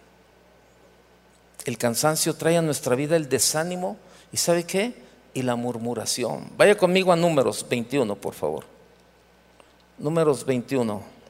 El 1.65 1.77
cansancio 1.77 2.35
trae 2.35 2.57
a 2.57 2.61
nuestra 2.61 2.95
vida 2.95 3.15
el 3.15 3.29
desánimo 3.29 3.97
y 4.31 4.37
¿sabe 4.37 4.63
qué? 4.65 4.93
Y 5.33 5.43
la 5.43 5.55
murmuración. 5.55 6.49
Vaya 6.57 6.77
conmigo 6.77 7.11
a 7.11 7.15
números 7.15 7.65
21, 7.67 8.15
por 8.15 8.33
favor. 8.33 8.65
Números 9.97 10.45
21. 10.45 11.20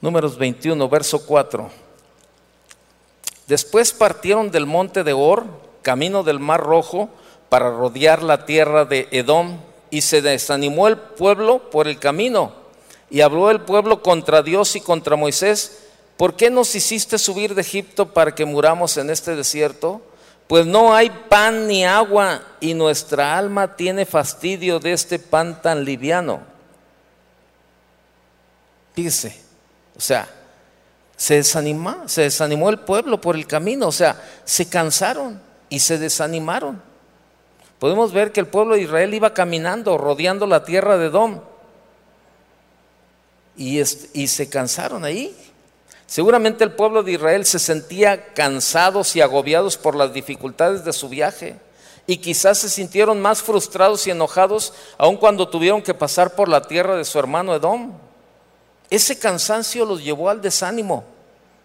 Números 0.00 0.38
21, 0.38 0.88
verso 0.88 1.26
4. 1.26 1.70
Después 3.48 3.92
partieron 3.92 4.50
del 4.50 4.66
monte 4.66 5.02
de 5.02 5.12
Or, 5.12 5.44
camino 5.82 6.22
del 6.22 6.38
mar 6.38 6.60
rojo, 6.60 7.08
para 7.48 7.70
rodear 7.70 8.22
la 8.22 8.44
tierra 8.44 8.84
de 8.84 9.08
Edom, 9.10 9.58
y 9.90 10.02
se 10.02 10.22
desanimó 10.22 10.86
el 10.86 10.98
pueblo 10.98 11.70
por 11.70 11.88
el 11.88 11.98
camino. 11.98 12.52
Y 13.10 13.22
habló 13.22 13.50
el 13.50 13.62
pueblo 13.62 14.02
contra 14.02 14.42
Dios 14.42 14.76
y 14.76 14.80
contra 14.80 15.16
Moisés, 15.16 15.78
¿por 16.16 16.34
qué 16.34 16.50
nos 16.50 16.74
hiciste 16.74 17.18
subir 17.18 17.54
de 17.54 17.62
Egipto 17.62 18.12
para 18.12 18.34
que 18.34 18.44
muramos 18.44 18.98
en 18.98 19.08
este 19.08 19.34
desierto? 19.34 20.02
Pues 20.46 20.66
no 20.66 20.94
hay 20.94 21.10
pan 21.10 21.66
ni 21.66 21.84
agua 21.84 22.42
y 22.60 22.74
nuestra 22.74 23.36
alma 23.36 23.76
tiene 23.76 24.06
fastidio 24.06 24.78
de 24.78 24.92
este 24.92 25.18
pan 25.18 25.60
tan 25.60 25.84
liviano. 25.84 26.40
Fíjese, 28.94 29.47
o 29.98 30.00
sea, 30.00 30.28
se 31.16 31.34
desanimó, 31.34 32.08
se 32.08 32.22
desanimó 32.22 32.70
el 32.70 32.78
pueblo 32.78 33.20
por 33.20 33.34
el 33.34 33.46
camino, 33.46 33.88
o 33.88 33.92
sea, 33.92 34.22
se 34.44 34.68
cansaron 34.68 35.42
y 35.68 35.80
se 35.80 35.98
desanimaron. 35.98 36.80
Podemos 37.80 38.12
ver 38.12 38.32
que 38.32 38.40
el 38.40 38.46
pueblo 38.46 38.76
de 38.76 38.82
Israel 38.82 39.12
iba 39.12 39.34
caminando, 39.34 39.98
rodeando 39.98 40.46
la 40.46 40.64
tierra 40.64 40.96
de 40.96 41.10
Dom, 41.10 41.40
y, 43.56 43.80
y 43.80 44.28
se 44.28 44.48
cansaron 44.48 45.04
ahí. 45.04 45.36
Seguramente 46.06 46.64
el 46.64 46.72
pueblo 46.72 47.02
de 47.02 47.12
Israel 47.12 47.44
se 47.44 47.58
sentía 47.58 48.32
cansados 48.32 49.14
y 49.16 49.20
agobiados 49.20 49.76
por 49.76 49.96
las 49.96 50.12
dificultades 50.12 50.84
de 50.84 50.92
su 50.92 51.08
viaje 51.08 51.56
y 52.06 52.16
quizás 52.16 52.56
se 52.58 52.70
sintieron 52.70 53.20
más 53.20 53.42
frustrados 53.42 54.06
y 54.06 54.10
enojados 54.10 54.72
aun 54.96 55.18
cuando 55.18 55.48
tuvieron 55.48 55.82
que 55.82 55.92
pasar 55.92 56.34
por 56.34 56.48
la 56.48 56.62
tierra 56.62 56.96
de 56.96 57.04
su 57.04 57.18
hermano 57.18 57.54
Edom. 57.54 57.92
Ese 58.90 59.18
cansancio 59.18 59.84
los 59.84 60.02
llevó 60.02 60.30
al 60.30 60.40
desánimo 60.40 61.04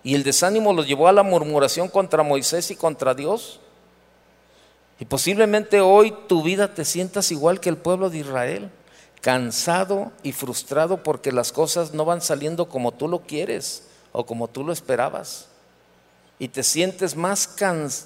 y 0.03 0.15
el 0.15 0.23
desánimo 0.23 0.73
los 0.73 0.85
llevó 0.85 1.07
a 1.07 1.13
la 1.13 1.23
murmuración 1.23 1.87
contra 1.87 2.23
Moisés 2.23 2.69
y 2.71 2.75
contra 2.75 3.13
Dios. 3.13 3.61
Y 4.99 5.05
posiblemente 5.05 5.79
hoy 5.79 6.13
tu 6.27 6.43
vida 6.43 6.73
te 6.73 6.85
sientas 6.85 7.31
igual 7.31 7.59
que 7.59 7.69
el 7.69 7.77
pueblo 7.77 8.09
de 8.09 8.19
Israel, 8.19 8.69
cansado 9.21 10.11
y 10.21 10.33
frustrado 10.33 11.01
porque 11.01 11.31
las 11.31 11.53
cosas 11.53 11.93
no 11.93 12.03
van 12.03 12.21
saliendo 12.21 12.67
como 12.67 12.91
tú 12.91 13.07
lo 13.07 13.21
quieres 13.21 13.83
o 14.11 14.25
como 14.25 14.49
tú 14.49 14.65
lo 14.65 14.73
esperabas. 14.73 15.47
Y 16.39 16.49
te 16.49 16.63
sientes 16.63 17.15
más, 17.15 17.55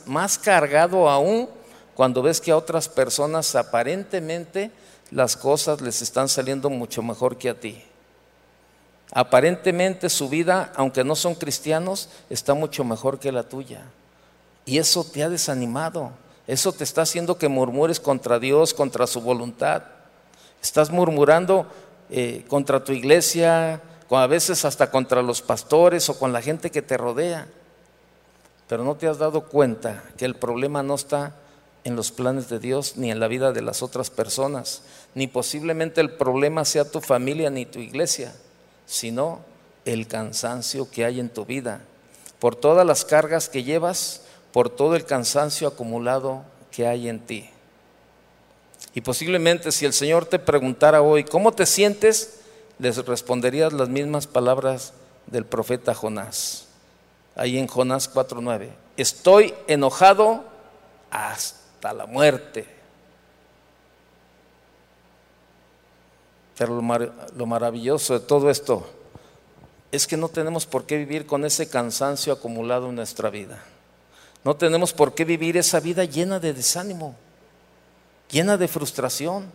más 0.05 0.37
cargado 0.37 1.09
aún 1.09 1.49
cuando 1.95 2.21
ves 2.21 2.39
que 2.39 2.51
a 2.51 2.57
otras 2.57 2.87
personas 2.87 3.55
aparentemente 3.55 4.69
las 5.09 5.35
cosas 5.35 5.81
les 5.81 6.03
están 6.03 6.29
saliendo 6.29 6.69
mucho 6.69 7.01
mejor 7.01 7.37
que 7.37 7.49
a 7.49 7.59
ti. 7.59 7.83
Aparentemente 9.13 10.09
su 10.09 10.29
vida, 10.29 10.71
aunque 10.75 11.03
no 11.03 11.15
son 11.15 11.35
cristianos, 11.35 12.09
está 12.29 12.53
mucho 12.53 12.83
mejor 12.83 13.19
que 13.19 13.31
la 13.31 13.43
tuya. 13.43 13.83
Y 14.65 14.77
eso 14.79 15.03
te 15.03 15.23
ha 15.23 15.29
desanimado. 15.29 16.11
Eso 16.45 16.71
te 16.71 16.83
está 16.83 17.01
haciendo 17.01 17.37
que 17.37 17.47
murmures 17.47 17.99
contra 17.99 18.39
Dios, 18.39 18.73
contra 18.73 19.07
su 19.07 19.21
voluntad. 19.21 19.83
Estás 20.61 20.91
murmurando 20.91 21.67
eh, 22.09 22.45
contra 22.47 22.83
tu 22.83 22.93
iglesia, 22.93 23.81
a 24.09 24.27
veces 24.27 24.63
hasta 24.63 24.89
contra 24.89 25.21
los 25.21 25.41
pastores 25.41 26.09
o 26.09 26.17
con 26.17 26.31
la 26.31 26.41
gente 26.41 26.71
que 26.71 26.81
te 26.81 26.97
rodea. 26.97 27.47
Pero 28.67 28.83
no 28.83 28.95
te 28.95 29.07
has 29.07 29.17
dado 29.17 29.45
cuenta 29.45 30.03
que 30.17 30.25
el 30.25 30.35
problema 30.35 30.83
no 30.83 30.95
está 30.95 31.35
en 31.83 31.95
los 31.95 32.11
planes 32.11 32.49
de 32.49 32.59
Dios 32.59 32.97
ni 32.97 33.11
en 33.11 33.19
la 33.19 33.27
vida 33.27 33.51
de 33.53 33.61
las 33.61 33.81
otras 33.81 34.09
personas, 34.09 34.83
ni 35.15 35.27
posiblemente 35.27 36.01
el 36.01 36.11
problema 36.11 36.65
sea 36.65 36.89
tu 36.89 36.99
familia 36.99 37.49
ni 37.49 37.65
tu 37.65 37.79
iglesia, 37.79 38.35
sino 38.87 39.41
el 39.85 40.07
cansancio 40.07 40.89
que 40.89 41.05
hay 41.05 41.19
en 41.19 41.29
tu 41.29 41.45
vida, 41.45 41.81
por 42.39 42.55
todas 42.55 42.87
las 42.87 43.05
cargas 43.05 43.49
que 43.49 43.63
llevas, 43.63 44.21
por 44.51 44.71
todo 44.71 44.95
el 44.95 45.05
cansancio 45.05 45.67
acumulado 45.67 46.43
que 46.71 46.87
hay 46.87 47.07
en 47.07 47.19
ti. 47.19 47.51
Y 48.95 49.01
posiblemente 49.01 49.71
si 49.71 49.85
el 49.85 49.93
Señor 49.93 50.25
te 50.25 50.39
preguntara 50.39 51.03
hoy, 51.03 51.23
¿cómo 51.23 51.51
te 51.51 51.67
sientes? 51.67 52.37
les 52.79 53.03
responderías 53.05 53.73
las 53.73 53.89
mismas 53.89 54.27
palabras 54.27 54.93
del 55.25 55.45
profeta 55.45 55.95
Jonás. 55.95 56.67
Ahí 57.35 57.57
en 57.57 57.67
Jonás 57.67 58.11
4:9. 58.11 58.69
Estoy 58.95 59.53
enojado 59.67 60.43
hasta 61.11 61.93
la 61.93 62.05
muerte. 62.05 62.65
Pero 66.57 66.81
lo, 66.81 67.45
maravilloso 67.45 68.13
de 68.13 68.25
todo 68.25 68.49
esto 68.49 68.87
es 69.91 70.07
que 70.07 70.17
no 70.17 70.27
tenemos 70.27 70.65
por 70.65 70.85
qué 70.85 70.97
vivir 70.97 71.25
con 71.25 71.45
ese 71.45 71.69
cansancio 71.69 72.33
acumulado 72.33 72.89
en 72.89 72.95
nuestra 72.95 73.29
vida. 73.29 73.63
No 74.43 74.55
tenemos 74.55 74.91
por 74.91 75.13
qué 75.13 75.23
vivir 75.23 75.55
esa 75.57 75.79
vida 75.79 76.03
llena 76.05 76.39
de 76.39 76.53
desánimo, 76.53 77.15
llena 78.31 78.57
de 78.57 78.67
frustración, 78.67 79.51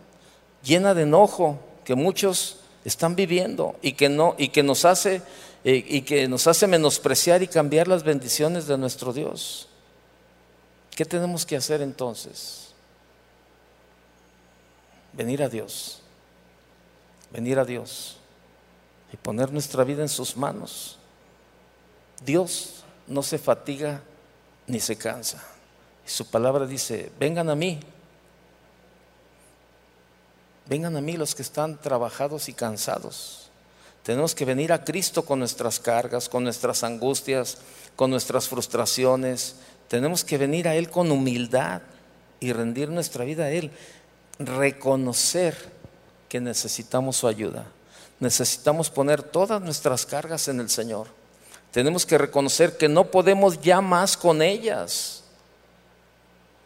llena 0.63 0.93
de 0.93 1.03
enojo, 1.03 1.59
que 1.83 1.95
muchos 1.95 2.59
están 2.85 3.15
viviendo 3.15 3.75
y 3.81 3.93
que, 3.93 4.07
no, 4.07 4.35
y 4.37 4.49
que, 4.49 4.63
nos, 4.63 4.85
hace, 4.85 5.21
eh, 5.65 5.83
y 5.85 6.01
que 6.03 6.27
nos 6.27 6.47
hace 6.47 6.67
menospreciar 6.67 7.43
y 7.43 7.47
cambiar 7.47 7.87
las 7.87 8.03
bendiciones 8.03 8.65
de 8.65 8.77
nuestro 8.77 9.11
Dios. 9.11 9.67
¿Qué 10.95 11.03
tenemos 11.03 11.45
que 11.45 11.57
hacer 11.57 11.81
entonces? 11.81 12.69
Venir 15.11 15.43
a 15.43 15.49
Dios, 15.49 16.02
venir 17.33 17.59
a 17.59 17.65
Dios 17.65 18.17
y 19.11 19.17
poner 19.17 19.51
nuestra 19.51 19.83
vida 19.83 20.01
en 20.01 20.09
sus 20.09 20.37
manos. 20.37 20.97
Dios 22.23 22.85
no 23.07 23.21
se 23.21 23.37
fatiga 23.37 24.01
ni 24.67 24.79
se 24.79 24.95
cansa. 24.95 25.43
Y 26.05 26.09
su 26.09 26.29
palabra 26.29 26.65
dice, 26.65 27.11
vengan 27.19 27.49
a 27.49 27.55
mí 27.55 27.81
Vengan 30.65 30.95
a 30.95 31.01
mí 31.01 31.17
los 31.17 31.35
que 31.35 31.41
están 31.41 31.79
trabajados 31.79 32.47
y 32.47 32.53
cansados. 32.53 33.49
Tenemos 34.03 34.33
que 34.35 34.45
venir 34.45 34.71
a 34.71 34.83
Cristo 34.83 35.25
con 35.25 35.39
nuestras 35.39 35.79
cargas, 35.79 36.29
con 36.29 36.43
nuestras 36.43 36.83
angustias, 36.83 37.57
con 37.95 38.09
nuestras 38.09 38.47
frustraciones. 38.47 39.55
tenemos 39.87 40.23
que 40.23 40.37
venir 40.37 40.67
a 40.67 40.75
Él 40.75 40.89
con 40.89 41.11
humildad 41.11 41.81
y 42.39 42.51
rendir 42.53 42.89
nuestra 42.89 43.25
vida 43.25 43.45
a 43.45 43.51
Él. 43.51 43.71
Reconocer 44.39 45.55
que 46.33 46.41
necesitamos 46.41 47.17
su 47.17 47.27
ayuda. 47.27 47.63
Necesitamos 48.19 48.89
poner 48.89 49.21
todas 49.21 49.61
nuestras 49.61 50.03
cargas 50.03 50.47
en 50.47 50.59
el 50.59 50.67
Señor. 50.67 51.05
Tenemos 51.71 52.07
que 52.07 52.17
reconocer 52.17 52.75
que 52.75 52.89
no 52.89 53.05
podemos 53.05 53.61
ya 53.61 53.81
más 53.81 54.17
con 54.17 54.41
ellas. 54.41 55.25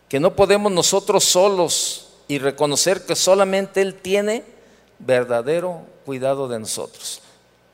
Que 0.08 0.22
no 0.22 0.34
podemos 0.38 0.72
nosotros 0.72 1.26
solos 1.26 2.08
y 2.30 2.40
reconocer 2.40 3.06
que 3.06 3.14
solamente 3.14 3.82
Él 3.82 3.96
tiene 3.96 4.46
verdadero 5.00 5.82
cuidado 6.06 6.48
de 6.48 6.60
nosotros. 6.60 7.20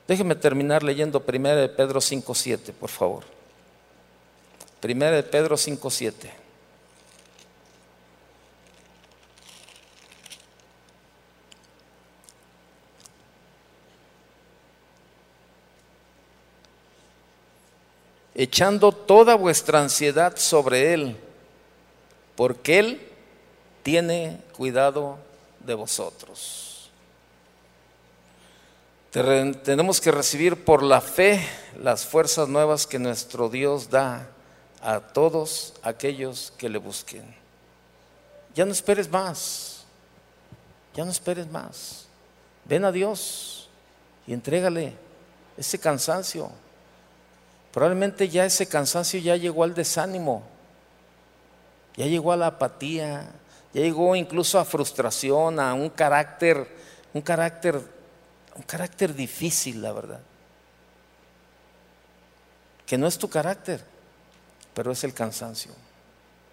Déjeme 0.07 0.33
terminar 0.33 0.81
leyendo 0.81 1.23
1 1.23 1.55
de 1.55 1.69
Pedro 1.69 1.99
5.7, 1.99 2.71
por 2.73 2.89
favor. 2.89 3.23
1 4.81 5.11
de 5.11 5.21
Pedro 5.21 5.57
5.7. 5.57 6.42
echando 18.35 18.91
toda 18.91 19.35
vuestra 19.35 19.81
ansiedad 19.81 20.37
sobre 20.37 20.93
Él, 20.93 21.17
porque 22.35 22.79
Él 22.79 23.07
tiene 23.83 24.39
cuidado 24.55 25.17
de 25.59 25.73
vosotros. 25.73 26.89
Tenemos 29.11 30.01
que 30.01 30.11
recibir 30.11 30.65
por 30.65 30.81
la 30.81 30.99
fe 30.99 31.47
las 31.79 32.03
fuerzas 32.03 32.49
nuevas 32.49 32.87
que 32.87 32.97
nuestro 32.97 33.47
Dios 33.47 33.91
da 33.91 34.27
a 34.81 34.99
todos 34.99 35.75
aquellos 35.83 36.51
que 36.57 36.67
le 36.67 36.79
busquen. 36.79 37.23
Ya 38.55 38.65
no 38.65 38.71
esperes 38.71 39.09
más, 39.09 39.85
ya 40.95 41.05
no 41.05 41.11
esperes 41.11 41.47
más. 41.51 42.07
Ven 42.65 42.85
a 42.85 42.91
Dios 42.91 43.69
y 44.25 44.33
entrégale 44.33 44.93
ese 45.57 45.77
cansancio. 45.77 46.49
Probablemente 47.73 48.29
ya 48.29 48.45
ese 48.45 48.67
cansancio 48.67 49.19
ya 49.19 49.35
llegó 49.35 49.63
al 49.63 49.73
desánimo, 49.73 50.43
ya 51.97 52.05
llegó 52.05 52.31
a 52.31 52.37
la 52.37 52.47
apatía, 52.47 53.31
ya 53.73 53.81
llegó 53.81 54.15
incluso 54.15 54.59
a 54.59 54.65
frustración, 54.65 55.59
a 55.59 55.73
un 55.73 55.89
carácter, 55.89 56.67
un 57.15 57.21
carácter, 57.23 57.81
un 58.55 58.61
carácter 58.61 59.15
difícil, 59.15 59.81
la 59.81 59.91
verdad. 59.91 60.21
Que 62.85 62.95
no 62.95 63.07
es 63.07 63.17
tu 63.17 63.27
carácter, 63.27 63.83
pero 64.75 64.91
es 64.91 65.03
el 65.03 65.15
cansancio. 65.15 65.71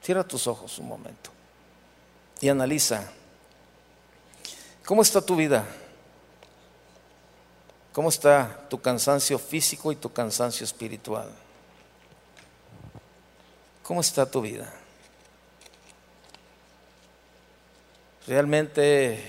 Cierra 0.02 0.24
tus 0.24 0.46
ojos 0.46 0.78
un 0.78 0.88
momento 0.88 1.30
y 2.40 2.48
analiza. 2.48 3.04
¿Cómo 4.86 5.02
está 5.02 5.20
tu 5.20 5.36
vida? 5.36 5.66
¿Cómo 8.00 8.08
está 8.08 8.64
tu 8.70 8.80
cansancio 8.80 9.38
físico 9.38 9.92
y 9.92 9.96
tu 9.96 10.10
cansancio 10.10 10.64
espiritual? 10.64 11.28
¿Cómo 13.82 14.00
está 14.00 14.24
tu 14.24 14.40
vida? 14.40 14.72
¿Realmente 18.26 19.22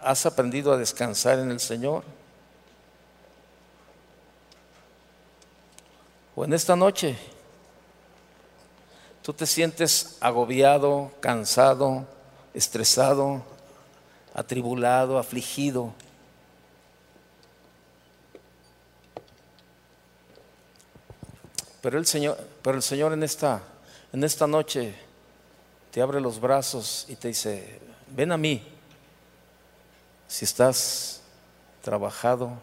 has 0.00 0.24
aprendido 0.24 0.72
a 0.72 0.78
descansar 0.78 1.40
en 1.40 1.50
el 1.50 1.60
Señor? 1.60 2.04
¿O 6.34 6.42
en 6.46 6.54
esta 6.54 6.74
noche 6.74 7.18
tú 9.20 9.34
te 9.34 9.44
sientes 9.44 10.16
agobiado, 10.20 11.12
cansado, 11.20 12.06
estresado, 12.54 13.42
atribulado, 14.32 15.18
afligido? 15.18 15.92
Pero 21.86 22.00
el 22.00 22.06
Señor, 22.06 22.36
pero 22.62 22.76
el 22.76 22.82
Señor 22.82 23.12
en 23.12 23.22
esta, 23.22 23.62
en 24.12 24.24
esta 24.24 24.48
noche 24.48 24.92
te 25.92 26.02
abre 26.02 26.20
los 26.20 26.40
brazos 26.40 27.06
y 27.08 27.14
te 27.14 27.28
dice, 27.28 27.78
ven 28.08 28.32
a 28.32 28.36
mí. 28.36 28.60
Si 30.26 30.44
estás 30.44 31.20
trabajado, 31.82 32.54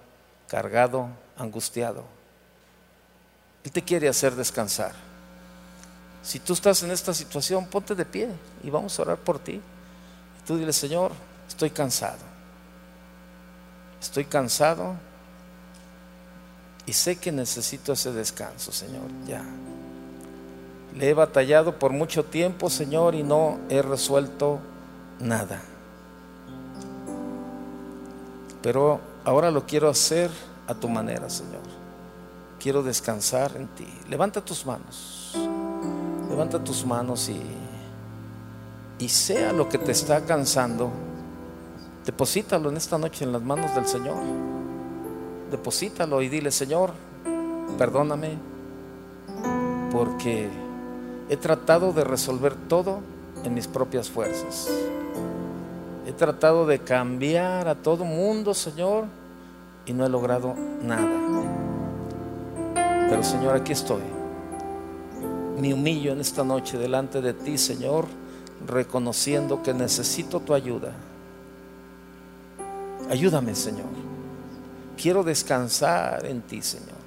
cargado, 0.50 1.08
angustiado, 1.38 2.04
Él 3.64 3.72
te 3.72 3.82
quiere 3.82 4.10
hacer 4.10 4.36
descansar. 4.36 4.92
Si 6.22 6.40
tú 6.40 6.52
estás 6.52 6.84
en 6.84 6.92
esta 6.92 7.14
situación, 7.14 7.66
ponte 7.68 7.96
de 7.96 8.04
pie 8.04 8.28
y 8.62 8.70
vamos 8.70 9.00
a 9.00 9.04
orar 9.04 9.18
por 9.20 9.40
ti. 9.40 9.54
Y 9.54 10.46
tú 10.46 10.58
dile, 10.58 10.74
Señor, 10.74 11.14
estoy 11.48 11.70
cansado. 11.70 12.20
Estoy 14.02 14.26
cansado 14.26 14.98
y 16.86 16.94
sé 16.94 17.16
que 17.16 17.32
necesito 17.32 17.94
ese 17.94 18.12
descanso, 18.12 18.72
Señor, 18.72 19.10
ya. 19.26 19.44
Le 20.96 21.10
he 21.10 21.14
batallado 21.14 21.80
por 21.80 21.92
mucho 21.92 22.26
tiempo, 22.26 22.70
Señor, 22.70 23.16
y 23.16 23.24
no 23.24 23.60
he 23.70 23.82
resuelto 23.82 24.60
nada. 25.20 25.62
Pero 28.62 29.00
ahora 29.24 29.50
lo 29.50 29.66
quiero 29.66 29.90
hacer 29.90 30.30
a 30.68 30.74
tu 30.74 30.90
manera, 30.90 31.30
Señor. 31.30 31.64
Quiero 32.60 32.84
descansar 32.84 33.56
en 33.56 33.68
ti. 33.68 33.88
Levanta 34.10 34.44
tus 34.44 34.66
manos. 34.66 35.34
Levanta 36.30 36.64
tus 36.64 36.86
manos 36.86 37.30
y, 37.30 37.42
y 39.00 39.10
sea 39.10 39.54
lo 39.54 39.70
que 39.70 39.78
te 39.78 39.92
está 39.92 40.26
cansando, 40.26 40.92
deposítalo 42.06 42.70
en 42.70 42.78
esta 42.78 42.98
noche 42.98 43.24
en 43.24 43.32
las 43.32 43.42
manos 43.42 43.74
del 43.76 43.88
Señor 43.88 44.18
deposítalo 45.54 46.24
y 46.24 46.30
dile, 46.30 46.51
Señor, 46.51 46.91
perdóname, 47.78 48.38
porque 49.91 50.49
he 51.30 51.38
tratado 51.38 51.93
de 51.93 52.04
resolver 52.04 52.56
todo 52.68 53.01
en 53.43 53.54
mis 53.54 53.68
propias 53.68 54.10
fuerzas. 54.10 54.68
He 56.08 56.12
tratado 56.12 56.66
de 56.66 56.80
cambiar 56.80 57.68
a 57.68 57.76
todo 57.76 58.04
mundo, 58.04 58.56
Señor, 58.56 59.06
y 59.86 59.93
no 59.93 60.06
he 60.06 60.10
logrado 60.10 60.56
nada. 60.82 61.12
Pero 63.10 63.24
Señor, 63.24 63.56
aquí 63.56 63.74
estoy. 63.74 64.01
Me 65.60 65.72
humillo 65.72 66.14
en 66.14 66.20
esta 66.20 66.43
noche 66.43 66.80
delante 66.80 67.22
de 67.22 67.34
ti, 67.34 67.60
Señor, 67.60 68.08
reconociendo 68.68 69.62
que 69.62 69.72
necesito 69.74 70.39
tu 70.39 70.56
ayuda. 70.56 70.93
Ayúdame, 73.12 73.54
Señor. 73.54 74.12
Quiero 74.98 75.24
descansar 75.24 76.26
en 76.26 76.41
ti, 76.41 76.62
Señor. 76.62 77.04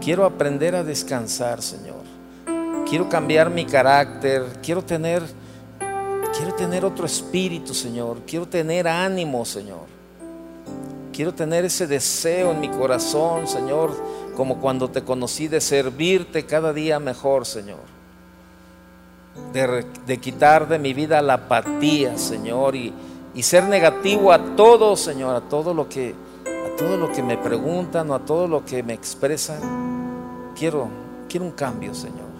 Quiero 0.00 0.24
aprender 0.24 0.74
a 0.74 0.84
descansar, 0.84 1.62
Señor. 1.62 2.02
Quiero 2.88 3.08
cambiar 3.08 3.50
mi 3.50 3.64
carácter. 3.64 4.44
Quiero 4.62 4.82
tener, 4.82 5.22
quiero 6.36 6.54
tener 6.54 6.84
otro 6.84 7.06
espíritu, 7.06 7.72
Señor. 7.72 8.18
Quiero 8.26 8.46
tener 8.46 8.86
ánimo, 8.86 9.44
Señor. 9.44 9.94
Quiero 11.12 11.32
tener 11.32 11.64
ese 11.64 11.86
deseo 11.86 12.50
en 12.50 12.60
mi 12.60 12.68
corazón, 12.68 13.46
Señor, 13.46 13.92
como 14.36 14.60
cuando 14.60 14.90
te 14.90 15.02
conocí, 15.02 15.46
de 15.46 15.60
servirte 15.60 16.44
cada 16.44 16.72
día 16.72 16.98
mejor, 16.98 17.46
Señor. 17.46 17.94
De, 19.52 20.18
quitar 20.18 20.68
de 20.68 20.78
mi 20.78 20.92
vida 20.92 21.22
la 21.22 21.34
apatía, 21.34 22.18
Señor, 22.18 22.74
y, 22.74 22.92
y 23.32 23.42
ser 23.42 23.64
negativo 23.64 24.32
a 24.32 24.56
todo, 24.56 24.96
Señor, 24.96 25.36
a 25.36 25.40
todo 25.40 25.72
lo 25.72 25.88
que 25.88 26.14
todo 26.76 26.96
lo 26.96 27.12
que 27.12 27.22
me 27.22 27.36
preguntan 27.36 28.10
o 28.10 28.14
a 28.14 28.20
todo 28.20 28.48
lo 28.48 28.64
que 28.64 28.82
me 28.82 28.94
expresan, 28.94 29.60
quiero, 30.56 30.88
quiero 31.28 31.46
un 31.46 31.52
cambio, 31.52 31.94
Señor. 31.94 32.34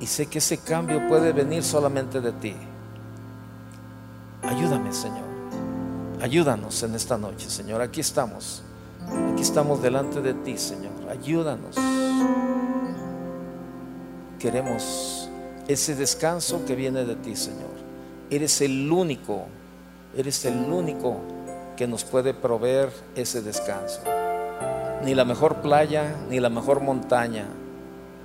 Y 0.00 0.06
sé 0.06 0.26
que 0.26 0.38
ese 0.38 0.58
cambio 0.58 1.06
puede 1.08 1.32
venir 1.32 1.62
solamente 1.62 2.20
de 2.20 2.32
ti. 2.32 2.54
Ayúdame, 4.42 4.92
Señor. 4.92 5.26
Ayúdanos 6.20 6.82
en 6.82 6.94
esta 6.94 7.16
noche, 7.16 7.48
Señor. 7.50 7.80
Aquí 7.80 8.00
estamos. 8.00 8.62
Aquí 9.32 9.42
estamos 9.42 9.82
delante 9.82 10.20
de 10.20 10.34
ti, 10.34 10.56
Señor. 10.56 10.92
Ayúdanos. 11.10 11.76
Queremos 14.38 15.28
ese 15.66 15.94
descanso 15.96 16.64
que 16.64 16.74
viene 16.74 17.04
de 17.04 17.16
ti, 17.16 17.34
Señor. 17.34 17.68
Eres 18.30 18.60
el 18.60 18.90
único, 18.90 19.46
eres 20.16 20.44
el 20.44 20.58
único 20.58 21.20
que 21.78 21.86
nos 21.86 22.02
puede 22.02 22.34
proveer 22.34 22.90
ese 23.14 23.40
descanso. 23.40 24.00
Ni 25.04 25.14
la 25.14 25.24
mejor 25.24 25.58
playa, 25.58 26.12
ni 26.28 26.40
la 26.40 26.50
mejor 26.50 26.80
montaña, 26.80 27.44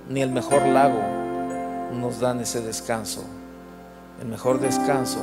ni 0.08 0.22
el 0.22 0.30
mejor 0.30 0.66
lago 0.66 0.98
nos 1.92 2.18
dan 2.18 2.40
ese 2.40 2.60
descanso. 2.62 3.22
El 4.20 4.26
mejor 4.26 4.58
descanso 4.58 5.20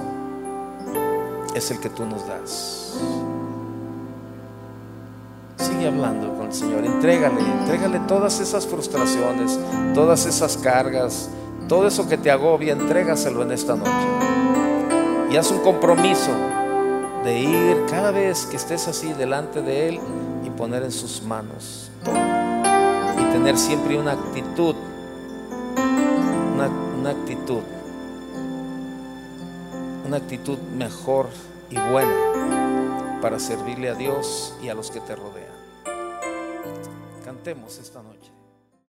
es 1.53 1.71
el 1.71 1.81
que 1.81 1.89
tú 1.89 2.05
nos 2.05 2.25
das. 2.25 2.97
Sigue 5.57 5.87
hablando 5.87 6.33
con 6.35 6.45
al 6.45 6.53
Señor, 6.53 6.85
entrégale, 6.85 7.41
entrégale 7.41 7.99
todas 8.07 8.39
esas 8.39 8.65
frustraciones, 8.65 9.59
todas 9.93 10.25
esas 10.25 10.55
cargas, 10.55 11.29
todo 11.67 11.85
eso 11.85 12.07
que 12.07 12.17
te 12.17 12.31
agobia, 12.31 12.71
entrégaselo 12.71 13.43
en 13.43 13.51
esta 13.51 13.75
noche. 13.75 14.07
Y 15.29 15.35
haz 15.35 15.51
un 15.51 15.59
compromiso 15.59 16.31
de 17.23 17.39
ir 17.39 17.85
cada 17.89 18.11
vez 18.11 18.45
que 18.45 18.57
estés 18.57 18.87
así 18.87 19.13
delante 19.13 19.61
de 19.61 19.89
Él 19.89 19.99
y 20.45 20.49
poner 20.49 20.83
en 20.83 20.91
sus 20.91 21.21
manos. 21.21 21.91
Y 22.05 23.31
tener 23.31 23.57
siempre 23.57 23.97
una 23.97 24.13
actitud, 24.13 24.75
una 26.99 27.09
actitud, 27.11 27.61
una 30.05 30.17
actitud 30.17 30.57
mejor 30.75 31.29
y 31.69 31.75
buena 31.75 33.19
para 33.21 33.39
servirle 33.39 33.89
a 33.89 33.93
Dios 33.93 34.55
y 34.61 34.69
a 34.69 34.73
los 34.73 34.89
que 34.91 34.99
te 34.99 35.15
rodean. 35.15 35.51
Cantemos 37.23 37.77
esta 37.77 38.01
noche. 38.01 38.40